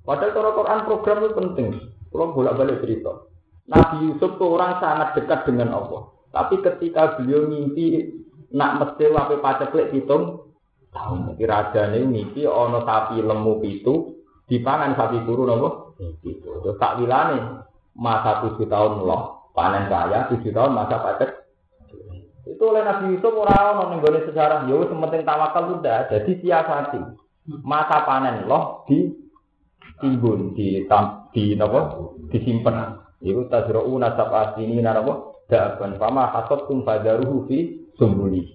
Padahal 0.08 0.32
kalau 0.32 0.52
Quran 0.56 0.80
program 0.88 1.18
itu 1.20 1.36
penting. 1.36 1.68
Kalau 2.16 2.32
bolak 2.32 2.56
balik 2.56 2.80
cerita. 2.80 3.28
Nabi 3.68 4.08
Yusuf 4.08 4.40
tuh 4.40 4.56
orang 4.56 4.80
sangat 4.80 5.20
dekat 5.20 5.44
dengan 5.44 5.76
Allah. 5.76 6.16
Tapi 6.32 6.64
ketika 6.64 7.20
beliau 7.20 7.52
mimpi 7.52 8.08
nak 8.56 8.80
mesti 8.80 9.12
wape 9.12 9.44
paceklik 9.44 9.92
hitung 9.92 10.56
tahun. 10.96 11.36
Jadi 11.36 11.44
raja 11.44 11.92
ini 11.92 12.08
mimpi 12.08 12.48
ono 12.48 12.88
sapi 12.88 13.20
lemu 13.20 13.54
itu 13.68 14.16
dipangan 14.48 14.96
sapi 14.96 15.28
kuru 15.28 15.44
nopo 15.44 15.85
Gitu. 15.96 16.44
Terus 16.44 16.78
tak 16.78 17.00
wilane 17.00 17.64
masa 17.96 18.44
tujuh 18.44 18.68
tahun 18.68 19.04
loh. 19.04 19.52
Panen 19.56 19.88
saya 19.88 20.28
tujuh 20.28 20.52
tahun 20.52 20.76
masa 20.76 21.00
paket 21.00 21.46
itu 22.46 22.62
oleh 22.62 22.86
Nabi 22.86 23.18
Yusuf 23.18 23.34
orang 23.34 23.82
orang 23.82 24.06
yang 24.06 24.22
sejarah. 24.30 24.70
Yo 24.70 24.86
sementing 24.86 25.26
tawakal 25.26 25.76
sudah 25.76 26.06
jadi 26.14 26.32
siasati. 26.38 27.02
Masa 27.66 28.06
panen 28.06 28.46
loh 28.46 28.86
di 28.86 29.10
timbun 29.98 30.54
di 30.54 30.86
tam, 30.86 31.30
di 31.34 31.58
nopo 31.58 32.14
disimpan 32.30 33.02
itu 33.26 33.50
tajrau 33.50 33.90
nasab 33.98 34.30
asini 34.30 34.78
narapo 34.78 35.46
daban. 35.50 35.98
Fama 35.98 36.30
hasab 36.30 36.70
tum 36.70 36.86
fadaruhu 36.86 37.50
fi 37.50 37.82
sumbuli 37.98 38.46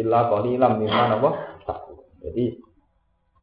illa 0.00 0.32
qalilam 0.32 0.80
mimma 0.80 1.04
nopo 1.12 1.30
jadi 2.24 2.56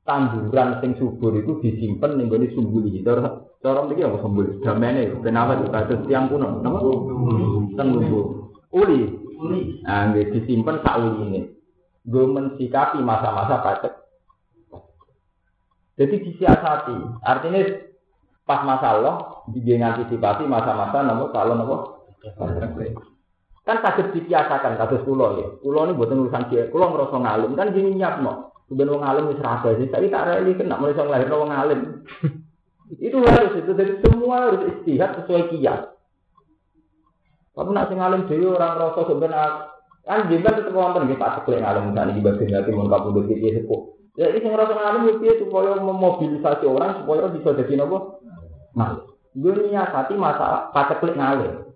tanduran 0.02 0.82
sing 0.82 0.98
subur 0.98 1.38
itu 1.38 1.62
disimpan 1.62 2.18
ning 2.18 2.28
gone 2.28 2.50
sumbuli. 2.52 3.02
Cara 3.06 3.46
cara 3.62 3.86
mriki 3.86 4.02
apa 4.02 4.18
sumbuli? 4.22 4.58
Damene 4.66 5.22
kenapa 5.22 5.62
itu 5.62 5.70
kados 5.70 6.02
tiang 6.10 6.30
kuno? 6.30 6.62
Napa? 6.62 6.80
Tenggubu. 7.78 8.20
Uli. 8.74 9.00
Uli. 9.38 9.62
Nah, 9.86 10.10
nggih 10.14 10.34
disimpan 10.34 10.82
sak 10.82 10.98
uline. 11.02 11.54
Gue 12.02 12.26
mensikapi 12.26 12.98
masa-masa 13.06 13.62
pacek. 13.62 13.94
Jadi 16.02 16.16
disiasati. 16.26 17.22
Artinya 17.22 17.62
pas 18.42 18.66
masalah 18.66 19.46
dia 19.54 19.78
ngantisipasi 19.78 20.50
masa-masa 20.50 21.06
nopo 21.06 21.30
kalau 21.30 21.54
nopo 21.54 21.76
kan 23.62 23.78
sakit 23.78 24.18
dibiasakan 24.18 24.82
kasus 24.82 25.06
kulo 25.06 25.38
ya. 25.38 25.48
Kulo 25.62 25.86
ini 25.86 25.94
buat 25.94 26.10
urusan 26.10 26.50
dia. 26.50 26.66
Kulo 26.74 26.90
ngerasa 26.90 27.18
ngalim 27.22 27.54
kan 27.54 27.70
gini 27.70 27.94
nyap 27.94 28.18
Kemudian 28.72 28.88
wong 28.88 29.04
alim 29.04 29.28
wis 29.28 29.44
raba 29.44 29.76
sih, 29.76 29.92
tapi 29.92 30.08
tak 30.08 30.32
reli 30.32 30.56
kena 30.56 30.80
mulai 30.80 30.96
sang 30.96 31.12
lahir 31.12 31.28
wong 31.28 31.52
alim. 31.52 32.08
itu 33.04 33.20
harus 33.20 33.60
itu 33.60 33.72
jadi 33.76 34.00
semua 34.00 34.48
harus 34.48 34.64
istihad 34.72 35.12
sesuai 35.20 35.52
kias. 35.52 35.92
Tapi 37.52 37.70
nak 37.76 37.92
sing 37.92 38.00
alim 38.00 38.32
dhewe 38.32 38.56
orang 38.56 38.80
rasa 38.80 39.12
sebenarnya 39.12 39.76
kan 40.08 40.32
jibat 40.32 40.56
tetep 40.56 40.72
wonten 40.72 41.04
nggih 41.04 41.20
Pak 41.20 41.44
Sekle 41.44 41.60
alim 41.60 41.92
tadi 41.92 42.16
di 42.16 42.24
bagian 42.24 42.64
hati 42.64 42.72
mun 42.72 42.88
kapundhut 42.88 43.28
iki 43.28 43.60
sepuh. 43.60 43.82
Ya 44.16 44.32
iki 44.32 44.40
sing 44.40 44.56
rasa 44.56 44.72
ngalim 44.72 45.04
yo 45.04 45.14
piye 45.20 45.36
supaya 45.44 45.76
memobilisasi 45.76 46.64
orang 46.64 47.04
supaya 47.04 47.28
bisa 47.28 47.52
jadi 47.60 47.76
napa? 47.76 48.24
Nah, 48.72 49.04
gue 49.36 49.68
niat 49.68 49.92
masa 50.16 50.72
Pak 50.72 50.96
Sekle 50.96 51.12
ngalim. 51.20 51.76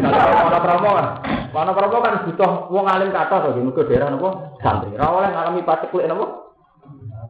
Mana 0.00 0.56
promo 0.64 0.88
kan? 0.96 1.35
Mana 1.56 1.72
promo 1.72 2.04
kan 2.04 2.28
butuh 2.28 2.68
wong 2.68 2.84
alim 2.84 3.08
kata 3.08 3.48
to, 3.48 3.64
mergo 3.64 3.88
daerah 3.88 4.12
napa 4.12 4.60
santri. 4.60 4.92
Ora 4.92 5.08
oleh 5.08 5.30
ngalami 5.32 5.64
patek 5.64 5.88
kuwi 5.88 6.04
napa? 6.04 6.52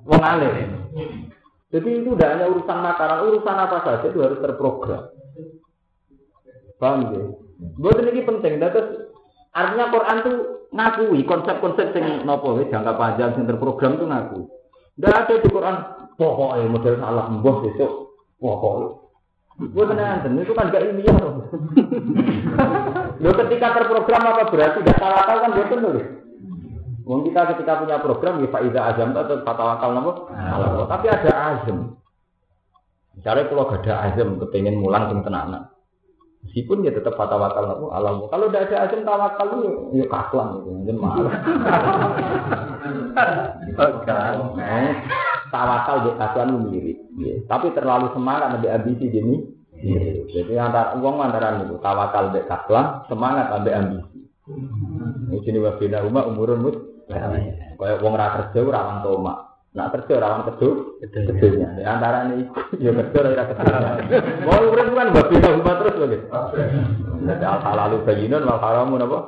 Wong 0.02 0.18
alim. 0.18 0.50
Jadi 1.70 1.88
itu 2.02 2.10
tidak 2.18 2.34
hanya 2.34 2.50
urusan 2.50 2.78
makanan, 2.82 3.22
urusan 3.22 3.54
apa 3.54 3.78
saja 3.86 4.06
itu 4.10 4.18
harus 4.18 4.42
terprogram. 4.42 5.14
Paham 6.82 7.14
ya? 7.14 7.22
Buat 7.78 8.02
ini 8.02 8.26
penting. 8.26 8.58
Terus 8.58 9.14
artinya 9.54 9.94
Quran 9.94 10.16
itu 10.18 10.32
ngakui 10.74 11.20
konsep-konsep 11.22 11.94
yang 11.94 12.26
nopo 12.26 12.58
jangka 12.66 12.98
panjang 12.98 13.30
yang 13.38 13.46
terprogram 13.46 13.94
itu 13.94 14.10
ngaku. 14.10 14.40
Tidak 14.98 15.14
ada 15.14 15.34
di 15.38 15.48
Quran 15.54 15.76
pokoknya 16.18 16.66
model 16.66 16.94
salah 16.98 17.30
mbah 17.30 17.56
besok 17.62 17.92
pokoknya. 18.42 19.05
Gue 19.56 19.84
tenang, 19.88 20.20
itu 20.36 20.52
kan 20.52 20.68
gak 20.68 20.84
ilmiah 20.84 21.16
loh. 21.16 21.48
Lo 23.24 23.30
ketika 23.40 23.72
terprogram 23.72 24.28
apa 24.28 24.52
berarti 24.52 24.84
gak 24.84 25.00
salah 25.00 25.24
tahu 25.24 25.38
kan 25.40 25.52
betul 25.56 25.78
loh. 25.80 25.96
Wong 27.06 27.22
kita 27.24 27.54
ketika 27.54 27.80
punya 27.80 27.96
program 28.02 28.42
ya 28.42 28.50
Faiza 28.52 28.80
Azam 28.82 29.16
atau 29.16 29.40
Fatawakal 29.46 29.96
nopo. 29.96 30.28
Tapi 30.90 31.06
ada 31.08 31.32
azam. 31.32 31.96
Misalnya 33.16 33.48
kalau 33.48 33.64
gak 33.70 33.80
ada 33.86 33.94
azam 34.12 34.36
kepengen 34.42 34.76
mulang 34.76 35.08
sing 35.08 35.24
tenanan. 35.24 35.72
Meskipun 36.44 36.84
dia 36.84 36.92
tetap 36.92 37.16
tawakal 37.16 37.64
nopo 37.64 37.96
alam. 37.96 38.28
Kalau 38.28 38.52
tidak 38.52 38.68
ada 38.68 38.76
azam 38.90 39.00
tawakal 39.08 39.46
itu 39.56 39.70
ya 40.02 40.06
kakuan 40.10 40.46
gitu. 40.60 40.68
Mungkin 40.68 40.96
malah. 41.00 41.32
Eh, 43.76 44.92
tawakal 45.56 45.96
di 46.04 46.10
kakuan 46.20 46.68
mirip. 46.68 46.98
Ya. 47.16 47.34
Tapi 47.48 47.72
terlalu 47.72 48.12
semangat 48.12 48.60
lebih 48.60 48.70
ambisi 48.76 49.08
jadi 49.08 49.36
Jadi 50.32 50.56
antara 50.56 50.96
uang 50.96 51.20
antara 51.20 51.60
itu 51.60 51.76
tawakal 51.80 52.32
di 52.32 52.40
kakuan 52.44 53.04
semangat 53.08 53.52
lebih 53.56 53.72
ambisi. 53.72 54.18
Ini 54.46 55.36
sini 55.42 55.58
wabina 55.58 56.04
rumah 56.04 56.28
umurun 56.28 56.62
mus 56.62 56.76
Kayak 57.06 58.00
wong 58.02 58.14
ra 58.18 58.26
kerja 58.34 58.60
rawan 58.66 59.04
toma. 59.04 59.34
Nak 59.76 59.92
kerja 59.92 60.16
rawan 60.16 60.48
kerja, 60.48 60.68
kerjanya. 61.04 61.68
Di 61.76 61.84
antara 61.84 62.26
ini 62.32 62.48
ya 62.80 62.90
kerja 62.90 63.16
ora 63.20 63.44
kerja. 63.52 64.18
Mau 64.48 64.72
urip 64.72 64.90
kan 64.96 65.12
bisa 65.12 65.48
rumah 65.52 65.74
terus 65.76 65.94
lho. 66.00 66.06
Jadi 67.26 67.44
al 67.44 67.60
halalu 67.62 67.96
bayyinun 68.08 68.48
wal 68.48 68.58
haramu 68.58 68.96
napa? 68.96 69.18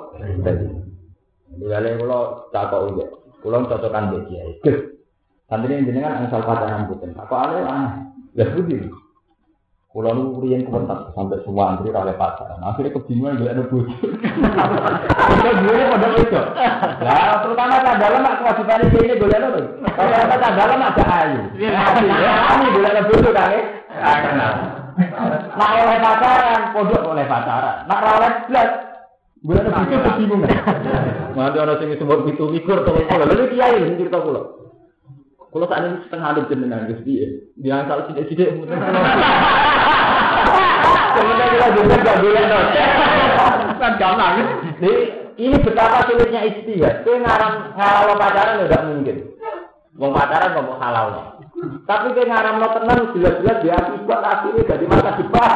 Lha 1.61 1.79
kula 2.01 2.19
takok 2.51 2.83
iki. 2.89 3.05
Kula 3.45 3.57
cocokan 3.69 4.05
mbek 4.11 4.98
Santri 5.49 5.81
jenengan 5.81 6.21
angsal 6.21 6.45
pacaran 6.45 6.85
mboten. 6.85 7.17
Kok 7.17 7.33
aneh 7.33 7.65
aneh. 7.65 7.93
Lah 8.37 8.49
budi. 8.53 8.85
Kulo 9.89 10.13
nu 10.13 10.45
riyen 10.45 10.69
kepentak 10.69 11.17
sampai 11.17 11.41
semua 11.41 11.73
antri 11.73 11.89
oleh 11.89 12.13
pacaran. 12.21 12.61
Akhirnya 12.61 12.93
kebingungan 12.93 13.41
gak 13.41 13.57
ada 13.57 13.65
bojo. 13.73 13.89
Kita 13.89 15.51
dulu 15.65 15.83
pada 15.89 16.09
itu. 16.21 16.37
Lah 17.01 17.41
terutama 17.41 17.81
dalam 17.81 18.21
mak 18.21 18.45
kewajiban 18.45 18.93
ini 18.93 19.17
boleh 19.17 19.37
apa? 19.41 19.61
Kalau 19.97 20.53
dalam 20.53 20.85
ada 20.85 21.05
ayu. 21.25 21.41
Ya 21.57 21.81
kami 22.53 22.67
boleh 22.69 22.89
ada 22.93 23.03
bojo 23.09 23.29
kan 23.33 23.49
ya. 23.49 23.61
Nah 25.57 25.69
oleh 25.81 25.99
pacaran, 26.05 26.61
pondok 26.77 27.09
oleh 27.09 27.25
pacaran. 27.25 27.89
Nak 27.89 28.01
oleh 28.05 28.33
boleh 29.41 29.61
ada 29.65 29.71
bojo 29.73 29.97
kebingungan. 29.97 30.53
Nanti 31.33 31.57
orang 31.57 31.81
sing 31.81 31.97
sebut 31.97 32.29
itu 32.29 32.45
mikir 32.53 32.85
tolong 32.85 33.09
kulo. 33.09 33.25
Lalu 33.25 33.57
kiai 33.57 33.97
cerita 33.97 34.21
kulo. 34.21 34.68
Kalau 35.49 35.65
saat 35.65 35.81
ini 35.89 36.05
setengah 36.05 36.29
ada 36.29 36.45
jenengan 36.45 36.85
Gus 36.93 37.01
dia, 37.09 37.29
dia 37.57 37.81
asal 37.81 38.05
tidak 38.13 38.29
tidak. 38.29 38.53
Kemudian 41.19 41.49
kita 41.57 41.67
juga 41.73 41.97
gak 42.05 42.19
boleh 42.21 42.45
Kan 43.79 43.93
gampang. 43.97 44.35
Jadi 44.77 44.93
ini 45.39 45.57
betapa 45.63 46.05
sulitnya 46.11 46.43
istihad. 46.51 47.07
Itu 47.07 47.15
ngaram 47.17 47.73
ngalau 47.79 48.19
pacaran 48.19 48.61
tidak 48.67 48.83
mungkin. 48.91 49.17
Mau 49.97 50.11
pacaran 50.11 50.53
mau 50.59 50.77
halal. 50.83 51.39
Tapi 51.87 52.07
dia 52.15 52.29
ngaram 52.29 52.61
lo 52.61 52.69
tenang 52.75 53.11
jelas-jelas 53.15 53.59
dia 53.65 53.75
akibat 53.79 54.21
akhirnya 54.23 54.63
jadi 54.69 54.85
masa 54.87 55.11
depan. 55.17 55.51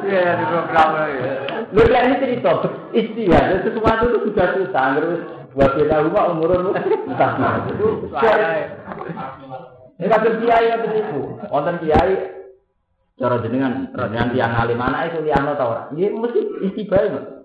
Iya, 0.00 0.30
di 0.36 0.44
program 0.48 0.88
ya. 0.96 1.32
Lu 1.72 1.80
lihat 1.84 2.04
ini 2.08 2.16
cerita 2.22 2.50
istihad. 2.92 3.64
Sesuatu 3.64 4.04
itu 4.08 4.18
sudah 4.30 4.46
susah. 4.56 4.84
Terus 4.96 5.20
buat 5.54 5.70
kita 5.74 6.06
rumah 6.06 6.30
umurun 6.30 6.74
entah. 7.10 7.30
Ini 10.00 10.06
kasus 10.08 10.34
kiai 10.40 10.66
itu. 10.72 11.20
Wonten 11.50 11.76
kiai 11.82 12.12
cara 13.20 13.36
jenengan 13.44 13.92
jenengan 13.92 14.32
tiang 14.32 14.52
alim 14.56 14.78
mana 14.80 15.10
itu 15.10 15.20
liano 15.20 15.52
tau 15.58 15.76
ora? 15.76 15.82
Iya 15.92 16.08
mesti 16.16 16.40
istibae 16.72 17.38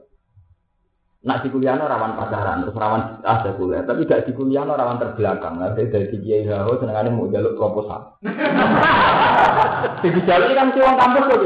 Nak 1.26 1.42
di 1.42 1.50
kuliah 1.50 1.74
rawan 1.74 2.14
pacaran, 2.22 2.62
terus 2.62 2.78
rawan 2.78 3.18
ada 3.26 3.58
kuliah, 3.58 3.82
tapi 3.82 4.06
gak 4.06 4.30
di 4.30 4.38
kuliah 4.38 4.62
rawan 4.62 5.02
terbelakang. 5.02 5.58
Nah, 5.58 5.74
dari 5.74 5.90
di 5.90 6.22
kiai 6.22 6.46
hawo 6.46 6.78
senengannya 6.78 7.10
mau 7.10 7.26
jaluk 7.34 7.58
proposal. 7.58 8.14
Di 10.06 10.22
jaluk 10.22 10.54
kan 10.54 10.70
si 10.70 10.86
wong 10.86 11.02
kampus 11.02 11.26
kok 11.26 11.42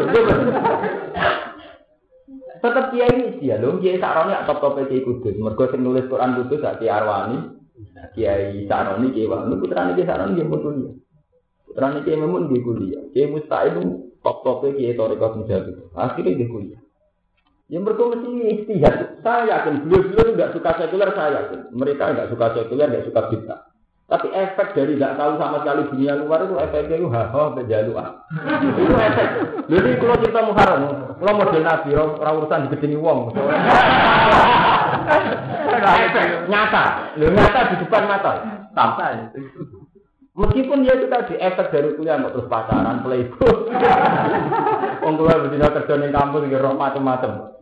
Tetap 2.59 2.91
kiai 2.91 3.11
ini 3.15 3.39
dia 3.39 3.55
loh, 3.55 3.79
kiai 3.79 3.99
saroni 3.99 4.35
top 4.43 4.59
top 4.59 4.75
kiai 4.83 5.03
kudus. 5.03 5.35
Mergo 5.39 5.63
sing 5.71 5.79
nulis 5.79 6.07
Quran 6.11 6.35
kudus 6.43 6.59
kiai 6.59 6.91
Arwani, 6.91 7.37
kiai 8.15 8.67
saroni 8.67 9.15
kiai 9.15 9.31
Wani, 9.31 9.55
putrane 9.55 9.95
kiai 9.95 10.07
saroni 10.07 10.43
mau 10.43 10.59
kuliah. 10.59 10.93
Putrane 11.63 12.03
kiai 12.03 12.19
Memun 12.19 12.51
dia 12.51 12.59
kuliah. 12.59 13.03
Kiai 13.15 13.31
Musta'id 13.31 13.75
top 14.19 14.37
topnya 14.43 14.75
kiai 14.75 14.97
torikot 14.99 15.39
menjadi. 15.39 15.71
Akhirnya 15.95 16.35
dia 16.35 16.47
kuliah. 16.51 16.81
Yang 17.69 17.83
berkumpul 17.85 18.33
mesti 18.33 18.65
istihad. 18.65 19.21
Saya 19.21 19.45
yakin 19.45 19.85
beliau-beliau 19.85 20.33
nggak 20.33 20.51
suka 20.57 20.71
sekuler, 20.81 21.09
saya 21.13 21.29
yakin. 21.37 21.59
Mereka 21.77 22.03
nggak 22.17 22.29
suka 22.33 22.45
sekuler, 22.57 22.89
nggak 22.89 23.05
suka 23.05 23.21
bid'ah. 23.29 23.59
Tapi 24.09 24.25
efek 24.33 24.73
dari 24.73 24.97
nggak 24.97 25.21
tahu 25.21 25.37
sama 25.37 25.61
sekali 25.61 25.85
dunia 25.93 26.17
luar 26.17 26.41
itu 26.41 26.57
efeknya 26.57 26.97
itu 26.97 27.13
haha 27.13 27.53
penjaluan. 27.53 28.09
itu 28.73 28.93
efek. 28.97 29.27
Jadi 29.69 29.89
kalau 30.01 30.17
cerita 30.17 30.41
muharam, 30.49 30.81
kalau 31.21 31.37
model 31.37 31.61
nabi, 31.61 31.93
orang 31.93 32.37
urusan 32.41 32.65
digedeni 32.65 32.97
wong. 32.97 33.29
efek 35.77 36.25
nyata, 36.49 37.13
lu 37.21 37.29
nyata 37.29 37.69
di 37.69 37.75
depan 37.85 38.09
mata. 38.09 38.31
Sampai. 38.73 39.29
Meskipun 40.33 40.81
dia 40.81 40.97
juga 40.97 41.29
di 41.29 41.37
efek 41.37 41.69
dari 41.69 41.93
kuliah 41.93 42.17
mau 42.17 42.33
terus 42.33 42.49
pacaran, 42.49 43.05
playboy. 43.05 43.69
Wong 45.05 45.13
kula 45.21 45.37
betina 45.45 45.69
kerja 45.69 45.93
ning 46.01 46.09
kampus 46.09 46.49
roh 46.49 46.73
macam-macam. 46.73 47.58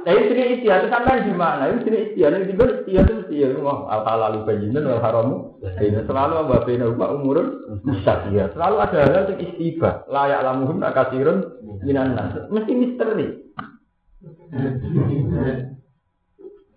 Tapi 0.00 0.20
sini 0.30 0.42
istiadat 0.60 0.88
sampai 0.88 1.26
di 1.26 1.34
mana? 1.34 1.68
Ini 1.68 1.82
sini 1.82 1.98
istiadat 2.10 2.46
di 2.46 2.54
mana 2.54 2.72
istiadat 2.80 3.14
mesti 3.20 3.34
ya 3.42 3.48
wah 3.58 3.90
al 3.90 4.02
halal 4.06 4.34
bayyinun 4.46 4.86
wal 4.86 5.02
haramu. 5.02 5.36
Ini 5.60 6.06
selalu 6.06 6.34
apa 6.46 6.56
bina 6.64 6.86
umur 6.86 7.10
umurun 7.18 7.48
bisa 7.82 8.30
dia. 8.30 8.48
Selalu 8.54 8.76
ada 8.78 8.98
hal 9.02 9.14
yang 9.34 9.40
istibah. 9.42 10.06
Layak 10.06 10.40
lamuhum 10.46 10.78
nakasirun 10.78 11.38
minan. 11.82 12.14
Mesti 12.48 12.72
misteri. 12.72 13.26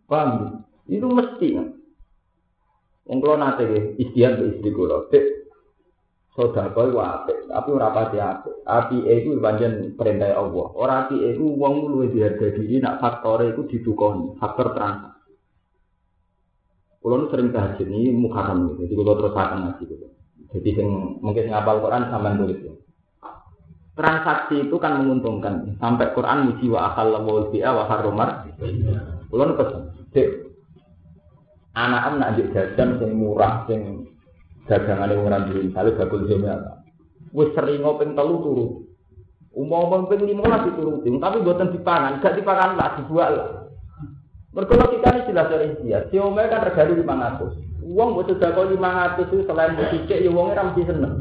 Paham? 0.09 0.30
Itu 0.89 1.07
mesti. 1.07 1.49
Kula 3.03 3.36
nate 3.39 3.63
nggih 3.69 3.86
istian 4.01 4.39
ke 4.39 4.43
istri. 4.57 4.71
Sedekah 6.34 6.89
iku 6.89 6.97
apik, 6.97 7.45
tapi 7.45 7.69
ora 7.69 7.93
pati 7.93 8.17
apik. 8.17 8.65
Apike 8.65 9.21
iku 9.21 9.38
pancen 9.38 9.93
perintah 9.93 10.34
Allah. 10.34 10.67
Ora 10.73 10.93
apike 11.05 11.38
iku 11.38 11.45
wong 11.45 11.93
luwih 11.93 12.09
diharga 12.09 12.57
diri 12.57 12.81
nak 12.81 12.97
faktore 12.97 13.53
iku 13.53 13.69
didukoni, 13.69 14.34
faktor 14.41 14.73
transaksi. 14.73 15.38
Kulo 16.97 17.29
sering 17.29 17.53
tahajud 17.53 17.86
ini 17.86 18.15
mukaram 18.17 18.73
gitu, 18.73 18.88
jadi 18.88 18.93
kulo 18.97 19.11
terus 19.19 19.36
akan 19.38 19.59
ngaji 19.61 19.84
gitu. 19.86 20.07
Jadi 20.57 20.69
sing 20.73 20.88
mungkin 21.21 21.53
ngapal 21.53 21.86
Quran 21.86 22.09
sampean 22.09 22.39
tulis 22.41 22.59
ya. 22.65 22.73
Transaksi 23.93 24.55
itu 24.65 24.75
kan 24.81 25.05
menguntungkan. 25.05 25.77
Sampai 25.77 26.17
Quran 26.17 26.49
muji 26.49 26.65
wa 26.65 26.89
akal 26.89 27.13
wa 27.13 27.45
bi'a 27.53 27.69
wa 27.77 27.84
harumar. 27.86 28.49
Kulo 29.29 29.53
pesen, 29.53 29.81
Dek, 30.09 30.29
anak 31.77 32.01
anak 32.09 32.29
di 32.41 32.49
jajan 32.53 32.97
sing 32.97 33.11
murah 33.13 33.69
sing 33.69 34.12
dagangane 34.68 35.14
ora 35.20 35.43
duwe 35.43 35.72
kali 35.72 35.91
bakul 35.95 36.24
jome 36.28 36.47
wis 37.34 37.49
sering 37.57 37.82
ngopeng 37.84 38.16
telu 38.16 38.36
turu. 38.39 38.68
Umum 39.53 40.09
ping 40.09 40.26
15 40.26 40.66
dituruti 40.66 41.14
tapi 41.22 41.45
buatan 41.45 41.70
dipangan 41.78 42.18
gak 42.26 42.41
dipangan 42.41 42.74
lah 42.74 42.97
dibuat 42.97 43.30
lah. 43.38 43.49
Mergo 44.49 44.74
kita 44.82 45.14
ini 45.14 45.28
jelas 45.30 45.49
dari 45.49 45.78
dia. 45.82 46.09
Si 46.09 46.18
omel 46.18 46.49
kan 46.49 46.66
regane 46.66 46.97
500 46.97 47.86
uang 47.86 48.09
buat 48.16 48.32
sudah 48.32 48.49
kau 48.55 48.66
500 48.66 49.28
itu 49.30 49.36
selain 49.45 49.78
berpikir 49.78 50.26
ya 50.26 50.30
uangnya 50.34 50.57
ramai 50.57 50.88
seneng. 50.88 51.14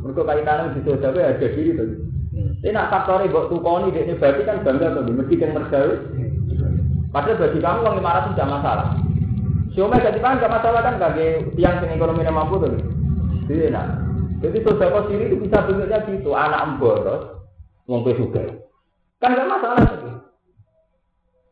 Mergo 0.00 0.22
kaitannya 0.24 0.72
di 0.72 0.80
sosial 0.84 1.12
ada 1.12 1.46
diri 1.48 1.76
tuh 1.76 1.88
ini 2.64 2.72
nak 2.72 2.88
faktornya 2.88 3.28
buat 3.28 3.52
tukoni 3.52 3.92
ini 3.92 4.16
berarti 4.16 4.42
kan 4.48 4.64
bangga 4.64 4.96
tuh 4.96 5.04
mesti 5.04 5.34
kan 5.36 5.50
mergawe. 5.52 5.94
Padahal 7.12 7.36
bagi 7.36 7.58
kamu 7.60 7.78
uang 7.84 7.94
500 8.00 8.30
tidak 8.32 8.50
masalah 8.50 8.88
Siomel 9.74 9.98
jadi 9.98 10.22
pangan 10.22 10.38
gak 10.38 10.54
masalah 10.54 10.80
kan 10.86 10.94
bagi 11.02 11.50
tiang 11.58 11.82
sing 11.82 11.90
ekonominya 11.90 12.30
mampu 12.30 12.62
tuh. 12.62 12.78
Jadi 13.50 13.74
nah, 13.74 13.98
jadi 14.38 14.62
sosial 14.62 15.02
sendiri 15.10 15.34
itu 15.34 15.42
bisa 15.42 15.66
bentuknya 15.66 15.98
gitu, 16.06 16.30
anak 16.30 16.62
emboros, 16.62 17.42
wong 17.90 18.06
juga. 18.06 18.54
Kan 19.18 19.34
gak 19.34 19.50
masalah. 19.50 19.82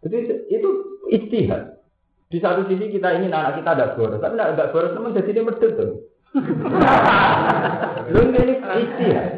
Jadi 0.07 0.18
itu 0.55 0.68
istihad. 1.11 1.83
Di 2.31 2.41
satu 2.41 2.64
sisi 2.64 2.95
kita 2.95 3.12
ingin 3.20 3.35
anak 3.35 3.61
kita 3.61 3.77
ada 3.77 3.93
boros, 3.93 4.23
tapi 4.23 4.41
tidak 4.41 4.73
boros, 4.73 4.95
teman 4.97 5.12
jadi 5.12 5.31
dia 5.37 5.45
medit 5.45 5.70
tuh. 5.77 5.93
Lu 8.14 8.20
ini 8.25 8.57
istihad. 8.57 9.31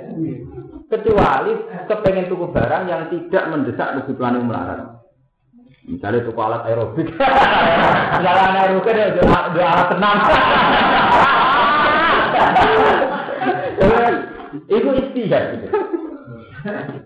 Kecuali 0.92 1.52
kepengen 1.90 2.30
tuku 2.30 2.46
barang 2.54 2.84
yang 2.86 3.10
tidak 3.10 3.44
mendesak 3.50 3.98
kebutuhan 3.98 4.38
yang 4.38 4.46
melarat. 4.46 4.94
Misalnya 5.84 6.24
tuku 6.24 6.40
alat 6.40 6.64
aerobik. 6.64 7.12
Alat 8.24 8.56
aerobik 8.56 8.96
ya 8.96 9.12
dua 9.20 9.64
alat 9.68 9.86
tenang. 9.92 10.18
Itu 14.64 14.88
istihad 14.96 15.44
gitu. 15.60 15.66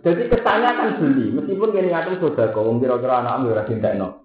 Jadi 0.06 0.22
kesannya 0.30 0.70
kan 0.70 0.88
beli, 1.02 1.34
meskipun 1.34 1.74
kini 1.74 1.90
ngatur 1.90 2.14
sudah 2.22 2.54
kau 2.54 2.70
kira-kira 2.78 3.26
anak 3.26 3.42
ambil 3.42 3.58
rajin 3.58 3.82
tekno. 3.82 4.22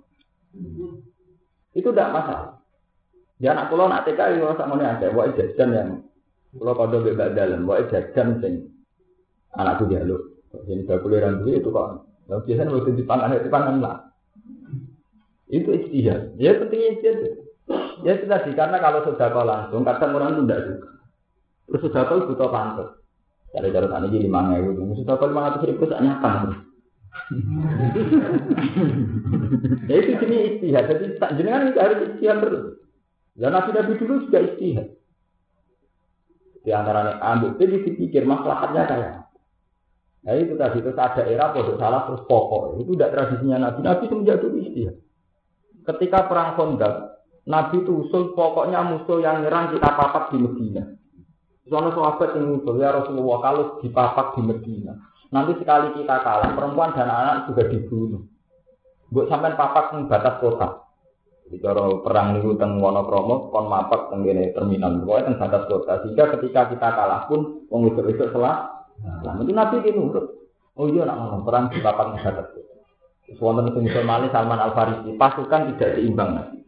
Itu 1.74 1.90
tidak 1.90 2.14
masalah. 2.14 2.62
Ya 3.42 3.58
anak 3.58 3.74
pulau 3.74 3.90
nak 3.90 4.06
TK 4.06 4.38
itu 4.38 4.46
sama 4.54 4.78
nih 4.78 4.88
ada, 4.94 5.10
wah 5.10 5.26
jajan 5.34 5.70
yang 5.74 5.90
pulau 6.54 6.78
kode 6.78 7.02
bebas 7.02 7.34
dalam, 7.34 7.66
wah 7.66 7.82
jajan 7.90 8.38
sing 8.38 8.70
anakku 9.58 9.90
jaluk. 9.90 10.22
Jadi 10.54 10.86
gak 10.86 11.02
boleh 11.02 11.18
rambu 11.18 11.50
itu 11.50 11.74
kok. 11.74 12.06
Biasanya 12.30 12.70
waktu 12.70 12.94
di 12.94 13.04
pangan 13.10 13.34
itu 13.34 13.50
pangan 13.50 13.82
lah. 13.82 14.13
Itu 15.54 15.70
istihad. 15.70 16.34
Ya 16.42 16.58
pentingnya 16.58 16.90
istihad. 16.98 17.18
Ya 18.02 18.18
itu 18.18 18.26
tadi 18.26 18.52
karena 18.58 18.82
kalau 18.82 19.06
sudah 19.06 19.30
kau 19.30 19.46
langsung, 19.46 19.86
kadang 19.86 20.18
orang 20.18 20.34
itu 20.34 20.42
tidak 20.50 20.62
suka. 20.66 20.90
Terus 21.70 21.82
sudah 21.86 22.02
kau 22.10 22.26
butuh 22.26 22.50
pantas. 22.50 22.90
Dari 23.54 23.70
cara 23.70 23.86
tadi 23.86 24.10
jadi 24.10 24.26
lima 24.26 24.58
ribu, 24.58 24.98
sudah 24.98 25.14
kau 25.14 25.30
lima 25.30 25.54
ratus 25.54 25.70
ribu 25.70 25.86
tak 25.86 26.02
nyapa. 26.02 26.58
ya 29.86 29.94
itu 30.02 30.12
jenis 30.18 30.42
istihad. 30.58 30.84
Jadi 30.90 31.06
tak 31.22 31.38
jenengan 31.38 31.70
itu 31.70 31.78
harus 31.78 32.00
istihad 32.10 32.38
terus. 32.42 32.82
Dan 33.38 33.54
nabi 33.54 33.70
nabi 33.78 33.94
dulu 34.02 34.26
juga 34.26 34.40
istihad. 34.42 34.88
Di 36.66 36.72
antaranya 36.74 37.22
ambil 37.22 37.54
jadi 37.62 37.86
dipikir 37.86 38.26
masalahnya 38.26 38.90
kayak. 38.90 39.14
Nah 40.24 40.34
itu 40.34 40.58
tadi 40.58 40.82
itu 40.82 40.90
ada 40.98 41.22
era 41.28 41.54
bodoh 41.54 41.76
salah 41.78 42.10
terus 42.10 42.24
pokok 42.26 42.82
itu 42.82 42.98
tidak 42.98 43.14
tradisinya 43.14 43.70
nabi. 43.70 43.80
Nabi 43.86 44.04
semenjak 44.10 44.42
dulu 44.42 44.58
istihad. 44.66 44.98
Ketika 45.84 46.32
perang 46.32 46.56
Khandaq, 46.56 46.96
Nabi 47.44 47.84
itu 47.84 48.08
usul 48.08 48.32
pokoknya 48.32 48.80
musuh 48.88 49.20
yang 49.20 49.44
nyerang 49.44 49.76
kita 49.76 49.90
papak 50.00 50.32
di 50.32 50.40
Medina. 50.40 50.84
Soalnya 51.68 51.96
sahabat 51.96 52.40
yang 52.40 52.60
usul 52.60 52.80
ya 52.80 52.96
Rasulullah 52.96 53.38
kalau 53.44 53.64
dipapak 53.84 54.40
di 54.40 54.42
Medina, 54.48 54.96
Nanti 55.34 55.58
sekali 55.58 55.98
kita 55.98 56.22
kalah, 56.22 56.54
perempuan 56.54 56.94
dan 56.94 57.10
anak 57.10 57.50
juga 57.50 57.66
dibunuh. 57.66 58.22
Buat 59.10 59.34
sampai 59.34 59.58
papak 59.58 59.98
di 59.98 60.06
batas 60.06 60.38
kota. 60.38 60.68
Kalau 61.58 62.06
perang 62.06 62.38
itu 62.38 62.54
teng 62.62 62.78
Wonokromo, 62.78 63.50
kon 63.50 63.66
mapak 63.66 64.14
teng 64.14 64.22
terminal, 64.26 65.02
pokoknya 65.02 65.34
teng 65.34 65.38
batas 65.42 65.64
kota. 65.66 65.92
Sehingga 66.06 66.38
ketika 66.38 66.70
kita 66.70 66.88
kalah 66.94 67.26
pun, 67.26 67.66
wong 67.66 67.90
itu 67.90 68.02
itu 68.14 68.30
selah. 68.30 68.86
Nah, 69.02 69.42
itu 69.42 69.52
Nabi 69.58 69.82
itu 69.82 69.90
nurut. 69.98 70.26
Oh 70.78 70.86
iya, 70.90 71.02
nak 71.06 71.18
ngomong 71.18 71.42
perang 71.50 71.66
di 71.74 71.82
papak 71.82 72.14
di 72.14 72.20
batas 72.22 72.48
kota. 72.54 72.63
Wonten 73.40 73.74
sing 73.74 73.86
Somali 73.94 74.28
Salman 74.30 74.60
Al 74.62 74.74
Farisi, 74.78 75.14
pasukan 75.16 75.74
tidak 75.74 75.98
seimbang. 75.98 76.62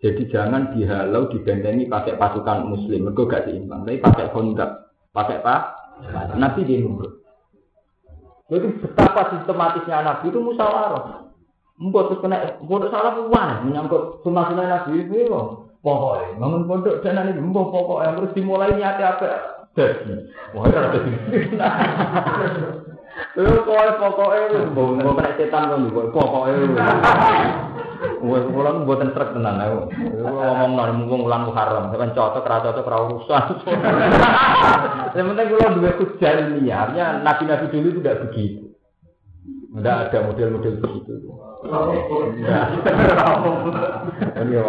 Jadi 0.00 0.22
jangan 0.32 0.72
dihalau, 0.72 1.28
dibentengi 1.28 1.84
pakai 1.84 2.16
pasukan 2.16 2.72
Muslim, 2.72 3.08
mereka 3.08 3.28
gak 3.28 3.44
seimbang. 3.48 3.84
Tapi 3.84 4.00
pakai 4.00 4.32
kondak, 4.32 4.70
pakai 5.12 5.44
apa? 5.44 5.56
Nabi 6.40 6.64
dia 6.64 6.80
nurut. 6.80 7.20
Jadi 8.48 8.66
betapa 8.82 9.36
sistematisnya 9.36 10.02
Nabi 10.02 10.32
itu 10.32 10.40
musyawarah. 10.40 11.30
Mbok 11.80 12.12
terus 12.12 12.20
kena 12.20 12.60
pondok 12.60 12.92
salah 12.92 13.16
puan 13.16 13.64
menyangkut 13.64 14.20
sunnah 14.20 14.52
sunnah 14.52 14.68
Nabi 14.68 15.00
itu 15.00 15.24
pokoknya 15.80 16.36
bangun 16.36 16.68
pondok 16.68 17.00
dan 17.00 17.16
nanti 17.16 17.40
mbok 17.40 17.72
pokoknya 17.72 18.20
harus 18.20 18.36
dimulai 18.36 18.76
niat 18.76 19.00
apa 19.00 19.64
wah 20.52 20.68
ada 20.68 21.00
di 21.00 21.12
Lu 23.38 23.62
pokoknya 23.62 23.92
pokoknya 24.00 24.60
mbok 24.74 24.88
mbok 24.98 25.14
kena 25.18 25.30
setan 25.38 25.70
kan 25.70 25.80
mbok 25.86 26.10
pokoknya 26.10 26.56
Wes 28.20 28.44
kula 28.48 28.84
mboten 28.84 29.12
trek 29.12 29.36
tenan 29.36 29.60
aku. 29.60 29.92
Ngomong 30.24 30.72
nang 30.76 31.04
mumpung 31.04 31.28
wulan 31.28 31.44
Muharram, 31.44 31.92
sampean 31.92 32.16
cocok 32.16 32.48
ra 32.48 32.64
cocok 32.64 32.88
ra 32.88 32.98
urusan. 33.08 33.44
Yang 35.16 35.26
penting 35.32 35.46
kula 35.52 35.68
duwe 35.76 35.90
hujah 36.00 36.32
ilmiahnya 36.40 37.20
nabi-nabi 37.20 37.68
dulu 37.68 37.88
itu 37.92 38.00
tidak 38.00 38.20
begitu. 38.28 38.72
Tidak 39.70 39.96
ada 40.08 40.18
model-model 40.24 40.74
begitu. 40.80 41.12
Enggak. 41.60 42.64
Ini 44.40 44.56
ya 44.56 44.62